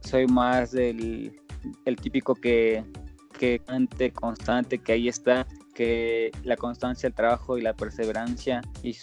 soy 0.00 0.26
más 0.26 0.72
del 0.72 1.38
el 1.84 1.96
típico 1.96 2.34
que, 2.34 2.84
que 3.38 3.62
constante, 4.12 4.78
que 4.78 4.92
ahí 4.92 5.08
está, 5.08 5.46
que 5.74 6.32
la 6.42 6.56
constancia, 6.56 7.06
el 7.06 7.14
trabajo 7.14 7.58
y 7.58 7.62
la 7.62 7.74
perseverancia 7.74 8.62
y 8.82 8.96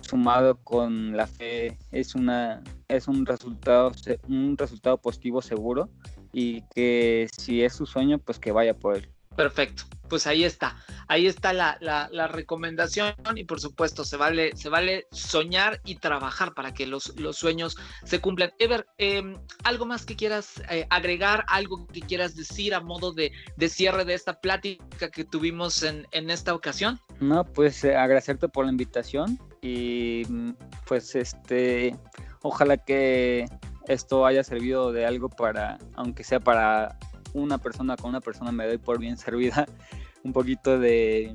sumado 0.00 0.56
con 0.62 1.16
la 1.16 1.26
fe 1.26 1.76
es 1.90 2.14
una 2.14 2.62
es 2.86 3.08
un 3.08 3.26
resultado 3.26 3.92
un 4.28 4.56
resultado 4.56 4.98
positivo 4.98 5.42
seguro 5.42 5.88
y 6.32 6.62
que 6.74 7.28
si 7.36 7.62
es 7.62 7.72
su 7.72 7.86
sueño 7.86 8.18
pues 8.18 8.38
que 8.38 8.52
vaya 8.52 8.74
por 8.74 8.96
él. 8.96 9.08
Perfecto, 9.38 9.84
pues 10.08 10.26
ahí 10.26 10.42
está, 10.42 10.76
ahí 11.06 11.28
está 11.28 11.52
la, 11.52 11.78
la, 11.80 12.26
recomendación 12.26 13.14
y 13.36 13.44
por 13.44 13.60
supuesto 13.60 14.04
se 14.04 14.16
vale, 14.16 14.56
se 14.56 14.68
vale 14.68 15.06
soñar 15.12 15.80
y 15.84 15.94
trabajar 15.94 16.54
para 16.54 16.74
que 16.74 16.88
los, 16.88 17.16
los 17.20 17.36
sueños 17.36 17.76
se 18.02 18.20
cumplan. 18.20 18.50
Ever, 18.58 18.88
em, 18.98 19.36
¿algo 19.62 19.86
más 19.86 20.04
que 20.04 20.16
quieras 20.16 20.60
eh, 20.68 20.88
agregar, 20.90 21.44
algo 21.46 21.86
que 21.86 22.00
quieras 22.00 22.34
decir 22.34 22.74
a 22.74 22.80
modo 22.80 23.12
de, 23.12 23.30
de, 23.54 23.68
cierre 23.68 24.04
de 24.04 24.14
esta 24.14 24.40
plática 24.40 25.08
que 25.08 25.22
tuvimos 25.22 25.84
en, 25.84 26.08
en 26.10 26.30
esta 26.30 26.52
ocasión? 26.52 26.98
No, 27.20 27.44
pues 27.44 27.84
eh, 27.84 27.94
agradecerte 27.94 28.48
por 28.48 28.64
la 28.64 28.72
invitación 28.72 29.38
y 29.62 30.24
mm, 30.28 30.50
pues 30.84 31.14
este, 31.14 31.96
ojalá 32.42 32.76
que 32.76 33.46
esto 33.86 34.26
haya 34.26 34.42
servido 34.42 34.90
de 34.90 35.06
algo 35.06 35.28
para, 35.28 35.78
aunque 35.94 36.24
sea 36.24 36.40
para 36.40 36.98
una 37.40 37.58
persona 37.58 37.96
con 37.96 38.10
una 38.10 38.20
persona 38.20 38.52
me 38.52 38.66
doy 38.66 38.78
por 38.78 38.98
bien 38.98 39.16
servida, 39.16 39.66
un 40.24 40.32
poquito 40.32 40.78
de, 40.78 41.34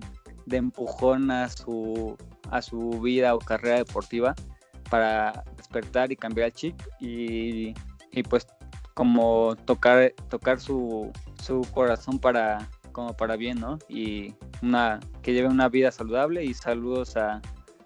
empujón 0.49 1.31
a 1.31 1.49
su, 1.49 2.17
a 2.49 2.61
su 2.61 3.01
vida 3.01 3.35
o 3.35 3.39
carrera 3.39 3.77
deportiva 3.77 4.35
para 4.89 5.43
despertar 5.57 6.11
y 6.11 6.15
cambiar 6.15 6.47
el 6.47 6.53
chip 6.53 6.81
y, 6.99 7.73
pues 8.29 8.45
como 8.93 9.55
tocar, 9.65 10.13
tocar 10.29 10.59
su, 10.59 11.11
su 11.41 11.61
corazón 11.73 12.19
para, 12.19 12.69
como 12.91 13.15
para 13.15 13.35
bien, 13.35 13.59
¿no? 13.59 13.79
Y 13.89 14.35
una, 14.61 14.99
que 15.23 15.33
lleve 15.33 15.47
una 15.47 15.67
vida 15.69 15.91
saludable 15.91 16.43
y 16.43 16.53
saludos 16.53 17.17
a, 17.17 17.41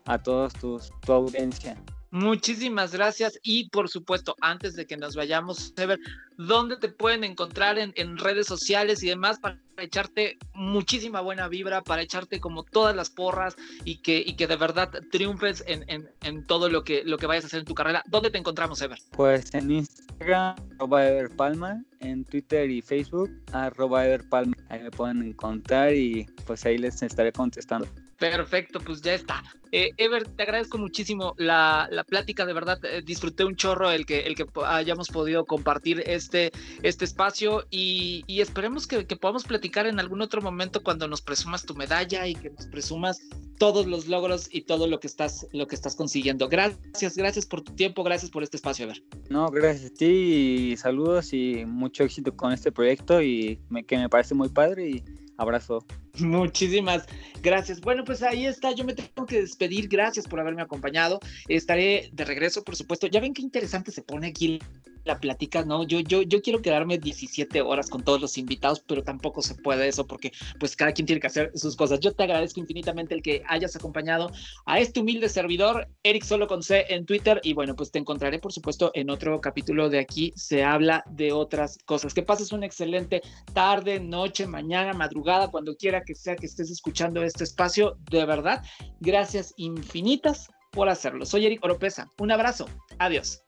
a 0.05 0.18
todos 0.18 0.53
tus, 0.53 0.91
tu 1.01 1.13
audiencia. 1.13 1.78
Muchísimas 2.18 2.93
gracias 2.93 3.39
y 3.43 3.70
por 3.70 3.89
supuesto, 3.89 4.36
antes 4.41 4.76
de 4.76 4.88
que 4.88 4.97
nos 4.97 5.15
vayamos, 5.15 5.72
Sever, 5.76 5.99
¿dónde 6.36 6.78
te 6.78 6.89
pueden 6.89 7.24
encontrar 7.24 7.78
en, 7.78 8.18
redes 8.18 8.47
sociales 8.47 9.03
y 9.03 9.09
demás 9.09 9.39
para 9.39 9.59
echarte 9.78 10.39
muchísima 10.55 11.22
buena 11.22 11.47
vibra, 11.47 11.84
para 11.84 12.01
echarte 12.01 12.39
como 12.39 12.63
todas 12.63 12.95
las 12.95 13.11
porras 13.11 13.55
y 13.86 14.01
que, 14.01 14.36
de 14.36 14.55
verdad 14.55 14.89
triunfes 15.11 15.63
en, 15.68 16.47
todo 16.47 16.70
lo 16.70 16.84
que, 16.84 17.03
vayas 17.28 17.43
a 17.43 17.47
hacer 17.47 17.59
en 17.59 17.65
tu 17.65 17.76
carrera? 17.76 18.01
¿Dónde 18.07 18.32
te 18.32 18.39
encontramos, 18.39 18.80
Sever? 18.80 18.97
Pues 19.11 19.53
en 19.53 19.70
Instagram, 19.70 20.55
arroba 20.80 21.07
Everpalma, 21.07 21.84
en 21.99 22.26
Twitter 22.26 22.68
y 22.72 22.82
Facebook, 22.82 23.30
arroba 23.51 24.07
Everpalma. 24.07 24.55
Ahí 24.70 24.82
me 24.82 24.89
pueden 24.89 25.22
encontrar 25.22 25.93
y 25.93 26.26
pues 26.47 26.65
ahí 26.65 26.80
les 26.80 27.03
estaré 27.03 27.32
contestando. 27.32 27.88
Perfecto, 28.18 28.80
pues 28.80 29.01
ya 29.01 29.13
está. 29.13 29.43
Eh, 29.72 29.91
Ever, 29.97 30.28
te 30.28 30.43
agradezco 30.43 30.78
muchísimo 30.78 31.36
la, 31.38 31.88
la 31.91 32.03
plática, 32.03 32.45
de 32.45 32.53
verdad 32.53 32.80
eh, 32.84 33.03
disfruté 33.05 33.43
un 33.43 33.55
chorro 33.55 33.91
el 33.91 34.05
que, 34.05 34.22
el 34.22 34.34
que 34.36 34.45
hayamos 34.65 35.09
podido 35.09 35.45
compartir 35.45 36.01
este, 36.05 36.51
este 36.84 37.05
espacio 37.05 37.65
y, 37.70 38.24
y 38.28 38.41
esperemos 38.41 38.88
que, 38.88 39.05
que, 39.05 39.15
podamos 39.18 39.43
platicar 39.43 39.86
en 39.86 39.99
algún 39.99 40.22
otro 40.22 40.41
momento 40.41 40.84
cuando 40.84 41.07
nos 41.07 41.22
presumas 41.22 41.65
tu 41.65 41.76
medalla 41.76 42.26
y 42.28 42.36
que 42.36 42.49
nos 42.49 42.65
presumas 42.68 43.22
todos 43.59 43.86
los 43.88 44.07
logros 44.07 44.47
y 44.51 44.61
todo 44.61 44.88
lo 44.88 44.99
que 44.99 45.07
estás, 45.07 45.47
lo 45.51 45.68
que 45.68 45.76
estás 45.76 45.95
consiguiendo. 45.95 46.47
Gracias, 46.47 47.18
gracias 47.18 47.45
por 47.45 47.61
tu 47.61 47.74
tiempo, 47.76 48.03
gracias 48.03 48.32
por 48.32 48.41
este 48.41 48.57
espacio, 48.57 48.86
Ever. 48.86 49.03
No, 49.30 49.49
gracias 49.51 49.91
a 49.91 49.93
ti 49.93 50.72
y 50.72 50.78
saludos 50.78 51.34
y 51.34 51.65
mucho 51.65 52.03
éxito 52.03 52.36
con 52.36 52.51
este 52.51 52.72
proyecto 52.72 53.22
y 53.22 53.59
me, 53.70 53.84
que 53.84 53.97
me 53.97 54.09
parece 54.09 54.34
muy 54.34 54.49
padre 54.49 54.89
y 54.89 55.03
Abrazo. 55.38 55.86
Muchísimas 56.20 57.05
gracias. 57.41 57.82
Bueno, 57.82 58.03
pues 58.03 58.24
ahí 58.24 58.45
está. 58.45 58.72
Yo 58.72 58.84
me 58.84 58.93
tengo 58.93 59.26
que 59.26 59.41
despedir. 59.41 59.88
Gracias 59.88 60.28
por 60.28 60.39
haberme 60.39 60.61
acompañado. 60.61 61.20
Estaré 61.47 62.09
de 62.13 62.26
regreso, 62.26 62.63
por 62.63 62.76
supuesto. 62.76 63.07
Ya 63.07 63.20
ven 63.20 63.34
qué 63.34 63.41
interesante 63.41 63.91
se 63.91 64.01
pone 64.01 64.28
aquí 64.28 64.59
la 65.07 65.20
plática, 65.20 65.65
¿no? 65.65 65.84
Yo, 65.84 66.01
yo, 66.01 66.22
yo 66.22 66.41
quiero 66.41 66.61
quedarme 66.61 66.99
17 66.99 67.61
horas 67.61 67.89
con 67.89 68.03
todos 68.03 68.22
los 68.22 68.38
invitados, 68.38 68.84
pero 68.86 69.01
tampoco 69.03 69.41
se 69.41 69.55
puede 69.55 69.88
eso 69.88 70.05
porque 70.05 70.32
pues 70.59 70.76
cada 70.76 70.91
quien 70.91 71.07
tiene 71.07 71.20
que 71.20 71.28
hacer 71.28 71.51
sus 71.55 71.76
cosas. 71.76 71.99
Yo 72.01 72.13
te 72.13 72.24
agradezco 72.24 72.59
infinitamente 72.59 73.15
el 73.15 73.24
que 73.24 73.41
hayas 73.47 73.76
acompañado 73.76 74.30
a 74.65 74.80
este 74.80 74.99
humilde 74.99 75.30
servidor, 75.30 75.88
Eric 76.03 76.24
Solo 76.24 76.47
con 76.47 76.61
C 76.61 76.86
en 76.89 77.05
Twitter 77.05 77.39
y 77.43 77.53
bueno, 77.53 77.76
pues 77.76 77.89
te 77.89 77.99
encontraré 77.99 78.38
por 78.38 78.51
supuesto 78.51 78.91
en 78.93 79.09
otro 79.09 79.39
capítulo 79.41 79.89
de 79.89 79.99
aquí 79.99 80.34
se 80.36 80.63
habla 80.63 81.03
de 81.09 81.32
otras 81.32 81.78
cosas. 81.86 82.13
Que 82.13 82.22
pases 82.22 82.51
una 82.51 82.65
excelente 82.65 83.22
tarde, 83.53 83.99
noche, 83.99 84.45
mañana, 84.45 84.93
madrugada, 84.93 85.49
cuando 85.49 85.76
quiera 85.78 86.03
que 86.08 86.16
sea 86.16 86.36
que 86.36 86.45
estés 86.45 86.72
escuchando 86.72 87.22
este 87.22 87.43
espacio. 87.43 87.97
De 88.10 88.26
verdad, 88.26 88.64
gracias 89.01 89.53
infinitas 89.58 90.47
por 90.72 90.89
hacerlo. 90.89 91.26
Soy 91.26 91.45
Eric 91.45 91.64
Oropesa. 91.64 92.10
Un 92.18 92.32
abrazo. 92.32 92.68
Adiós. 92.97 93.43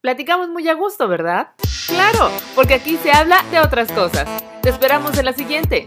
Platicamos 0.00 0.48
muy 0.50 0.68
a 0.68 0.74
gusto, 0.74 1.08
¿verdad? 1.08 1.48
Claro, 1.88 2.30
porque 2.54 2.74
aquí 2.74 2.96
se 2.96 3.10
habla 3.10 3.42
de 3.50 3.58
otras 3.58 3.90
cosas. 3.90 4.28
Te 4.62 4.70
esperamos 4.70 5.18
en 5.18 5.24
la 5.24 5.32
siguiente. 5.32 5.86